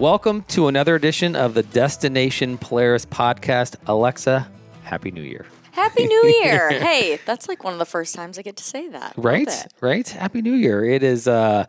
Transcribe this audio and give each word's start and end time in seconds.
Welcome 0.00 0.44
to 0.44 0.68
another 0.68 0.94
edition 0.94 1.36
of 1.36 1.52
the 1.52 1.62
Destination 1.62 2.56
Polaris 2.56 3.04
podcast. 3.04 3.76
Alexa, 3.86 4.50
Happy 4.82 5.10
New 5.10 5.20
Year. 5.20 5.44
Happy 5.72 6.06
New 6.06 6.24
Year. 6.42 6.70
hey, 6.80 7.20
that's 7.26 7.50
like 7.50 7.64
one 7.64 7.74
of 7.74 7.78
the 7.78 7.84
first 7.84 8.14
times 8.14 8.38
I 8.38 8.42
get 8.42 8.56
to 8.56 8.64
say 8.64 8.88
that. 8.88 9.12
Right? 9.18 9.52
Right? 9.82 10.08
Happy 10.08 10.40
New 10.40 10.54
Year. 10.54 10.86
It 10.86 11.02
is 11.02 11.28
uh, 11.28 11.66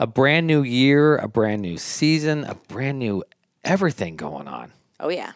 a 0.00 0.06
brand 0.08 0.48
new 0.48 0.64
year, 0.64 1.16
a 1.18 1.28
brand 1.28 1.62
new 1.62 1.78
season, 1.78 2.42
a 2.42 2.56
brand 2.56 2.98
new 2.98 3.22
everything 3.62 4.16
going 4.16 4.48
on. 4.48 4.72
Oh, 4.98 5.08
yeah. 5.08 5.34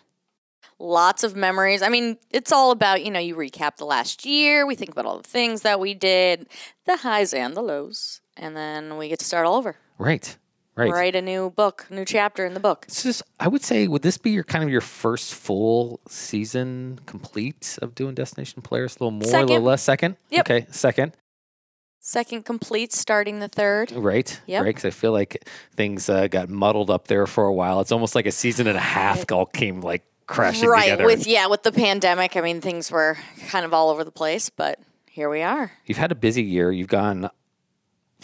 Lots 0.80 1.22
of 1.22 1.36
memories. 1.36 1.82
I 1.82 1.88
mean, 1.88 2.18
it's 2.32 2.50
all 2.50 2.72
about, 2.72 3.04
you 3.04 3.12
know, 3.12 3.20
you 3.20 3.36
recap 3.36 3.76
the 3.76 3.86
last 3.86 4.26
year, 4.26 4.66
we 4.66 4.74
think 4.74 4.90
about 4.90 5.06
all 5.06 5.18
the 5.18 5.28
things 5.28 5.62
that 5.62 5.78
we 5.78 5.94
did, 5.94 6.48
the 6.84 6.96
highs 6.96 7.32
and 7.32 7.56
the 7.56 7.62
lows, 7.62 8.20
and 8.36 8.56
then 8.56 8.96
we 8.96 9.08
get 9.08 9.20
to 9.20 9.24
start 9.24 9.46
all 9.46 9.54
over. 9.54 9.76
Right. 9.98 10.36
Right. 10.76 10.90
Write 10.90 11.14
a 11.14 11.22
new 11.22 11.50
book, 11.50 11.86
new 11.88 12.04
chapter 12.04 12.44
in 12.44 12.54
the 12.54 12.60
book. 12.60 12.86
It's 12.88 13.04
just, 13.04 13.22
I 13.38 13.46
would 13.46 13.62
say, 13.62 13.86
would 13.86 14.02
this 14.02 14.18
be 14.18 14.32
your 14.32 14.42
kind 14.42 14.64
of 14.64 14.70
your 14.70 14.80
first 14.80 15.32
full 15.32 16.00
season 16.08 16.98
complete 17.06 17.78
of 17.80 17.94
doing 17.94 18.14
Destination 18.14 18.60
Polaris? 18.60 18.96
A 18.96 19.04
little 19.04 19.12
more, 19.12 19.40
a 19.40 19.44
little 19.44 19.60
less? 19.60 19.82
Second? 19.82 20.16
Yep. 20.30 20.40
Okay, 20.50 20.66
second. 20.70 21.12
Second 22.00 22.44
complete, 22.44 22.92
starting 22.92 23.38
the 23.38 23.48
third. 23.48 23.92
Right. 23.92 24.40
Yep. 24.46 24.62
Right. 24.62 24.68
Because 24.74 24.84
I 24.84 24.90
feel 24.90 25.12
like 25.12 25.48
things 25.76 26.08
uh, 26.08 26.26
got 26.26 26.48
muddled 26.48 26.90
up 26.90 27.06
there 27.06 27.26
for 27.26 27.44
a 27.46 27.52
while. 27.52 27.80
It's 27.80 27.92
almost 27.92 28.16
like 28.16 28.26
a 28.26 28.32
season 28.32 28.66
and 28.66 28.76
a 28.76 28.80
half 28.80 29.30
all 29.30 29.46
came 29.46 29.80
like 29.80 30.04
crashing 30.26 30.68
right. 30.68 30.90
together. 30.90 31.06
With, 31.06 31.26
yeah, 31.26 31.46
with 31.46 31.62
the 31.62 31.72
pandemic, 31.72 32.36
I 32.36 32.40
mean, 32.40 32.60
things 32.60 32.90
were 32.90 33.16
kind 33.48 33.64
of 33.64 33.72
all 33.72 33.90
over 33.90 34.02
the 34.02 34.10
place, 34.10 34.50
but 34.50 34.80
here 35.08 35.30
we 35.30 35.40
are. 35.42 35.70
You've 35.86 35.98
had 35.98 36.10
a 36.10 36.16
busy 36.16 36.42
year. 36.42 36.72
You've 36.72 36.88
gone 36.88 37.30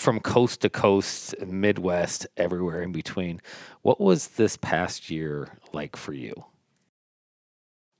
from 0.00 0.18
coast 0.18 0.62
to 0.62 0.70
coast, 0.70 1.34
Midwest, 1.46 2.26
everywhere 2.34 2.82
in 2.82 2.90
between. 2.90 3.38
What 3.82 4.00
was 4.00 4.28
this 4.28 4.56
past 4.56 5.10
year 5.10 5.58
like 5.74 5.94
for 5.94 6.14
you? 6.14 6.46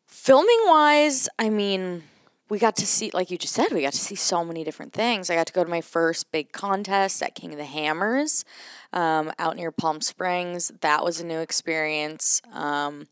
Filming 0.07 0.63
wise, 0.65 1.29
I 1.39 1.51
mean, 1.51 2.05
we 2.49 2.59
got 2.59 2.75
to 2.77 2.87
see, 2.87 3.11
like 3.13 3.31
you 3.31 3.37
just 3.37 3.53
said, 3.53 3.67
we 3.71 3.83
got 3.83 3.93
to 3.93 3.99
see 3.99 4.15
so 4.15 4.43
many 4.47 4.65
different 4.65 4.95
things. 4.95 5.29
I 5.29 5.35
got 5.35 5.47
to 5.49 5.53
go 5.53 5.63
to 5.63 5.69
my 5.69 5.83
first 5.83 6.33
big 6.33 6.53
contest 6.53 7.23
at 7.23 7.35
King 7.35 7.53
of 7.53 7.59
the 7.59 7.67
Hammers 7.67 8.47
um, 8.95 9.31
out 9.39 9.57
near 9.57 9.71
Palm 9.71 10.01
Springs. 10.01 10.73
That 10.81 11.05
was 11.05 11.21
a 11.21 11.27
new 11.27 11.41
experience. 11.41 12.41
Um, 12.55 13.09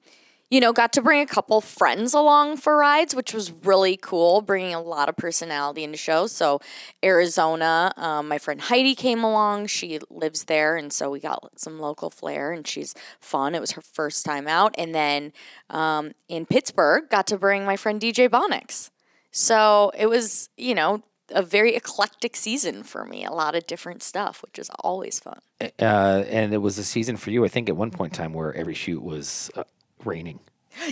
you 0.51 0.61
know, 0.61 0.73
got 0.73 0.93
to 0.95 1.03
bring 1.03 1.21
a 1.21 1.27
couple 1.27 1.61
friends 1.61 2.15
along 2.15 2.57
for 2.57 2.77
rides, 2.77 3.15
which 3.15 3.35
was 3.35 3.53
really 3.53 3.97
cool, 3.97 4.41
bringing 4.41 4.75
a 4.75 4.81
lot 4.81 5.09
of 5.09 5.17
personality 5.17 5.85
into 5.85 5.99
shows. 5.99 6.33
So, 6.33 6.61
Arizona, 7.05 7.93
um, 7.97 8.29
my 8.29 8.39
friend 8.39 8.61
Heidi 8.61 8.95
came 8.95 9.23
along. 9.23 9.67
She 9.67 9.99
lives 10.09 10.45
there, 10.45 10.77
and 10.77 10.93
so 10.93 11.11
we 11.11 11.21
got 11.21 11.59
some 11.59 11.79
local 11.79 12.09
flair, 12.09 12.53
and 12.53 12.67
she's 12.67 12.95
fun. 13.21 13.55
It 13.55 13.61
was 13.61 13.73
her 13.73 13.83
first 13.83 14.25
time 14.25 14.49
out. 14.49 14.75
And 14.79 14.95
then 14.95 15.33
um, 15.69 16.13
in 16.29 16.47
Pittsburgh, 16.47 17.11
got 17.11 17.27
to 17.27 17.39
bring 17.39 17.65
my 17.65 17.77
friend 17.77 18.01
DJ 18.01 18.29
Bonix. 18.29 18.91
So, 19.31 19.93
it 19.99 20.07
was, 20.07 20.49
you 20.57 20.75
know, 20.75 21.03
a 21.31 21.43
very 21.43 21.75
eclectic 21.77 22.35
season 22.37 22.83
for 22.83 23.05
me. 23.05 23.23
A 23.25 23.33
lot 23.33 23.55
of 23.55 23.67
different 23.67 24.03
stuff, 24.03 24.43
which 24.43 24.59
is 24.59 24.71
always 24.81 25.21
fun. 25.21 25.41
Uh, 25.61 26.25
and 26.29 26.55
it 26.55 26.59
was 26.59 26.79
a 26.79 26.85
season 26.85 27.19
for 27.19 27.31
you, 27.31 27.45
I 27.45 27.49
think, 27.49 27.69
at 27.69 27.77
one 27.77 27.91
point 27.91 28.15
in 28.15 28.17
time 28.17 28.33
where 28.33 28.55
every 28.55 28.73
shoot 28.73 29.03
was 29.03 29.51
uh, 29.55 29.65
raining. 30.05 30.41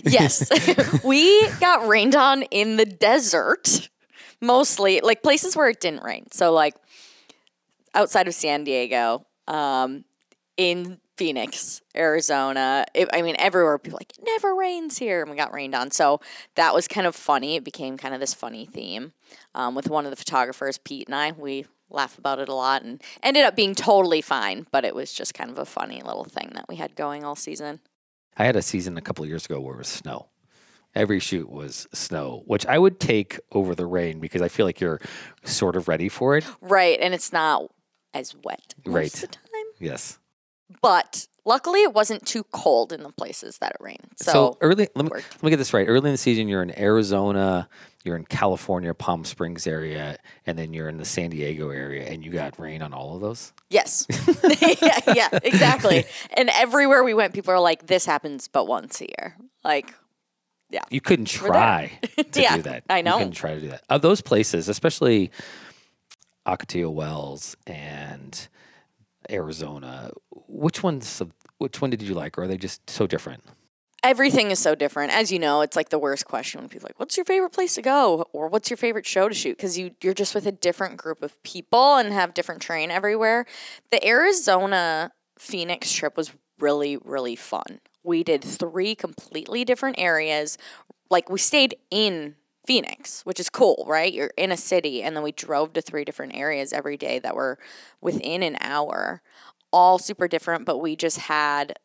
Yes. 0.04 0.48
we 1.04 1.48
got 1.60 1.86
rained 1.86 2.16
on 2.16 2.42
in 2.44 2.76
the 2.76 2.86
desert, 2.86 3.88
mostly, 4.40 5.00
like 5.00 5.22
places 5.22 5.56
where 5.56 5.68
it 5.68 5.80
didn't 5.80 6.02
rain. 6.02 6.26
So, 6.30 6.52
like 6.52 6.74
outside 7.94 8.28
of 8.28 8.34
San 8.34 8.64
Diego, 8.64 9.26
um, 9.48 10.04
in 10.56 10.98
Phoenix, 11.16 11.80
Arizona. 11.96 12.84
It, 12.94 13.08
I 13.12 13.22
mean, 13.22 13.36
everywhere 13.38 13.78
people 13.78 13.98
like, 13.98 14.12
it 14.18 14.24
never 14.24 14.54
rains 14.54 14.98
here. 14.98 15.22
And 15.22 15.30
we 15.30 15.36
got 15.36 15.54
rained 15.54 15.74
on. 15.74 15.90
So, 15.90 16.20
that 16.56 16.74
was 16.74 16.88
kind 16.88 17.06
of 17.06 17.14
funny. 17.14 17.56
It 17.56 17.64
became 17.64 17.96
kind 17.96 18.14
of 18.14 18.20
this 18.20 18.34
funny 18.34 18.66
theme 18.66 19.12
um, 19.54 19.74
with 19.74 19.88
one 19.88 20.04
of 20.04 20.10
the 20.10 20.16
photographers, 20.16 20.78
Pete 20.78 21.08
and 21.08 21.14
I. 21.14 21.32
We 21.32 21.66
laugh 21.88 22.18
about 22.18 22.38
it 22.38 22.48
a 22.48 22.54
lot 22.54 22.82
and 22.82 23.00
ended 23.22 23.44
up 23.44 23.54
being 23.54 23.74
totally 23.74 24.20
fine, 24.20 24.66
but 24.72 24.84
it 24.84 24.94
was 24.94 25.12
just 25.12 25.34
kind 25.34 25.50
of 25.50 25.58
a 25.58 25.64
funny 25.64 26.02
little 26.02 26.24
thing 26.24 26.50
that 26.54 26.68
we 26.68 26.76
had 26.76 26.96
going 26.96 27.24
all 27.24 27.36
season. 27.36 27.80
I 28.36 28.44
had 28.44 28.56
a 28.56 28.62
season 28.62 28.96
a 28.96 29.00
couple 29.00 29.22
of 29.24 29.28
years 29.28 29.44
ago 29.46 29.60
where 29.60 29.74
it 29.74 29.78
was 29.78 29.88
snow. 29.88 30.28
Every 30.94 31.20
shoot 31.20 31.50
was 31.50 31.86
snow, 31.92 32.42
which 32.46 32.64
I 32.66 32.78
would 32.78 32.98
take 33.00 33.38
over 33.52 33.74
the 33.74 33.86
rain 33.86 34.18
because 34.18 34.40
I 34.40 34.48
feel 34.48 34.64
like 34.64 34.80
you're 34.80 35.00
sort 35.44 35.76
of 35.76 35.88
ready 35.88 36.08
for 36.08 36.36
it. 36.36 36.44
Right, 36.60 36.98
and 37.00 37.12
it's 37.12 37.32
not 37.32 37.70
as 38.14 38.34
wet 38.44 38.74
most 38.86 38.94
Right. 38.94 39.14
of 39.14 39.20
the 39.20 39.26
time. 39.28 39.42
Yes. 39.78 40.18
But 40.80 41.26
luckily, 41.44 41.82
it 41.82 41.92
wasn't 41.92 42.26
too 42.26 42.44
cold 42.44 42.92
in 42.92 43.02
the 43.02 43.12
places 43.12 43.58
that 43.58 43.72
it 43.72 43.76
rained. 43.84 44.08
So, 44.16 44.32
So, 44.32 44.58
early, 44.62 44.88
let 44.94 45.04
me, 45.04 45.10
worked. 45.10 45.34
let 45.34 45.42
me 45.42 45.50
get 45.50 45.56
this 45.58 45.74
right. 45.74 45.86
Early 45.86 46.08
in 46.08 46.14
the 46.14 46.18
season, 46.18 46.48
you're 46.48 46.62
in 46.62 46.76
Arizona, 46.78 47.68
you're 48.06 48.16
in 48.16 48.24
California, 48.24 48.94
Palm 48.94 49.24
Springs 49.24 49.66
area, 49.66 50.16
and 50.46 50.56
then 50.58 50.72
you're 50.72 50.88
in 50.88 50.96
the 50.96 51.04
San 51.04 51.30
Diego 51.30 51.70
area, 51.70 52.04
and 52.08 52.24
you 52.24 52.30
got 52.30 52.58
rain 52.58 52.80
on 52.82 52.94
all 52.94 53.16
of 53.16 53.20
those. 53.20 53.52
yes, 53.68 54.06
yeah, 54.80 55.00
yeah, 55.14 55.28
exactly. 55.42 56.04
And 56.36 56.48
everywhere 56.50 57.02
we 57.04 57.12
went, 57.14 57.34
people 57.34 57.52
are 57.52 57.60
like, 57.60 57.86
"This 57.86 58.06
happens 58.06 58.48
but 58.48 58.66
once 58.66 59.00
a 59.00 59.06
year." 59.06 59.36
Like, 59.64 59.92
yeah, 60.70 60.82
You 60.90 61.00
couldn't 61.00 61.26
try 61.26 61.98
to 62.32 62.40
Yeah, 62.40 62.56
do 62.56 62.62
that. 62.62 62.84
I 62.88 63.02
know. 63.02 63.14
You 63.14 63.18
couldn't 63.18 63.32
try 63.34 63.54
to 63.54 63.60
do 63.60 63.68
that. 63.68 63.82
Of 63.90 64.02
those 64.02 64.20
places, 64.20 64.68
especially 64.68 65.30
Ocotillo 66.46 66.92
Wells 66.92 67.56
and 67.66 68.48
Arizona, 69.30 70.12
which 70.30 70.82
ones? 70.82 71.20
Which 71.58 71.80
one 71.80 71.90
did 71.90 72.02
you 72.02 72.14
like, 72.14 72.38
or 72.38 72.42
are 72.42 72.46
they 72.48 72.58
just 72.58 72.88
so 72.88 73.06
different? 73.06 73.42
Everything 74.06 74.50
is 74.50 74.58
so 74.58 74.74
different. 74.74 75.12
As 75.12 75.32
you 75.32 75.38
know, 75.38 75.60
it's 75.60 75.76
like 75.76 75.88
the 75.88 75.98
worst 75.98 76.26
question 76.26 76.60
when 76.60 76.68
people 76.68 76.86
like, 76.88 76.98
"What's 76.98 77.16
your 77.16 77.24
favorite 77.24 77.50
place 77.50 77.74
to 77.74 77.82
go?" 77.82 78.26
or 78.32 78.48
"What's 78.48 78.70
your 78.70 78.76
favorite 78.76 79.06
show 79.06 79.28
to 79.28 79.34
shoot?" 79.34 79.56
Because 79.56 79.78
you 79.78 79.92
you're 80.02 80.14
just 80.14 80.34
with 80.34 80.46
a 80.46 80.52
different 80.52 80.96
group 80.96 81.22
of 81.22 81.42
people 81.42 81.96
and 81.96 82.12
have 82.12 82.34
different 82.34 82.62
terrain 82.62 82.90
everywhere. 82.90 83.46
The 83.90 84.06
Arizona 84.06 85.12
Phoenix 85.38 85.92
trip 85.92 86.16
was 86.16 86.32
really 86.58 86.96
really 86.96 87.36
fun. 87.36 87.80
We 88.02 88.22
did 88.22 88.44
three 88.44 88.94
completely 88.94 89.64
different 89.64 89.98
areas. 89.98 90.56
Like 91.10 91.28
we 91.28 91.38
stayed 91.38 91.76
in 91.90 92.36
Phoenix, 92.66 93.22
which 93.24 93.40
is 93.40 93.48
cool, 93.48 93.84
right? 93.86 94.12
You're 94.12 94.32
in 94.36 94.52
a 94.52 94.56
city, 94.56 95.02
and 95.02 95.16
then 95.16 95.22
we 95.22 95.32
drove 95.32 95.72
to 95.74 95.82
three 95.82 96.04
different 96.04 96.34
areas 96.36 96.72
every 96.72 96.96
day 96.96 97.18
that 97.20 97.36
were 97.36 97.58
within 98.00 98.42
an 98.42 98.56
hour, 98.60 99.22
all 99.72 99.98
super 99.98 100.28
different. 100.28 100.64
But 100.64 100.78
we 100.78 100.96
just 100.96 101.18
had 101.18 101.78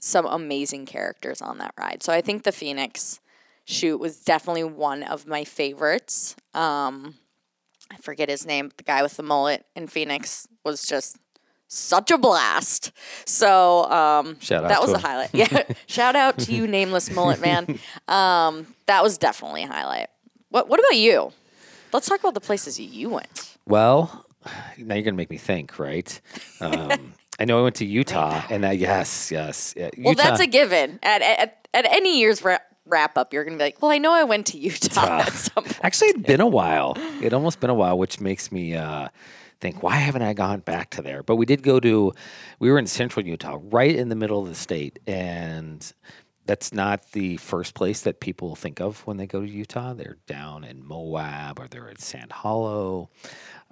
some 0.00 0.26
amazing 0.26 0.86
characters 0.86 1.42
on 1.42 1.58
that 1.58 1.74
ride. 1.78 2.02
So 2.02 2.12
I 2.12 2.20
think 2.20 2.44
the 2.44 2.52
Phoenix 2.52 3.20
shoot 3.64 3.98
was 3.98 4.20
definitely 4.20 4.64
one 4.64 5.02
of 5.02 5.26
my 5.26 5.44
favorites. 5.44 6.36
Um, 6.54 7.14
I 7.90 7.96
forget 7.96 8.28
his 8.28 8.46
name, 8.46 8.68
but 8.68 8.76
the 8.76 8.84
guy 8.84 9.02
with 9.02 9.16
the 9.16 9.22
mullet 9.22 9.64
in 9.74 9.86
Phoenix 9.86 10.46
was 10.64 10.84
just 10.84 11.18
such 11.68 12.10
a 12.10 12.18
blast. 12.18 12.92
So 13.26 13.84
um, 13.90 14.38
Shout 14.40 14.64
out 14.64 14.68
that 14.68 14.80
was 14.80 14.90
to 14.92 14.96
a 14.96 15.00
highlight. 15.00 15.30
Yeah, 15.34 15.64
shout 15.86 16.16
out 16.16 16.38
to 16.40 16.52
you, 16.52 16.66
nameless 16.66 17.10
mullet 17.10 17.40
man. 17.40 17.78
Um, 18.08 18.66
that 18.86 19.02
was 19.02 19.18
definitely 19.18 19.64
a 19.64 19.68
highlight. 19.68 20.08
What 20.50 20.68
What 20.68 20.80
about 20.80 20.96
you? 20.96 21.32
Let's 21.92 22.06
talk 22.08 22.20
about 22.20 22.34
the 22.34 22.40
places 22.40 22.78
you 22.78 23.10
went. 23.10 23.56
Well, 23.66 24.26
now 24.78 24.94
you're 24.94 25.04
gonna 25.04 25.16
make 25.16 25.30
me 25.30 25.38
think, 25.38 25.78
right? 25.78 26.20
Um, 26.60 27.14
I 27.38 27.44
know 27.44 27.58
I 27.58 27.62
went 27.62 27.76
to 27.76 27.84
Utah, 27.84 28.42
and 28.50 28.64
that 28.64 28.78
yes, 28.78 29.30
yes, 29.30 29.74
yeah, 29.76 29.90
Well, 29.96 30.12
Utah. 30.12 30.22
that's 30.22 30.40
a 30.40 30.46
given. 30.46 30.98
At 31.02 31.22
at, 31.22 31.68
at 31.72 31.84
any 31.86 32.18
year's 32.18 32.42
wrap, 32.42 32.62
wrap 32.84 33.16
up, 33.16 33.32
you're 33.32 33.44
gonna 33.44 33.56
be 33.56 33.64
like, 33.64 33.80
"Well, 33.80 33.90
I 33.90 33.98
know 33.98 34.12
I 34.12 34.24
went 34.24 34.46
to 34.48 34.58
Utah 34.58 35.20
at 35.26 35.32
some 35.32 35.64
point." 35.64 35.78
Actually, 35.82 36.08
it'd 36.10 36.26
been 36.26 36.40
a 36.40 36.46
while. 36.46 36.94
It 37.22 37.32
almost 37.32 37.60
been 37.60 37.70
a 37.70 37.74
while, 37.74 37.96
which 37.98 38.20
makes 38.20 38.50
me 38.50 38.74
uh, 38.74 39.08
think, 39.60 39.82
why 39.82 39.96
haven't 39.96 40.22
I 40.22 40.32
gone 40.34 40.60
back 40.60 40.90
to 40.90 41.02
there? 41.02 41.22
But 41.22 41.36
we 41.36 41.46
did 41.46 41.62
go 41.62 41.80
to, 41.80 42.12
we 42.58 42.70
were 42.70 42.78
in 42.78 42.86
central 42.86 43.24
Utah, 43.26 43.58
right 43.62 43.94
in 43.94 44.08
the 44.08 44.14
middle 44.16 44.42
of 44.42 44.48
the 44.48 44.54
state. 44.54 44.98
And 45.06 45.92
that's 46.46 46.72
not 46.72 47.12
the 47.12 47.36
first 47.38 47.74
place 47.74 48.02
that 48.02 48.20
people 48.20 48.54
think 48.56 48.80
of 48.80 49.06
when 49.06 49.16
they 49.16 49.26
go 49.26 49.40
to 49.40 49.48
Utah. 49.48 49.94
They're 49.94 50.18
down 50.26 50.64
in 50.64 50.84
Moab 50.86 51.58
or 51.58 51.68
they're 51.68 51.90
at 51.90 52.00
Sand 52.00 52.32
Hollow 52.32 53.10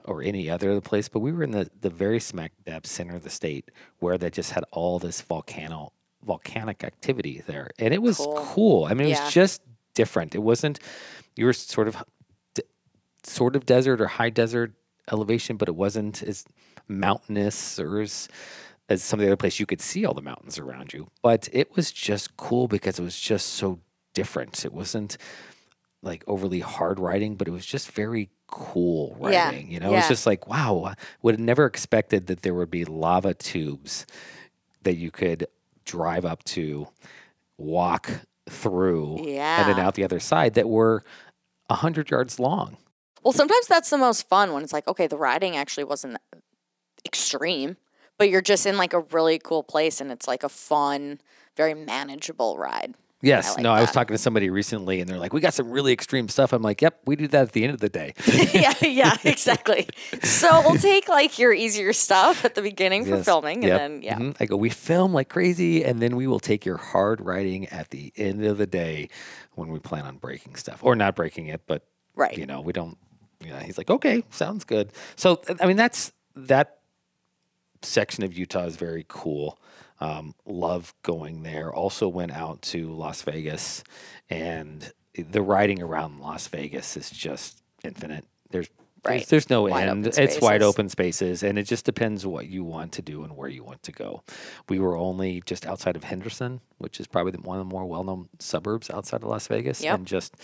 or 0.06 0.22
any 0.22 0.48
other 0.50 0.80
place. 0.80 1.08
But 1.08 1.20
we 1.20 1.32
were 1.32 1.42
in 1.42 1.50
the, 1.52 1.70
the 1.80 1.90
very 1.90 2.20
smack 2.20 2.52
dab 2.64 2.86
center 2.86 3.16
of 3.16 3.22
the 3.24 3.30
state 3.30 3.70
where 3.98 4.18
they 4.18 4.30
just 4.30 4.52
had 4.52 4.64
all 4.72 4.98
this 4.98 5.20
volcano 5.20 5.92
volcanic 6.24 6.82
activity 6.84 7.42
there. 7.46 7.70
And 7.78 7.94
it 7.94 8.02
was 8.02 8.16
Cool. 8.16 8.34
cool. 8.36 8.84
I 8.84 8.94
mean, 8.94 9.08
it 9.08 9.10
Yeah. 9.10 9.24
was 9.24 9.32
just 9.34 9.62
different. 9.94 10.34
It 10.34 10.38
wasn't 10.42 10.80
you 11.36 11.44
were 11.46 11.52
sort 11.52 11.88
of 11.88 12.02
sort 13.22 13.56
of 13.56 13.66
desert 13.66 14.00
or 14.00 14.06
high 14.06 14.30
desert 14.30 14.72
elevation, 15.10 15.56
but 15.56 15.68
it 15.68 15.74
wasn't 15.74 16.22
as 16.22 16.44
mountainous 16.88 17.78
or 17.78 18.00
as 18.00 18.28
as 18.88 19.02
some 19.02 19.18
of 19.18 19.22
the 19.22 19.28
other 19.28 19.36
places 19.36 19.58
you 19.58 19.66
could 19.66 19.80
see 19.80 20.04
all 20.04 20.14
the 20.14 20.22
mountains 20.22 20.58
around 20.60 20.92
you. 20.92 21.08
But 21.20 21.48
it 21.52 21.74
was 21.74 21.90
just 21.90 22.36
cool 22.36 22.68
because 22.68 23.00
it 23.00 23.02
was 23.02 23.18
just 23.18 23.48
so 23.54 23.80
different. 24.14 24.64
It 24.64 24.72
wasn't 24.72 25.18
like 26.02 26.22
overly 26.28 26.60
hard 26.60 27.00
riding, 27.00 27.34
but 27.34 27.48
it 27.48 27.50
was 27.50 27.66
just 27.66 27.90
very 27.90 28.30
cool 28.56 29.14
Yeah, 29.20 29.48
riding. 29.48 29.70
You 29.70 29.80
know, 29.80 29.94
it's 29.94 30.08
just 30.08 30.26
like 30.26 30.48
wow, 30.48 30.94
would 31.20 31.34
have 31.34 31.40
never 31.40 31.66
expected 31.66 32.26
that 32.28 32.40
there 32.40 32.54
would 32.54 32.70
be 32.70 32.86
lava 32.86 33.34
tubes 33.34 34.06
that 34.82 34.96
you 34.96 35.10
could 35.10 35.46
drive 35.84 36.24
up 36.24 36.42
to, 36.44 36.88
walk 37.58 38.10
through, 38.48 39.18
and 39.18 39.68
then 39.68 39.78
out 39.78 39.94
the 39.94 40.04
other 40.04 40.20
side 40.20 40.54
that 40.54 40.68
were 40.68 41.04
a 41.68 41.74
hundred 41.74 42.10
yards 42.10 42.40
long. 42.40 42.78
Well, 43.22 43.32
sometimes 43.32 43.66
that's 43.66 43.90
the 43.90 43.98
most 43.98 44.26
fun 44.28 44.52
when 44.52 44.62
it's 44.62 44.72
like, 44.72 44.88
okay, 44.88 45.06
the 45.06 45.18
riding 45.18 45.56
actually 45.56 45.84
wasn't 45.84 46.16
extreme, 47.04 47.76
but 48.16 48.30
you're 48.30 48.40
just 48.40 48.64
in 48.64 48.76
like 48.78 48.94
a 48.94 49.00
really 49.00 49.38
cool 49.38 49.62
place 49.62 50.00
and 50.00 50.10
it's 50.10 50.26
like 50.26 50.44
a 50.44 50.48
fun, 50.48 51.20
very 51.56 51.74
manageable 51.74 52.56
ride. 52.56 52.94
Yes, 53.26 53.54
like 53.54 53.62
no, 53.62 53.72
I 53.72 53.80
was 53.80 53.90
talking 53.90 54.14
to 54.14 54.18
somebody 54.18 54.50
recently, 54.50 55.00
and 55.00 55.08
they're 55.08 55.18
like, 55.18 55.32
"We 55.32 55.40
got 55.40 55.54
some 55.54 55.70
really 55.70 55.92
extreme 55.92 56.28
stuff." 56.28 56.52
I'm 56.52 56.62
like, 56.62 56.80
"Yep, 56.80 57.00
we 57.06 57.16
do 57.16 57.26
that 57.28 57.42
at 57.42 57.52
the 57.52 57.64
end 57.64 57.74
of 57.74 57.80
the 57.80 57.88
day." 57.88 58.14
yeah, 58.54 58.74
yeah, 58.80 59.16
exactly. 59.24 59.88
So 60.22 60.62
we'll 60.62 60.78
take 60.78 61.08
like 61.08 61.38
your 61.38 61.52
easier 61.52 61.92
stuff 61.92 62.44
at 62.44 62.54
the 62.54 62.62
beginning 62.62 63.04
for 63.04 63.16
Yes, 63.16 63.24
filming, 63.24 63.56
and 63.58 63.64
yep, 63.64 63.78
then 63.80 64.02
yeah, 64.02 64.18
mhm. 64.18 64.36
I 64.40 64.46
go, 64.46 64.56
"We 64.56 64.70
film 64.70 65.12
like 65.12 65.28
crazy, 65.28 65.84
and 65.84 66.00
then 66.00 66.16
we 66.16 66.26
will 66.26 66.40
take 66.40 66.64
your 66.64 66.76
hard 66.76 67.20
riding 67.20 67.66
at 67.68 67.90
the 67.90 68.12
end 68.16 68.44
of 68.44 68.58
the 68.58 68.66
day 68.66 69.08
when 69.54 69.70
we 69.70 69.78
plan 69.78 70.04
on 70.06 70.16
breaking 70.16 70.56
stuff 70.56 70.82
or 70.82 70.94
not 70.94 71.16
breaking 71.16 71.46
it, 71.48 71.62
but 71.66 71.82
right. 72.14 72.36
you 72.36 72.46
know, 72.46 72.60
we 72.60 72.72
don't." 72.72 72.96
Yeah, 73.44 73.62
he's 73.62 73.78
like, 73.78 73.90
"Okay, 73.90 74.24
sounds 74.30 74.64
good." 74.64 74.92
So, 75.16 75.42
I 75.60 75.66
mean, 75.66 75.76
that's 75.76 76.12
that 76.34 76.78
section 77.82 78.24
of 78.24 78.36
Utah 78.36 78.64
is 78.64 78.76
very 78.76 79.04
cool. 79.08 79.58
Um, 80.00 80.34
love 80.44 80.94
going 81.02 81.42
there. 81.42 81.72
Also 81.72 82.08
went 82.08 82.32
out 82.32 82.62
to 82.62 82.90
Las 82.92 83.22
Vegas, 83.22 83.82
and 84.28 84.92
the 85.16 85.42
riding 85.42 85.82
around 85.82 86.20
Las 86.20 86.48
Vegas 86.48 86.96
is 86.96 87.10
just 87.10 87.62
infinite. 87.82 88.24
There's 88.50 88.68
Right. 89.04 89.18
there's, 89.20 89.28
there's 89.28 89.50
no 89.50 89.62
Wide 89.62 89.88
end. 89.88 90.04
It's 90.08 90.40
wide 90.40 90.62
open 90.62 90.88
spaces, 90.88 91.44
and 91.44 91.58
it 91.60 91.62
just 91.62 91.84
depends 91.84 92.26
what 92.26 92.48
you 92.48 92.64
want 92.64 92.90
to 92.94 93.02
do 93.02 93.22
and 93.22 93.36
where 93.36 93.48
you 93.48 93.62
want 93.62 93.84
to 93.84 93.92
go. 93.92 94.24
We 94.68 94.80
were 94.80 94.96
only 94.96 95.42
just 95.46 95.64
outside 95.64 95.94
of 95.94 96.02
Henderson, 96.02 96.60
which 96.78 96.98
is 96.98 97.06
probably 97.06 97.32
one 97.40 97.60
of 97.60 97.68
the 97.68 97.72
more 97.72 97.86
well-known 97.86 98.28
suburbs 98.40 98.90
outside 98.90 99.22
of 99.22 99.28
Las 99.28 99.46
Vegas, 99.46 99.80
Yep. 99.80 99.94
and 99.94 100.06
just 100.08 100.34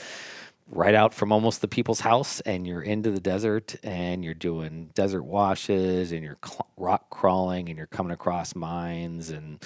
right 0.73 0.95
out 0.95 1.13
from 1.13 1.31
almost 1.33 1.61
the 1.61 1.69
people's 1.69 2.01
house 2.01 2.41
and 2.41 2.67
you're 2.67 2.81
into 2.81 3.11
the 3.11 3.21
desert 3.21 3.77
and 3.83 4.25
you're 4.25 4.33
doing 4.33 4.91
desert 4.95 5.23
washes 5.23 6.13
and 6.13 6.25
you're 6.25 6.39
cl- 6.45 6.67
rock 6.79 7.11
crawling 7.11 7.69
and 7.69 7.77
you're 7.77 7.87
coming 7.87 8.11
across 8.11 8.55
mines 8.55 9.29
and 9.29 9.63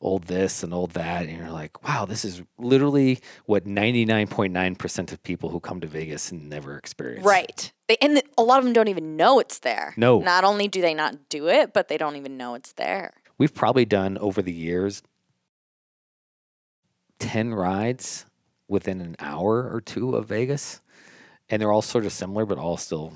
old 0.00 0.24
this 0.24 0.62
and 0.62 0.72
old 0.72 0.92
that 0.92 1.26
and 1.26 1.36
you're 1.36 1.50
like 1.50 1.82
wow 1.84 2.06
this 2.06 2.24
is 2.24 2.40
literally 2.56 3.20
what 3.44 3.66
99.9% 3.66 5.12
of 5.12 5.22
people 5.22 5.50
who 5.50 5.60
come 5.60 5.80
to 5.80 5.86
Vegas 5.86 6.32
never 6.32 6.78
experience 6.78 7.26
Right. 7.26 7.70
They, 7.88 7.96
and 8.00 8.22
a 8.38 8.42
lot 8.42 8.58
of 8.58 8.64
them 8.64 8.72
don't 8.72 8.88
even 8.88 9.16
know 9.16 9.38
it's 9.40 9.60
there. 9.60 9.94
No. 9.96 10.20
Not 10.20 10.44
only 10.44 10.68
do 10.68 10.80
they 10.82 10.92
not 10.94 11.28
do 11.30 11.48
it, 11.48 11.72
but 11.72 11.88
they 11.88 11.96
don't 11.96 12.16
even 12.16 12.36
know 12.36 12.54
it's 12.54 12.72
there. 12.72 13.12
we've 13.38 13.54
probably 13.54 13.84
done 13.84 14.16
over 14.18 14.40
the 14.40 14.52
years 14.52 15.02
10 17.18 17.52
rides 17.54 18.24
within 18.68 19.00
an 19.00 19.16
hour 19.18 19.68
or 19.72 19.80
two 19.80 20.14
of 20.14 20.26
Vegas 20.26 20.80
and 21.50 21.60
they're 21.60 21.72
all 21.72 21.82
sort 21.82 22.04
of 22.04 22.12
similar 22.12 22.44
but 22.46 22.58
all 22.58 22.76
still 22.76 23.14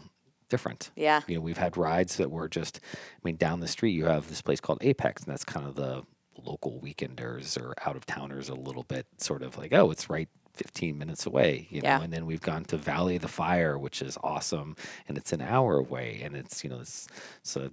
different 0.48 0.90
Yeah. 0.96 1.20
you 1.26 1.34
know 1.36 1.40
we've 1.40 1.56
had 1.58 1.76
rides 1.76 2.16
that 2.16 2.30
were 2.30 2.48
just 2.48 2.80
i 2.94 3.18
mean 3.24 3.36
down 3.36 3.60
the 3.60 3.68
street 3.68 3.92
you 3.92 4.04
have 4.06 4.28
this 4.28 4.42
place 4.42 4.60
called 4.60 4.78
apex 4.82 5.22
and 5.24 5.32
that's 5.32 5.44
kind 5.44 5.66
of 5.66 5.76
the 5.76 6.02
local 6.44 6.78
weekenders 6.82 7.58
or 7.60 7.74
out 7.86 7.96
of 7.96 8.04
towners 8.04 8.48
a 8.50 8.54
little 8.54 8.82
bit 8.82 9.06
sort 9.18 9.42
of 9.42 9.56
like 9.56 9.72
oh 9.72 9.90
it's 9.90 10.10
right 10.10 10.28
15 10.54 10.98
minutes 10.98 11.24
away 11.24 11.66
you 11.70 11.80
know 11.80 11.88
Yeah. 11.88 12.02
and 12.02 12.12
then 12.12 12.26
we've 12.26 12.42
gone 12.42 12.64
to 12.66 12.76
valley 12.76 13.16
of 13.16 13.22
the 13.22 13.28
fire 13.28 13.78
which 13.78 14.02
is 14.02 14.18
awesome 14.22 14.76
and 15.08 15.16
it's 15.16 15.32
an 15.32 15.40
hour 15.40 15.78
away 15.78 16.20
and 16.22 16.36
it's 16.36 16.62
you 16.62 16.68
know 16.68 16.80
it's, 16.80 17.08
it's 17.40 17.56
a 17.56 17.70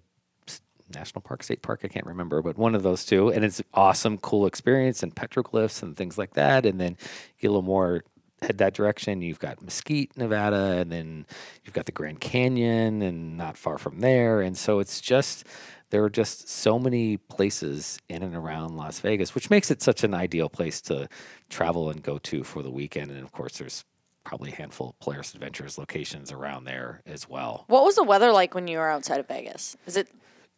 national 0.94 1.22
park 1.22 1.44
state 1.44 1.62
park 1.62 1.82
i 1.84 1.88
can't 1.88 2.06
remember 2.06 2.42
but 2.42 2.58
one 2.58 2.76
of 2.76 2.84
those 2.84 3.06
two. 3.06 3.30
And 3.30 3.44
it's 3.44 3.62
awesome 3.74 4.18
cool 4.18 4.46
experience 4.46 5.04
and 5.04 5.16
petroglyphs 5.16 5.82
and 5.84 5.96
things 5.96 6.18
like 6.18 6.34
that. 6.34 6.66
And 6.66 6.80
then 6.80 6.98
get 7.40 7.48
a 7.48 7.52
little 7.52 7.62
more 7.62 8.04
head 8.42 8.58
that 8.60 8.74
direction. 8.74 9.22
You've 9.22 9.40
got 9.40 9.62
mesquite 9.62 10.16
nevada 10.16 10.78
and 10.78 10.92
then 10.92 11.26
you've 11.64 11.74
got 11.74 11.86
the 11.86 11.92
grand 11.92 12.22
canyon 12.22 13.02
and 13.02 13.38
not 13.38 13.58
far 13.58 13.78
from 13.78 14.00
there. 14.00 14.42
And 14.42 14.58
so 14.58 14.80
it's 14.80 15.02
just 15.02 15.46
there 15.90 16.04
are 16.04 16.10
just 16.10 16.48
so 16.48 16.78
many 16.78 17.18
places 17.18 18.00
in 18.08 18.22
and 18.22 18.36
around 18.36 18.78
las 18.78 19.00
vegas 19.00 19.34
which 19.34 19.50
makes 19.50 19.72
it 19.72 19.82
such 19.82 20.04
an 20.04 20.14
ideal 20.14 20.48
place 20.50 20.82
to 20.82 21.10
travel 21.50 21.90
and 21.90 22.04
go 22.04 22.18
to 22.20 22.44
for 22.44 22.64
the 22.64 22.72
weekend. 22.72 23.12
And 23.12 23.24
of 23.24 23.32
course 23.32 23.58
there's 23.58 23.84
probably 24.24 24.52
a 24.52 24.56
handful 24.56 24.90
of 24.90 25.00
Polaris 25.00 25.34
Adventures 25.34 25.78
locations 25.78 26.32
around 26.32 26.66
there 26.66 27.02
as 27.06 27.28
well. 27.28 27.66
What 27.68 27.84
was 27.84 27.96
the 27.96 28.04
weather 28.04 28.32
like 28.32 28.54
when 28.54 28.68
you 28.68 28.78
were 28.78 28.90
outside 28.90 29.20
of 29.20 29.28
Vegas? 29.28 29.76
Is 29.88 29.98
it 29.98 30.08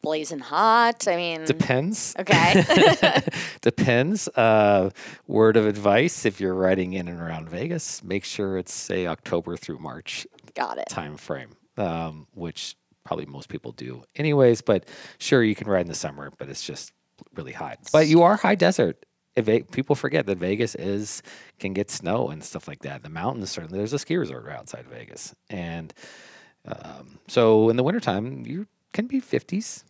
blazing 0.02 0.40
hot? 0.40 1.08
I 1.08 1.16
mean, 1.16 1.46
depends 1.46 2.16
okay. 2.20 3.22
Depends. 3.62 4.28
Uh, 4.30 4.90
word 5.28 5.58
of 5.58 5.66
advice: 5.68 6.26
if 6.26 6.40
you're 6.42 6.54
riding 6.56 6.94
in 6.94 7.08
and 7.08 7.20
around 7.20 7.50
Vegas, 7.50 8.04
make 8.04 8.24
sure 8.26 8.58
it's 8.58 8.74
say 8.74 9.08
October 9.08 9.58
through 9.58 9.80
March 9.80 10.26
Got 10.56 10.78
it. 10.80 10.88
time 10.90 11.18
frame, 11.18 11.52
um, 11.78 12.28
which 12.34 12.76
probably 13.04 13.26
most 13.26 13.50
people 13.50 13.72
do, 13.72 14.04
anyways. 14.16 14.62
But 14.62 14.86
sure, 15.18 15.44
you 15.44 15.56
can 15.56 15.68
ride 15.68 15.82
in 15.82 15.88
the 15.88 15.94
summer, 15.96 16.32
but 16.38 16.50
it's 16.50 16.66
just 16.66 16.92
really 17.36 17.54
hot. 17.54 17.80
But 17.92 18.08
you 18.08 18.24
are 18.24 18.36
high 18.36 18.56
desert. 18.56 19.06
If 19.36 19.46
Ve- 19.46 19.64
people 19.64 19.96
forget 19.96 20.26
that 20.26 20.38
Vegas 20.40 20.76
is 20.76 21.24
can 21.60 21.72
get 21.74 21.90
snow 21.90 22.30
and 22.30 22.44
stuff 22.44 22.68
like 22.68 22.80
that. 22.82 23.02
The 23.02 23.10
mountains 23.10 23.50
certainly. 23.52 23.78
There's 23.78 23.94
a 23.94 24.00
ski 24.00 24.18
resort 24.18 24.44
right 24.46 24.58
outside 24.58 24.86
Vegas, 24.88 25.34
and 25.50 25.94
um, 26.66 27.20
so 27.28 27.70
in 27.70 27.78
the 27.78 27.84
wintertime, 27.84 28.44
you 28.46 28.68
can 28.94 29.08
be 29.08 29.22
50s. 29.22 29.84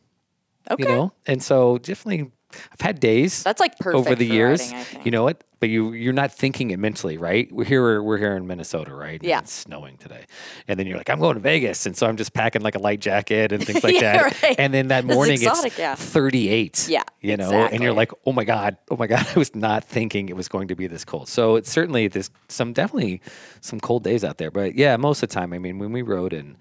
Okay. 0.70 0.84
You 0.84 0.90
know, 0.90 1.14
and 1.26 1.42
so 1.42 1.78
definitely, 1.80 2.32
I've 2.74 2.82
had 2.82 3.00
days 3.00 3.44
That's 3.44 3.60
like 3.62 3.78
perfect 3.80 3.96
over 4.08 4.16
the 4.16 4.26
years. 4.26 4.72
think. 4.72 5.06
you 5.06 5.12
know 5.12 5.24
what? 5.24 5.44
But 5.62 5.70
you 5.70 5.94
you're 5.94 6.12
not 6.12 6.32
thinking 6.34 6.72
it 6.72 6.80
mentally, 6.80 7.18
right? 7.18 7.50
We're 7.52 7.66
here 7.66 8.02
we're 8.02 8.18
here 8.18 8.36
in 8.36 8.48
Minnesota, 8.48 8.94
right? 8.96 9.20
And 9.20 9.24
Yeah. 9.30 9.40
It's 9.40 9.54
snowing 9.54 9.98
today. 9.98 10.26
And 10.68 10.80
then 10.80 10.88
you're 10.88 10.98
like, 10.98 11.10
I'm 11.10 11.20
going 11.20 11.36
to 11.36 11.40
Vegas. 11.40 11.86
And 11.86 11.96
so 11.96 12.08
I'm 12.08 12.18
just 12.18 12.34
packing 12.34 12.62
like 12.64 12.74
a 12.76 12.80
light 12.80 13.00
jacket 13.00 13.52
and 13.52 13.64
things 13.66 13.84
like 13.84 13.94
Yeah, 14.02 14.24
that. 14.30 14.42
right. 14.44 14.56
And 14.58 14.74
then 14.74 14.88
that 14.88 15.06
This 15.08 15.16
morning 15.16 15.34
exotic, 15.36 15.74
it's 15.74 15.80
yeah. 15.80 15.94
38. 15.96 16.88
Yeah, 16.90 17.04
You 17.22 17.38
know, 17.38 17.52
and 17.52 17.82
you're 17.84 17.94
like, 17.94 18.12
oh 18.26 18.32
my 18.34 18.44
God, 18.44 18.76
oh 18.90 18.98
my 18.98 19.06
God. 19.08 19.26
I 19.36 19.40
was 19.40 19.54
not 19.56 19.84
thinking 19.86 20.30
it 20.30 20.36
was 20.36 20.48
going 20.48 20.68
to 20.70 20.76
be 20.76 20.88
this 20.88 21.06
cold. 21.06 21.28
So 21.30 21.56
it's 21.58 21.72
certainly 21.72 22.08
there's 22.08 22.32
some 22.48 22.74
definitely 22.74 23.22
some 23.62 23.80
cold 23.80 24.04
days 24.04 24.24
out 24.24 24.40
there. 24.40 24.50
But 24.52 24.74
yeah, 24.76 24.98
most 24.98 25.22
of 25.22 25.30
the 25.30 25.34
time, 25.36 25.54
I 25.54 25.60
mean, 25.60 25.78
when 25.78 25.92
we 25.92 26.02
rode 26.02 26.34
in 26.34 26.58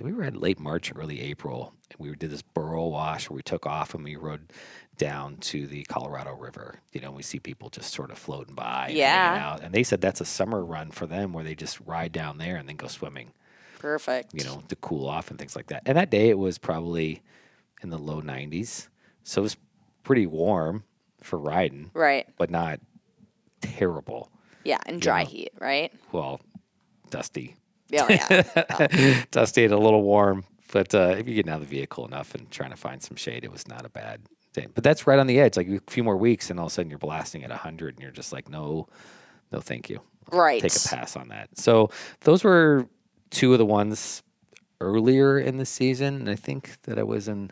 we 0.00 0.12
were 0.12 0.24
in 0.24 0.40
late 0.40 0.58
March, 0.58 0.92
early 0.96 1.20
April, 1.20 1.74
and 1.90 1.98
we 2.00 2.14
did 2.16 2.30
this 2.30 2.42
burro 2.42 2.86
wash 2.88 3.28
where 3.28 3.36
we 3.36 3.42
took 3.42 3.66
off 3.66 3.94
and 3.94 4.02
we 4.02 4.16
rode 4.16 4.52
down 4.96 5.36
to 5.38 5.66
the 5.66 5.84
Colorado 5.84 6.34
River. 6.34 6.80
You 6.92 7.00
know, 7.00 7.10
we 7.12 7.22
see 7.22 7.38
people 7.38 7.68
just 7.70 7.92
sort 7.92 8.10
of 8.10 8.18
floating 8.18 8.54
by, 8.54 8.88
and 8.88 8.96
Yeah. 8.96 9.38
out, 9.52 9.62
and 9.62 9.72
they 9.74 9.82
said 9.82 10.00
that's 10.00 10.20
a 10.20 10.24
summer 10.24 10.64
run 10.64 10.90
for 10.90 11.06
them 11.06 11.32
where 11.32 11.44
they 11.44 11.54
just 11.54 11.78
ride 11.80 12.12
down 12.12 12.38
there 12.38 12.56
and 12.56 12.68
then 12.68 12.76
go 12.76 12.86
swimming. 12.88 13.32
Perfect. 13.78 14.32
You 14.34 14.44
know, 14.44 14.62
to 14.68 14.76
cool 14.76 15.08
off 15.08 15.30
and 15.30 15.38
things 15.38 15.56
like 15.56 15.66
that. 15.68 15.82
And 15.86 15.96
that 15.98 16.10
day 16.10 16.28
it 16.30 16.38
was 16.38 16.56
probably 16.58 17.22
in 17.82 17.90
the 17.90 17.98
low 17.98 18.20
90s, 18.22 18.88
so 19.24 19.40
it 19.40 19.44
was 19.44 19.56
pretty 20.04 20.26
warm 20.26 20.84
for 21.20 21.38
riding, 21.38 21.90
Right. 21.94 22.28
but 22.38 22.50
not 22.50 22.80
terrible. 23.60 24.30
Yeah, 24.64 24.78
and 24.86 25.00
dry 25.00 25.24
know. 25.24 25.28
heat, 25.30 25.52
right? 25.60 25.92
Well, 26.12 26.40
dusty. 27.10 27.56
Yeah, 27.92 28.06
yeah. 28.08 29.24
dusty 29.30 29.64
and 29.64 29.74
a 29.74 29.78
little 29.78 30.02
warm. 30.02 30.44
But 30.72 30.94
uh, 30.94 31.14
if 31.18 31.28
you 31.28 31.34
get 31.34 31.48
out 31.48 31.60
of 31.60 31.68
the 31.68 31.76
vehicle 31.76 32.06
enough 32.06 32.34
and 32.34 32.50
trying 32.50 32.70
to 32.70 32.76
find 32.76 33.02
some 33.02 33.16
shade, 33.16 33.44
it 33.44 33.52
was 33.52 33.68
not 33.68 33.84
a 33.84 33.90
bad 33.90 34.22
day. 34.54 34.66
But 34.74 34.82
that's 34.82 35.06
right 35.06 35.18
on 35.18 35.26
the 35.26 35.38
edge. 35.38 35.56
Like 35.56 35.68
a 35.68 35.80
few 35.88 36.02
more 36.02 36.16
weeks, 36.16 36.48
and 36.50 36.58
all 36.58 36.66
of 36.66 36.72
a 36.72 36.74
sudden 36.74 36.88
you're 36.90 36.98
blasting 36.98 37.44
at 37.44 37.50
100, 37.50 37.94
and 37.94 38.02
you're 38.02 38.10
just 38.10 38.32
like, 38.32 38.48
no, 38.48 38.88
no, 39.52 39.60
thank 39.60 39.90
you. 39.90 40.00
right. 40.32 40.62
Take 40.62 40.74
a 40.74 40.88
pass 40.88 41.14
on 41.14 41.28
that. 41.28 41.50
So 41.58 41.90
those 42.22 42.42
were 42.42 42.86
two 43.30 43.52
of 43.52 43.58
the 43.58 43.66
ones 43.66 44.22
earlier 44.80 45.38
in 45.38 45.58
the 45.58 45.66
season. 45.66 46.14
And 46.14 46.30
I 46.30 46.34
think 46.36 46.82
that 46.82 46.98
I 46.98 47.02
was 47.02 47.28
in 47.28 47.50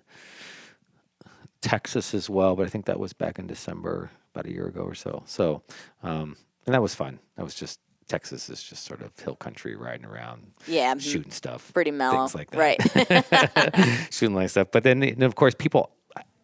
Texas 1.61 2.15
as 2.15 2.29
well, 2.31 2.57
but 2.57 2.67
I 2.67 2.69
think 2.71 2.87
that 2.87 2.99
was 2.99 3.13
back 3.13 3.39
in 3.39 3.47
December, 3.47 4.11
about 4.35 4.47
a 4.47 4.53
year 4.53 4.67
ago 4.67 4.83
or 4.83 4.95
so. 4.95 5.23
So, 5.27 5.63
um, 6.03 6.37
and 6.67 6.75
that 6.75 6.83
was 6.83 6.95
fun. 6.95 7.19
That 7.37 7.45
was 7.45 7.55
just 7.55 7.81
Texas 8.11 8.51
is 8.51 8.63
just 8.63 8.85
sort 8.85 9.01
of 9.01 9.19
hill 9.19 9.37
country 9.37 9.75
riding 9.77 10.05
around, 10.05 10.53
Yeah. 10.67 10.95
mhm. 10.95 11.01
shooting 11.01 11.31
stuff, 11.33 11.73
Pretty 11.73 11.91
mellow. 11.93 12.27
things 12.27 12.35
like 12.35 12.51
that. 12.51 12.59
Right. 12.59 14.07
shooting 14.13 14.35
like 14.35 14.51
stuff. 14.51 14.69
But 14.73 14.83
then, 14.85 15.03
and 15.03 15.23
of 15.23 15.35
course, 15.37 15.55
people, 15.57 15.91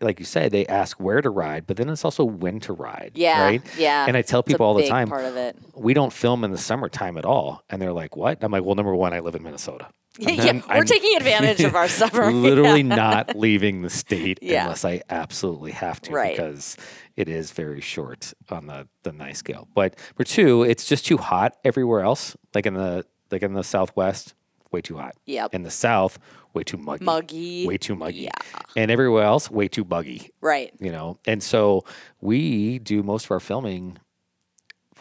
like 0.00 0.18
you 0.20 0.24
said, 0.26 0.52
they 0.52 0.64
ask 0.66 0.98
where 1.00 1.20
to 1.20 1.28
ride, 1.30 1.66
but 1.66 1.76
then 1.76 1.88
it's 1.88 2.04
also 2.04 2.24
when 2.24 2.60
to 2.60 2.72
ride. 2.72 3.12
Yeah. 3.14 3.42
Right. 3.42 3.62
Yeah. 3.78 4.06
And 4.06 4.16
I 4.16 4.22
tell 4.22 4.42
people 4.42 4.64
all 4.64 4.74
the 4.74 4.86
time, 4.88 5.08
Part 5.08 5.24
of 5.24 5.36
it. 5.36 5.56
we 5.74 5.92
don't 5.94 6.12
film 6.12 6.44
in 6.44 6.50
the 6.52 6.58
summertime 6.58 7.16
at 7.18 7.24
all. 7.24 7.62
And 7.70 7.80
they're 7.82 7.92
like, 7.92 8.14
what? 8.16 8.42
I'm 8.44 8.52
like, 8.52 8.62
well, 8.64 8.74
number 8.74 8.94
one, 8.94 9.12
I 9.12 9.20
live 9.20 9.34
in 9.34 9.42
Minnesota. 9.42 9.88
Yeah, 10.18 10.52
we're 10.52 10.62
I'm 10.68 10.84
taking 10.84 11.16
advantage 11.16 11.60
of 11.62 11.74
our 11.74 11.88
summer. 12.00 12.30
literally 12.32 12.82
Yeah. 12.82 12.94
not 12.96 13.36
leaving 13.36 13.82
the 13.82 13.90
state 13.90 14.38
Yeah. 14.42 14.64
unless 14.64 14.84
I 14.84 15.02
absolutely 15.10 15.72
have 15.72 16.00
to 16.02 16.12
Right. 16.12 16.36
because 16.36 16.76
it 17.16 17.28
is 17.28 17.50
very 17.52 17.80
short 17.80 18.32
on 18.50 18.66
the, 18.66 18.88
the 19.02 19.12
nice 19.12 19.38
scale. 19.38 19.68
But 19.74 19.98
for 20.16 20.24
two, 20.24 20.62
it's 20.62 20.86
just 20.86 21.06
too 21.06 21.16
hot 21.16 21.56
everywhere 21.64 22.00
else. 22.00 22.36
Like 22.54 22.66
in 22.66 22.74
the 22.74 23.04
like 23.30 23.42
in 23.42 23.54
the 23.54 23.64
southwest, 23.64 24.34
way 24.70 24.80
too 24.80 24.96
hot. 24.98 25.16
Yep. 25.26 25.54
In 25.54 25.62
the 25.62 25.70
south, 25.70 26.18
way 26.54 26.62
too 26.62 26.76
muggy. 26.76 27.04
Muggy. 27.04 27.66
Way 27.66 27.76
too 27.78 27.96
muggy. 27.96 28.20
Yeah. 28.20 28.30
And 28.76 28.90
everywhere 28.90 29.24
else, 29.24 29.50
way 29.50 29.66
too 29.68 29.84
buggy. 29.84 30.30
Right. 30.40 30.72
You 30.78 30.92
know, 30.92 31.16
and 31.26 31.42
so 31.42 31.84
we 32.20 32.78
do 32.78 33.02
most 33.02 33.24
of 33.26 33.30
our 33.32 33.40
filming 33.40 33.98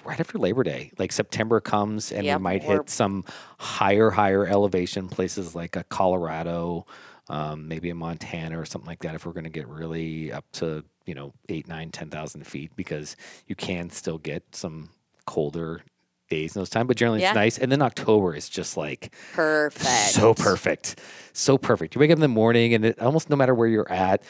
right 0.06 0.20
after 0.20 0.38
Labor 0.38 0.64
Day. 0.64 0.92
Like 0.98 1.12
September 1.12 1.60
comes 1.60 2.12
and 2.12 2.26
Yep, 2.26 2.40
we 2.40 2.44
might 2.44 2.64
hit 2.64 2.90
some 2.90 3.26
higher, 3.60 4.10
higher 4.12 4.46
elevation 4.46 5.08
places 5.10 5.56
like 5.56 5.76
a 5.76 5.84
Colorado, 5.86 6.86
um, 7.30 7.68
maybe 7.68 7.90
a 7.90 7.96
Montana 7.96 8.60
or 8.60 8.66
something 8.66 8.88
like 8.88 9.00
that. 9.02 9.16
If 9.16 9.26
we're 9.26 9.34
going 9.34 9.46
to 9.46 9.50
get 9.50 9.68
really 9.68 10.32
up 10.32 10.46
to 10.54 10.84
you 11.06 11.16
know 11.16 11.34
eight, 11.50 11.68
nine, 11.68 11.78
nine, 11.78 11.90
ten 11.92 12.10
thousand 12.10 12.46
feet, 12.48 12.72
because 12.76 13.16
you 13.48 13.56
can 13.56 13.90
still 13.90 14.18
get 14.18 14.44
some 14.56 14.90
colder 15.26 15.82
days 16.30 16.56
in 16.56 16.60
those 16.60 16.70
time. 16.70 16.88
But 16.88 16.98
generally, 16.98 17.22
Yeah. 17.22 17.30
it's 17.30 17.36
nice. 17.36 17.58
And 17.60 17.72
then 17.72 17.82
October 17.82 18.36
is 18.36 18.50
just 18.50 18.78
like 18.78 19.14
Perfect. 19.34 19.86
so 20.12 20.34
perfect, 20.34 21.00
so 21.34 21.58
perfect. 21.58 21.96
You 21.96 22.00
wake 22.00 22.10
up 22.12 22.16
in 22.18 22.22
the 22.22 22.28
morning, 22.28 22.74
and 22.74 22.86
it, 22.86 23.00
almost 23.00 23.30
no 23.30 23.36
matter 23.36 23.54
where 23.56 23.68
you're 23.68 23.92
at. 23.92 24.24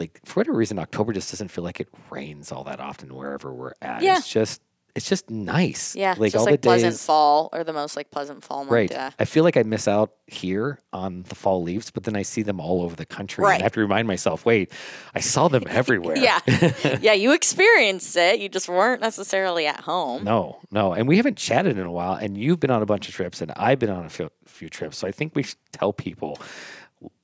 Like 0.00 0.18
for 0.24 0.40
whatever 0.40 0.56
reason, 0.56 0.78
October 0.78 1.12
just 1.12 1.30
doesn't 1.30 1.48
feel 1.48 1.62
like 1.64 1.78
it 1.78 1.88
rains 2.10 2.50
all 2.50 2.64
that 2.64 2.80
often 2.80 3.14
wherever 3.14 3.52
we're 3.52 3.74
at. 3.82 4.02
Yeah. 4.02 4.16
It's 4.16 4.28
just 4.28 4.62
it's 4.94 5.08
just 5.08 5.30
nice. 5.30 5.96
Yeah. 5.96 6.14
Like 6.18 6.32
just 6.32 6.36
all 6.36 6.44
like 6.44 6.60
the 6.60 6.66
pleasant 6.66 6.92
days. 6.92 7.04
fall 7.04 7.48
or 7.52 7.64
the 7.64 7.72
most 7.72 7.96
like 7.96 8.10
pleasant 8.10 8.44
fall 8.44 8.58
month. 8.58 8.72
Right. 8.72 8.90
Yeah. 8.90 9.10
I 9.18 9.24
feel 9.24 9.42
like 9.42 9.56
I 9.56 9.62
miss 9.62 9.88
out 9.88 10.12
here 10.26 10.80
on 10.92 11.22
the 11.28 11.34
fall 11.34 11.62
leaves, 11.62 11.90
but 11.90 12.04
then 12.04 12.14
I 12.14 12.22
see 12.22 12.42
them 12.42 12.60
all 12.60 12.82
over 12.82 12.94
the 12.94 13.06
country. 13.06 13.42
Right. 13.42 13.54
And 13.54 13.62
I 13.62 13.64
have 13.64 13.72
to 13.72 13.80
remind 13.80 14.06
myself, 14.06 14.44
wait, 14.44 14.70
I 15.14 15.20
saw 15.20 15.48
them 15.48 15.64
everywhere. 15.68 16.18
Yeah. 16.18 16.40
yeah. 17.00 17.14
You 17.14 17.32
experienced 17.32 18.16
it. 18.16 18.38
You 18.40 18.48
just 18.50 18.68
weren't 18.68 19.00
necessarily 19.00 19.66
at 19.66 19.80
home. 19.80 20.24
No, 20.24 20.58
no. 20.70 20.92
And 20.92 21.08
we 21.08 21.16
haven't 21.16 21.38
chatted 21.38 21.78
in 21.78 21.86
a 21.86 21.92
while. 21.92 22.14
And 22.14 22.36
you've 22.36 22.60
been 22.60 22.70
on 22.70 22.82
a 22.82 22.86
bunch 22.86 23.08
of 23.08 23.14
trips, 23.14 23.40
and 23.40 23.50
I've 23.56 23.78
been 23.78 23.90
on 23.90 24.04
a 24.04 24.10
few, 24.10 24.30
few 24.46 24.68
trips. 24.68 24.98
So 24.98 25.08
I 25.08 25.12
think 25.12 25.34
we 25.34 25.42
should 25.42 25.58
tell 25.72 25.92
people 25.92 26.38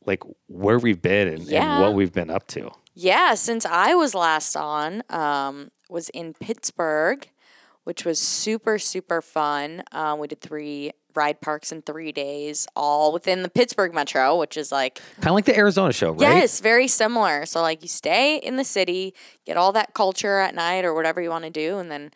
like 0.06 0.22
where 0.46 0.78
we've 0.78 1.02
been 1.02 1.28
and, 1.28 1.48
and 1.52 1.82
what 1.82 1.94
we've 1.94 2.12
been 2.12 2.30
up 2.30 2.46
to. 2.48 2.70
Yeah, 2.94 3.34
since 3.34 3.64
I 3.64 3.94
was 3.94 4.14
last 4.14 4.56
on, 4.56 5.04
um, 5.10 5.70
was 5.88 6.08
in 6.08 6.34
Pittsburgh, 6.34 7.28
which 7.88 8.04
was 8.04 8.18
super 8.18 8.78
super 8.78 9.22
fun. 9.22 9.82
Um, 9.92 10.18
we 10.18 10.28
did 10.28 10.42
three 10.42 10.92
ride 11.14 11.40
parks 11.40 11.72
in 11.72 11.80
three 11.80 12.12
days, 12.12 12.68
all 12.76 13.14
within 13.14 13.42
the 13.42 13.48
Pittsburgh 13.48 13.94
metro, 13.94 14.38
which 14.38 14.58
is 14.58 14.70
like 14.70 15.00
Kind 15.22 15.28
of 15.28 15.32
like 15.32 15.46
the 15.46 15.56
Arizona 15.56 15.94
show, 15.94 16.10
right? 16.10 16.20
yes, 16.20 16.60
very 16.60 16.86
similar. 16.86 17.46
So 17.46 17.62
like 17.62 17.80
you 17.80 17.88
stay 17.88 18.36
in 18.36 18.56
the 18.56 18.64
city, 18.64 19.14
get 19.46 19.56
all 19.56 19.72
that 19.72 19.94
culture 19.94 20.38
at 20.38 20.54
night 20.54 20.84
or 20.84 20.92
whatever 20.92 21.22
you 21.22 21.30
want 21.30 21.44
to 21.44 21.50
do, 21.50 21.78
and 21.78 21.90
then 21.90 22.10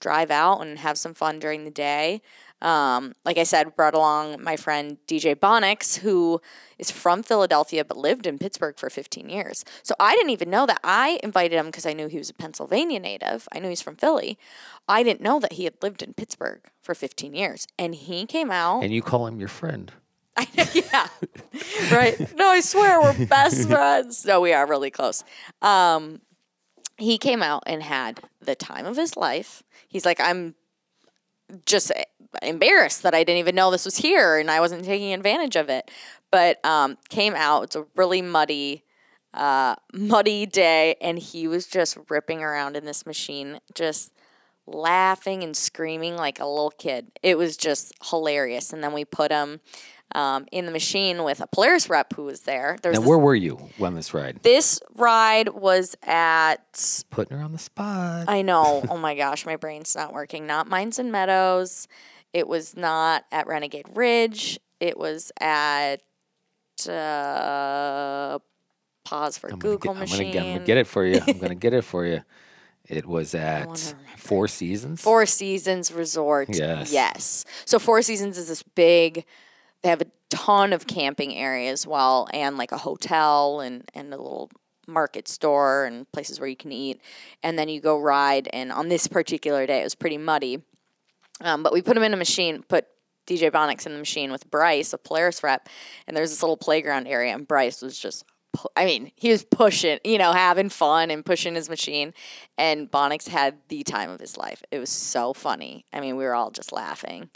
drive 0.00 0.30
out 0.30 0.62
and 0.62 0.78
have 0.78 0.96
some 0.96 1.12
fun 1.12 1.38
during 1.38 1.64
the 1.64 1.70
day. 1.70 2.22
Um, 2.60 3.14
like 3.24 3.38
I 3.38 3.44
said, 3.44 3.76
brought 3.76 3.94
along 3.94 4.42
my 4.42 4.56
friend 4.56 4.98
DJ 5.06 5.34
Bonix, 5.34 5.98
who 5.98 6.40
is 6.78 6.90
from 6.90 7.22
Philadelphia 7.22 7.84
but 7.84 7.96
lived 7.96 8.26
in 8.26 8.38
Pittsburgh 8.38 8.76
for 8.76 8.90
15 8.90 9.28
years. 9.28 9.64
So 9.82 9.94
I 10.00 10.14
didn't 10.14 10.30
even 10.30 10.50
know 10.50 10.66
that. 10.66 10.80
I 10.82 11.20
invited 11.22 11.56
him 11.56 11.66
because 11.66 11.86
I 11.86 11.92
knew 11.92 12.08
he 12.08 12.18
was 12.18 12.30
a 12.30 12.34
Pennsylvania 12.34 12.98
native. 13.00 13.48
I 13.52 13.60
knew 13.60 13.68
he's 13.68 13.82
from 13.82 13.96
Philly. 13.96 14.38
I 14.88 15.02
didn't 15.02 15.20
know 15.20 15.38
that 15.40 15.54
he 15.54 15.64
had 15.64 15.74
lived 15.82 16.02
in 16.02 16.14
Pittsburgh 16.14 16.60
for 16.82 16.94
15 16.94 17.34
years. 17.34 17.66
And 17.78 17.94
he 17.94 18.26
came 18.26 18.50
out. 18.50 18.82
And 18.82 18.92
you 18.92 19.02
call 19.02 19.26
him 19.26 19.38
your 19.38 19.48
friend. 19.48 19.92
yeah. 20.72 21.08
right. 21.90 22.36
No, 22.36 22.48
I 22.48 22.60
swear 22.60 23.00
we're 23.00 23.26
best 23.26 23.68
friends. 23.68 24.24
No, 24.24 24.40
we 24.40 24.52
are 24.52 24.66
really 24.66 24.90
close. 24.90 25.24
Um, 25.62 26.20
he 26.96 27.18
came 27.18 27.42
out 27.42 27.62
and 27.66 27.82
had 27.82 28.20
the 28.40 28.54
time 28.54 28.86
of 28.86 28.96
his 28.96 29.16
life. 29.16 29.62
He's 29.88 30.04
like, 30.04 30.20
I'm 30.20 30.54
just 31.66 31.92
embarrassed 32.42 33.02
that 33.02 33.14
I 33.14 33.24
didn't 33.24 33.38
even 33.38 33.54
know 33.54 33.70
this 33.70 33.84
was 33.84 33.96
here 33.96 34.38
and 34.38 34.50
I 34.50 34.60
wasn't 34.60 34.84
taking 34.84 35.12
advantage 35.12 35.56
of 35.56 35.68
it. 35.68 35.90
But 36.30 36.62
um, 36.64 36.98
came 37.08 37.34
out. 37.34 37.64
It's 37.64 37.76
a 37.76 37.86
really 37.96 38.20
muddy, 38.20 38.84
uh, 39.32 39.76
muddy 39.94 40.44
day, 40.44 40.96
and 41.00 41.18
he 41.18 41.48
was 41.48 41.66
just 41.66 41.96
ripping 42.10 42.42
around 42.42 42.76
in 42.76 42.84
this 42.84 43.06
machine, 43.06 43.60
just 43.74 44.12
laughing 44.66 45.42
and 45.42 45.56
screaming 45.56 46.16
like 46.16 46.38
a 46.38 46.46
little 46.46 46.70
kid. 46.70 47.10
It 47.22 47.38
was 47.38 47.56
just 47.56 47.94
hilarious. 48.10 48.74
And 48.74 48.84
then 48.84 48.92
we 48.92 49.06
put 49.06 49.32
him 49.32 49.60
um, 50.14 50.46
in 50.52 50.66
the 50.66 50.72
machine 50.72 51.22
with 51.24 51.40
a 51.40 51.46
Polaris 51.46 51.88
rep 51.90 52.12
who 52.14 52.24
was 52.24 52.42
there. 52.42 52.76
There 52.82 52.90
was 52.90 52.98
Now, 52.98 53.02
this, 53.02 53.08
where 53.08 53.18
were 53.18 53.34
you 53.34 53.58
on 53.80 53.94
this 53.94 54.14
ride? 54.14 54.40
this 54.42 54.80
ride 54.94 55.48
was 55.50 55.94
at 56.02 57.04
Putting 57.10 57.36
her 57.36 57.42
on 57.44 57.52
the 57.52 57.58
spot. 57.58 58.24
I 58.28 58.42
know. 58.42 58.82
Oh 58.90 58.96
my 58.96 59.14
gosh, 59.14 59.44
my 59.46 59.56
brain's 59.56 59.94
not 59.94 60.12
working. 60.12 60.46
Not 60.46 60.66
Mines 60.68 60.98
and 60.98 61.12
Meadows. 61.12 61.88
It 62.32 62.46
was 62.48 62.76
not 62.76 63.24
at 63.32 63.46
Renegade 63.46 63.86
Ridge. 63.94 64.58
It 64.80 64.96
was 64.98 65.30
at 65.40 66.00
uh, 66.88 68.38
pause 69.04 69.38
for 69.38 69.52
I'm 69.52 69.58
Google 69.58 69.78
get, 69.78 69.88
I'm, 69.90 69.94
gonna 69.94 70.00
machine. 70.00 70.32
get, 70.32 70.42
I'm 70.44 70.52
gonna 70.54 70.66
get 70.66 70.76
it 70.78 70.86
for 70.86 71.04
you. 71.04 71.20
I'm 71.26 71.38
gonna 71.38 71.54
get 71.54 71.72
it 71.74 71.82
for 71.84 72.06
you. 72.06 72.22
It 72.90 73.04
was 73.04 73.34
at. 73.34 73.94
Four 74.16 74.48
Seasons. 74.48 75.02
Four 75.02 75.26
Seasons 75.26 75.92
Resort. 75.92 76.48
Yes. 76.50 76.90
Yes. 76.90 77.44
So 77.66 77.78
Four 77.78 78.00
Seasons 78.00 78.38
is 78.38 78.48
this 78.48 78.62
big. 78.62 79.26
They 79.82 79.90
have 79.90 80.02
a 80.02 80.06
ton 80.30 80.72
of 80.72 80.86
camping 80.86 81.34
areas, 81.34 81.86
well, 81.86 82.28
and 82.32 82.58
like 82.58 82.72
a 82.72 82.78
hotel 82.78 83.60
and 83.60 83.88
and 83.94 84.12
a 84.12 84.16
little 84.16 84.50
market 84.86 85.28
store 85.28 85.84
and 85.84 86.10
places 86.12 86.40
where 86.40 86.48
you 86.48 86.56
can 86.56 86.72
eat. 86.72 87.00
And 87.42 87.58
then 87.58 87.68
you 87.68 87.80
go 87.80 88.00
ride. 88.00 88.48
And 88.52 88.72
on 88.72 88.88
this 88.88 89.06
particular 89.06 89.66
day, 89.66 89.80
it 89.80 89.84
was 89.84 89.94
pretty 89.94 90.18
muddy. 90.18 90.62
Um, 91.40 91.62
but 91.62 91.72
we 91.72 91.82
put 91.82 91.96
him 91.96 92.02
in 92.02 92.14
a 92.14 92.16
machine, 92.16 92.64
put 92.66 92.86
DJ 93.28 93.50
Bonix 93.50 93.86
in 93.86 93.92
the 93.92 93.98
machine 93.98 94.32
with 94.32 94.50
Bryce, 94.50 94.92
a 94.92 94.98
Polaris 94.98 95.42
rep, 95.42 95.68
and 96.06 96.16
there's 96.16 96.30
this 96.30 96.42
little 96.42 96.56
playground 96.56 97.06
area, 97.06 97.34
and 97.34 97.46
Bryce 97.46 97.82
was 97.82 97.98
just, 97.98 98.24
I 98.74 98.86
mean, 98.86 99.12
he 99.16 99.30
was 99.30 99.44
pushing, 99.44 99.98
you 100.02 100.18
know, 100.18 100.32
having 100.32 100.70
fun 100.70 101.10
and 101.10 101.24
pushing 101.24 101.54
his 101.54 101.68
machine, 101.68 102.14
and 102.56 102.90
Bonix 102.90 103.28
had 103.28 103.58
the 103.68 103.82
time 103.84 104.10
of 104.10 104.18
his 104.18 104.36
life. 104.38 104.62
It 104.70 104.78
was 104.78 104.88
so 104.88 105.34
funny. 105.34 105.84
I 105.92 106.00
mean, 106.00 106.16
we 106.16 106.24
were 106.24 106.34
all 106.34 106.50
just 106.50 106.72
laughing, 106.72 107.28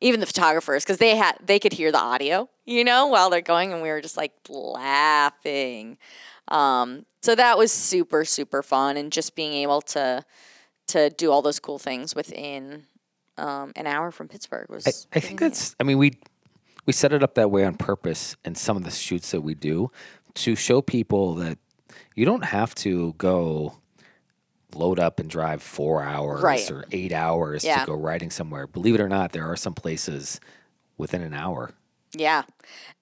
even 0.00 0.20
the 0.20 0.26
photographers, 0.26 0.84
because 0.84 0.98
they 0.98 1.16
had 1.16 1.36
they 1.44 1.58
could 1.58 1.72
hear 1.72 1.92
the 1.92 1.98
audio, 1.98 2.48
you 2.64 2.84
know, 2.84 3.06
while 3.06 3.30
they're 3.30 3.40
going, 3.40 3.72
and 3.72 3.82
we 3.82 3.88
were 3.88 4.00
just 4.00 4.16
like 4.16 4.32
laughing. 4.48 5.98
Um, 6.48 7.06
so 7.22 7.34
that 7.34 7.58
was 7.58 7.72
super 7.72 8.24
super 8.24 8.62
fun, 8.62 8.96
and 8.96 9.12
just 9.12 9.34
being 9.34 9.52
able 9.54 9.80
to 9.82 10.24
to 10.88 11.10
do 11.10 11.32
all 11.32 11.42
those 11.42 11.58
cool 11.58 11.78
things 11.78 12.14
within 12.14 12.86
um, 13.38 13.72
an 13.76 13.86
hour 13.86 14.10
from 14.10 14.28
Pittsburgh 14.28 14.68
was. 14.68 14.86
I, 14.86 15.18
I 15.18 15.20
think 15.20 15.40
that's. 15.40 15.74
I 15.80 15.84
mean, 15.84 15.98
we 15.98 16.18
we 16.86 16.92
set 16.92 17.12
it 17.12 17.22
up 17.22 17.34
that 17.34 17.50
way 17.50 17.64
on 17.64 17.76
purpose 17.76 18.36
in 18.44 18.54
some 18.54 18.76
of 18.76 18.84
the 18.84 18.90
shoots 18.90 19.30
that 19.32 19.40
we 19.40 19.54
do 19.54 19.90
to 20.34 20.54
show 20.54 20.80
people 20.80 21.34
that 21.34 21.58
you 22.14 22.24
don't 22.24 22.44
have 22.44 22.74
to 22.76 23.14
go 23.18 23.78
load 24.74 24.98
up 24.98 25.20
and 25.20 25.30
drive 25.30 25.62
four 25.62 26.02
hours 26.02 26.42
Right. 26.42 26.70
or 26.70 26.84
eight 26.92 27.12
hours 27.12 27.64
Yeah. 27.64 27.80
to 27.80 27.86
go 27.86 27.94
riding 27.94 28.30
somewhere. 28.30 28.66
Believe 28.66 28.94
it 28.94 29.00
or 29.00 29.08
not, 29.08 29.32
there 29.32 29.50
are 29.50 29.56
some 29.56 29.74
places 29.74 30.40
within 30.98 31.22
an 31.22 31.34
hour. 31.34 31.70
Yeah. 32.12 32.42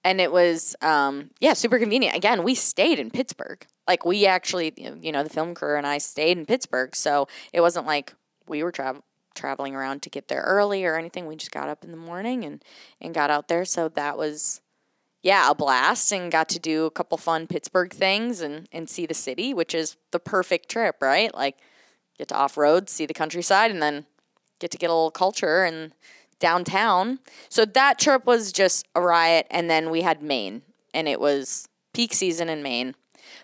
And 0.03 0.19
it 0.19 0.31
was, 0.31 0.75
um, 0.81 1.31
yeah, 1.39 1.53
super 1.53 1.79
convenient. 1.79 2.15
Again, 2.15 2.43
we 2.43 2.53
stayed 2.55 2.99
in 2.99 3.09
Pittsburgh. 3.11 3.65
Like, 3.87 4.05
we 4.05 4.25
actually, 4.25 4.73
you 4.77 5.11
know, 5.11 5.23
the 5.23 5.29
film 5.29 5.53
crew 5.55 5.77
and 5.77 5.87
I 5.87 5.99
stayed 5.99 6.37
in 6.37 6.45
Pittsburgh. 6.45 6.95
So 6.95 7.27
it 7.53 7.61
wasn't 7.61 7.85
like 7.87 8.13
we 8.47 8.63
were 8.63 8.71
travel 8.71 9.03
traveling 9.33 9.75
around 9.75 10.01
to 10.01 10.09
get 10.09 10.29
there 10.29 10.41
early 10.43 10.85
or 10.85 10.95
anything. 10.97 11.25
We 11.25 11.35
just 11.35 11.51
got 11.51 11.67
up 11.67 11.83
in 11.83 11.91
the 11.91 11.97
morning 11.97 12.45
and, 12.45 12.63
and 13.01 13.13
got 13.13 13.29
out 13.29 13.49
there. 13.49 13.65
So 13.65 13.89
that 13.89 14.17
was, 14.17 14.61
yeah, 15.25 15.49
a 15.49 15.55
blast 15.55 16.13
and 16.13 16.31
got 16.31 16.47
to 16.49 16.59
do 16.59 16.85
a 16.85 16.91
couple 16.91 17.17
fun 17.17 17.47
Pittsburgh 17.47 17.91
things 17.91 18.41
and, 18.41 18.69
and 18.71 18.87
see 18.87 19.07
the 19.07 19.15
city, 19.15 19.55
which 19.55 19.73
is 19.73 19.97
the 20.11 20.19
perfect 20.19 20.69
trip, 20.69 20.97
right? 21.01 21.33
Like, 21.33 21.57
get 22.19 22.27
to 22.27 22.35
off 22.35 22.57
road, 22.57 22.89
see 22.89 23.07
the 23.07 23.13
countryside, 23.15 23.71
and 23.71 23.81
then 23.81 24.05
get 24.59 24.69
to 24.69 24.77
get 24.77 24.91
a 24.91 24.93
little 24.93 25.09
culture 25.09 25.63
and 25.63 25.93
downtown. 26.39 27.17
So 27.49 27.65
that 27.65 27.97
trip 27.97 28.27
was 28.27 28.51
just 28.51 28.87
a 28.93 29.01
riot. 29.01 29.47
And 29.49 29.67
then 29.67 29.89
we 29.89 30.03
had 30.03 30.21
Maine, 30.21 30.61
and 30.93 31.07
it 31.07 31.19
was 31.19 31.67
peak 31.91 32.13
season 32.13 32.47
in 32.47 32.61
Maine. 32.61 32.93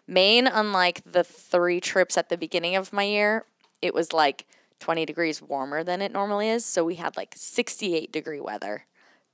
Maine, 0.06 0.46
unlike 0.46 1.02
the 1.04 1.24
three 1.24 1.82
trips 1.82 2.16
at 2.16 2.30
the 2.30 2.38
beginning 2.38 2.76
of 2.76 2.94
my 2.94 3.06
year, 3.06 3.46
it 3.82 3.96
was 3.96 4.14
like 4.14 4.46
20 4.82 5.04
degrees 5.08 5.42
warmer 5.42 5.84
than 5.84 6.00
it 6.04 6.12
normally 6.12 6.48
is. 6.48 6.64
So 6.64 6.86
we 6.86 6.96
had 6.96 7.18
like 7.18 7.34
68 7.36 8.12
degree 8.12 8.40
weather. 8.40 8.86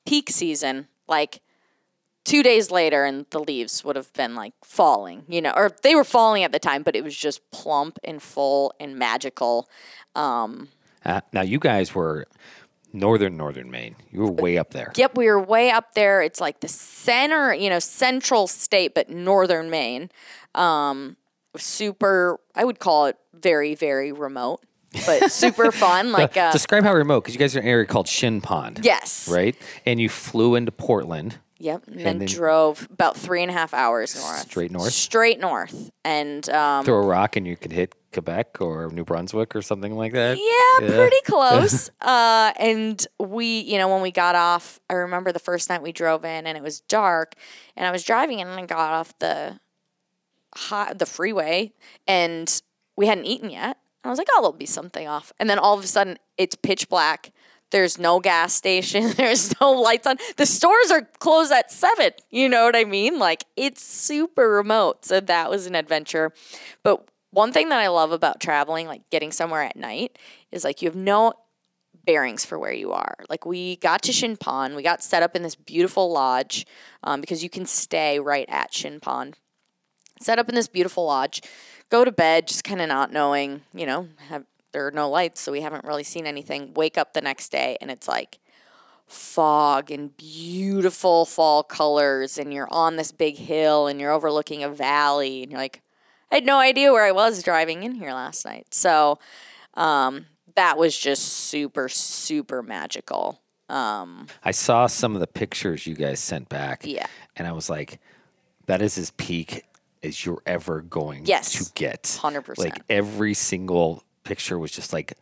Peak 0.05 0.29
season, 0.29 0.87
like 1.09 1.41
two 2.27 2.43
days 2.43 2.69
later, 2.71 3.05
and 3.05 3.25
the 3.29 3.39
leaves 3.39 3.83
would 3.85 3.95
have 3.95 4.11
been 4.13 4.35
like 4.35 4.53
falling, 4.63 5.23
you 5.29 5.41
know, 5.41 5.53
or 5.55 5.71
they 5.81 5.95
were 5.95 6.03
falling 6.03 6.43
at 6.43 6.51
the 6.51 6.59
time, 6.59 6.83
but 6.83 6.95
it 6.95 7.03
was 7.03 7.15
just 7.15 7.39
plump 7.51 7.97
and 8.03 8.21
full 8.21 8.73
and 8.79 8.95
magical. 8.97 9.67
Um, 10.13 10.67
Uh, 11.05 11.21
now, 11.31 11.41
you 11.41 11.57
guys 11.57 11.95
were 11.95 12.25
northern, 12.91 13.37
northern 13.37 13.71
Maine. 13.71 13.95
You 14.11 14.21
were 14.21 14.31
way 14.31 14.57
up 14.57 14.71
there. 14.71 14.91
Yep, 14.95 15.17
we 15.17 15.27
were 15.27 15.41
way 15.41 15.69
up 15.71 15.93
there. 15.93 16.21
It's 16.21 16.41
like 16.41 16.59
the 16.59 16.67
center, 16.67 17.53
you 17.53 17.69
know, 17.69 17.79
central 17.79 18.47
state, 18.47 18.93
but 18.93 19.09
northern 19.09 19.69
Maine. 19.69 20.09
Um, 20.53 21.15
super, 21.55 22.39
I 22.55 22.65
would 22.65 22.79
call 22.79 23.05
it 23.05 23.17
very, 23.33 23.73
very 23.75 24.11
remote. 24.11 24.61
but 25.05 25.31
super 25.43 25.71
fun. 25.71 26.11
Like, 26.11 26.35
uh, 26.35 26.51
Describe 26.51 26.83
how 26.83 26.93
remote, 26.93 27.21
because 27.23 27.35
you 27.35 27.39
guys 27.39 27.55
are 27.55 27.59
in 27.59 27.65
an 27.65 27.71
area 27.71 27.85
called 27.85 28.07
Shin 28.07 28.41
Pond. 28.41 28.81
yes. 28.83 29.29
Right? 29.29 29.55
And 29.85 29.99
you 30.01 30.09
flew 30.09 30.55
into 30.55 30.71
Portland. 30.71 31.37
Yep. 31.59 31.87
And, 31.87 31.99
then, 31.99 32.19
then- 32.19 32.27
drove 32.27 32.87
about 32.91 33.17
three 33.17 33.41
and 33.41 33.49
a 33.49 33.53
half 33.53 33.73
hours 33.73 34.15
north. 34.15 34.41
Straight 34.49 34.71
north? 34.71 34.93
Straight 34.93 35.39
north. 35.39 35.89
And 36.05 36.47
um, 36.49 36.85
Throw 36.85 37.01
a 37.01 37.05
rock 37.05 37.35
and 37.35 37.47
you 37.47 37.57
could 37.57 37.71
hit 37.71 37.95
Quebec 38.13 38.61
or 38.61 38.89
New 38.89 39.03
Brunswick 39.03 39.55
or 39.55 39.61
something 39.61 39.95
like 39.95 40.13
that. 40.13 40.37
Yeah, 40.37 40.87
pretty 40.87 41.21
close. 41.25 41.89
uh, 42.01 42.53
and 42.57 43.05
we, 43.19 43.59
you 43.61 43.77
know, 43.77 43.87
when 43.89 44.01
we 44.01 44.11
got 44.11 44.35
off, 44.35 44.79
I 44.89 44.93
remember 44.93 45.31
the 45.31 45.39
first 45.39 45.69
night 45.69 45.81
we 45.81 45.91
drove 45.91 46.23
in 46.25 46.45
and 46.47 46.57
it 46.57 46.63
was 46.63 46.79
dark, 46.81 47.33
and 47.75 47.85
I 47.85 47.91
was 47.91 48.03
driving 48.03 48.39
in 48.39 48.47
and 48.47 48.59
I 48.59 48.65
got 48.65 48.91
off 48.93 49.17
the 49.19 49.59
high, 50.55 50.93
the 50.93 51.05
freeway, 51.05 51.73
and 52.07 52.61
we 52.95 53.07
hadn't 53.07 53.25
eaten 53.25 53.49
yet. 53.49 53.77
I 54.03 54.09
was 54.09 54.17
like, 54.17 54.27
oh, 54.35 54.41
there'll 54.41 54.53
be 54.53 54.65
something 54.65 55.07
off, 55.07 55.33
and 55.39 55.49
then 55.49 55.59
all 55.59 55.77
of 55.77 55.83
a 55.83 55.87
sudden 55.87 56.17
it's 56.37 56.55
pitch 56.55 56.87
black. 56.87 57.31
There's 57.71 57.97
no 57.97 58.19
gas 58.19 58.53
station. 58.53 59.11
There's 59.17 59.59
no 59.59 59.71
lights 59.71 60.07
on. 60.07 60.17
The 60.37 60.45
stores 60.45 60.91
are 60.91 61.01
closed 61.19 61.51
at 61.51 61.71
seven. 61.71 62.11
You 62.29 62.49
know 62.49 62.65
what 62.65 62.75
I 62.75 62.85
mean? 62.85 63.19
Like 63.19 63.43
it's 63.55 63.83
super 63.83 64.49
remote. 64.49 65.05
So 65.05 65.19
that 65.19 65.49
was 65.49 65.65
an 65.65 65.75
adventure. 65.75 66.33
But 66.83 67.09
one 67.31 67.51
thing 67.51 67.69
that 67.69 67.79
I 67.79 67.87
love 67.89 68.11
about 68.11 68.39
traveling, 68.39 68.87
like 68.87 69.09
getting 69.09 69.31
somewhere 69.31 69.63
at 69.63 69.75
night, 69.75 70.17
is 70.51 70.63
like 70.63 70.81
you 70.81 70.87
have 70.87 70.95
no 70.95 71.33
bearings 72.05 72.45
for 72.45 72.57
where 72.57 72.73
you 72.73 72.93
are. 72.93 73.15
Like 73.29 73.45
we 73.45 73.75
got 73.75 74.01
to 74.03 74.13
Shin 74.13 74.37
Pond, 74.37 74.75
we 74.75 74.81
got 74.81 75.03
set 75.03 75.21
up 75.21 75.35
in 75.35 75.43
this 75.43 75.55
beautiful 75.55 76.11
lodge 76.11 76.65
um, 77.03 77.21
because 77.21 77.43
you 77.43 77.49
can 77.49 77.65
stay 77.65 78.19
right 78.19 78.45
at 78.49 78.73
Shin 78.73 78.99
Pond. 78.99 79.37
Set 80.19 80.39
up 80.39 80.49
in 80.49 80.55
this 80.55 80.67
beautiful 80.67 81.05
lodge, 81.05 81.43
go 81.91 82.03
to 82.03 82.11
bed, 82.11 82.47
just 82.47 82.63
kind 82.63 82.81
of 82.81 82.87
not 82.87 83.11
knowing, 83.11 83.61
you 83.73 83.85
know, 83.85 84.07
have, 84.29 84.45
there 84.71 84.85
are 84.87 84.91
no 84.91 85.09
lights, 85.09 85.41
so 85.41 85.51
we 85.51 85.61
haven't 85.61 85.85
really 85.85 86.03
seen 86.03 86.25
anything. 86.27 86.73
Wake 86.75 86.97
up 86.97 87.13
the 87.13 87.21
next 87.21 87.49
day 87.51 87.77
and 87.81 87.89
it's 87.91 88.07
like 88.07 88.39
fog 89.07 89.89
and 89.91 90.15
beautiful 90.17 91.25
fall 91.25 91.63
colors, 91.63 92.37
and 92.37 92.53
you're 92.53 92.67
on 92.71 92.95
this 92.97 93.11
big 93.11 93.37
hill 93.37 93.87
and 93.87 93.99
you're 93.99 94.11
overlooking 94.11 94.63
a 94.63 94.69
valley, 94.69 95.43
and 95.43 95.51
you're 95.51 95.61
like, 95.61 95.81
I 96.31 96.35
had 96.35 96.45
no 96.45 96.59
idea 96.59 96.91
where 96.91 97.05
I 97.05 97.11
was 97.13 97.41
driving 97.41 97.83
in 97.83 97.93
here 97.93 98.11
last 98.11 98.45
night. 98.45 98.67
So 98.73 99.17
um, 99.75 100.25
that 100.55 100.77
was 100.77 100.97
just 100.97 101.23
super, 101.23 101.87
super 101.87 102.61
magical. 102.61 103.39
Um, 103.69 104.27
I 104.43 104.51
saw 104.51 104.87
some 104.87 105.13
of 105.15 105.21
the 105.21 105.27
pictures 105.27 105.87
you 105.87 105.95
guys 105.95 106.19
sent 106.19 106.49
back. 106.49 106.81
Yeah. 106.85 107.05
And 107.37 107.47
I 107.47 107.53
was 107.53 107.69
like, 107.69 107.99
that 108.65 108.81
is 108.81 108.97
as 108.97 109.11
peak 109.11 109.63
as 110.03 110.25
you're 110.25 110.41
ever 110.45 110.81
going 110.81 111.25
Yes. 111.25 111.53
to 111.65 111.71
get. 111.75 112.03
100%. 112.03 112.57
Like 112.57 112.81
every 112.89 113.33
single 113.33 114.03
picture 114.27 114.59
was 114.59 114.71
just 114.71 114.93
like 114.93 115.13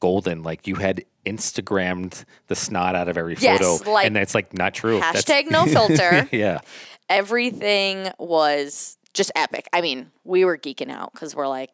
golden. 0.00 0.42
Like 0.42 0.66
you 0.66 0.76
had 0.76 1.04
Instagrammed 1.24 2.24
the 2.46 2.54
snot 2.54 2.94
out 2.94 3.08
of 3.08 3.18
every 3.18 3.36
Yes, 3.38 3.60
photo. 3.60 3.90
like, 3.90 4.06
and 4.06 4.14
that's 4.16 4.34
like 4.34 4.54
not 4.54 4.74
true. 4.74 5.00
That's- 5.00 5.24
hashtag 5.24 5.50
no 5.50 5.66
filter. 5.66 6.28
yeah. 6.36 6.60
Everything 7.08 8.08
was 8.18 8.98
just 9.14 9.30
epic. 9.34 9.66
I 9.72 9.80
mean, 9.80 10.10
we 10.24 10.44
were 10.44 10.58
geeking 10.58 10.90
out 10.90 11.12
because 11.12 11.34
we're 11.34 11.48
like, 11.48 11.70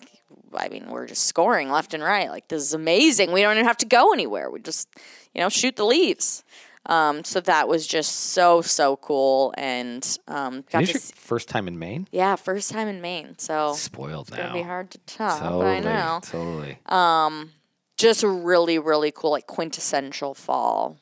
I 0.54 0.68
mean, 0.68 0.86
we're 0.88 1.06
just 1.06 1.26
scoring 1.26 1.70
left 1.70 1.94
and 1.94 2.02
right. 2.02 2.28
Like, 2.30 2.48
this 2.48 2.62
is 2.62 2.74
amazing. 2.74 3.32
We 3.32 3.42
don't 3.42 3.54
even 3.56 3.66
have 3.66 3.78
to 3.78 3.86
go 3.86 4.12
anywhere. 4.12 4.50
We 4.50 4.60
just, 4.60 4.88
you 5.34 5.40
know, 5.40 5.48
shoot 5.48 5.76
the 5.76 5.84
leaves. 5.84 6.44
Um, 6.86 7.22
so 7.24 7.40
that 7.40 7.68
was 7.68 7.86
just 7.86 8.12
so, 8.32 8.60
so 8.60 8.96
cool. 8.96 9.54
And 9.56 10.02
um, 10.26 10.62
got 10.70 10.78
And 10.78 10.86
this 10.88 10.92
your 10.94 11.00
see, 11.00 11.12
first 11.16 11.48
time 11.48 11.68
in 11.68 11.78
Maine? 11.78 12.08
yeah, 12.10 12.34
first 12.36 12.72
time 12.72 12.88
in 12.88 13.00
Maine. 13.00 13.38
So 13.38 13.74
Spoiled 13.74 14.28
it's 14.28 14.36
now. 14.36 14.48
to 14.48 14.52
be 14.54 14.62
hard 14.62 14.90
to 14.90 14.98
top, 14.98 15.40
Totally. 15.40 15.66
I 15.66 15.80
know. 15.80 16.20
Totally. 16.24 16.78
Um, 16.86 17.50
just 17.96 18.24
a 18.24 18.28
really, 18.28 18.78
really 18.80 19.12
cool, 19.12 19.30
like 19.30 19.46
quintessential 19.46 20.34
fall 20.34 20.98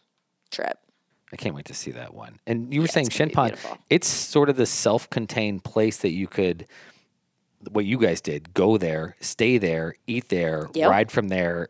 trip. 0.51 0.77
I 1.33 1.37
can't 1.37 1.55
wait 1.55 1.67
to 1.67 1.75
see 1.75 1.93
that 1.93 2.13
one. 2.13 2.41
And 2.47 2.75
you 2.75 2.81
were 2.83 2.89
saying 2.89 3.07
it's 3.07 3.17
be 3.17 3.31
Pond, 3.31 3.57
it's 3.89 4.09
sort 4.09 4.51
of 4.51 4.57
the 4.57 4.67
self-contained 4.67 5.63
place 5.65 5.99
that 5.99 6.11
you 6.11 6.27
could 6.27 6.67
what 7.71 7.85
you 7.85 7.99
guys 7.99 8.21
did, 8.21 8.53
go 8.55 8.77
there, 8.79 9.17
stay 9.21 9.59
there, 9.59 9.95
eat 10.07 10.29
there, 10.31 10.69
Yep. 10.75 10.91
ride 10.91 11.11
from 11.13 11.29
there, 11.29 11.69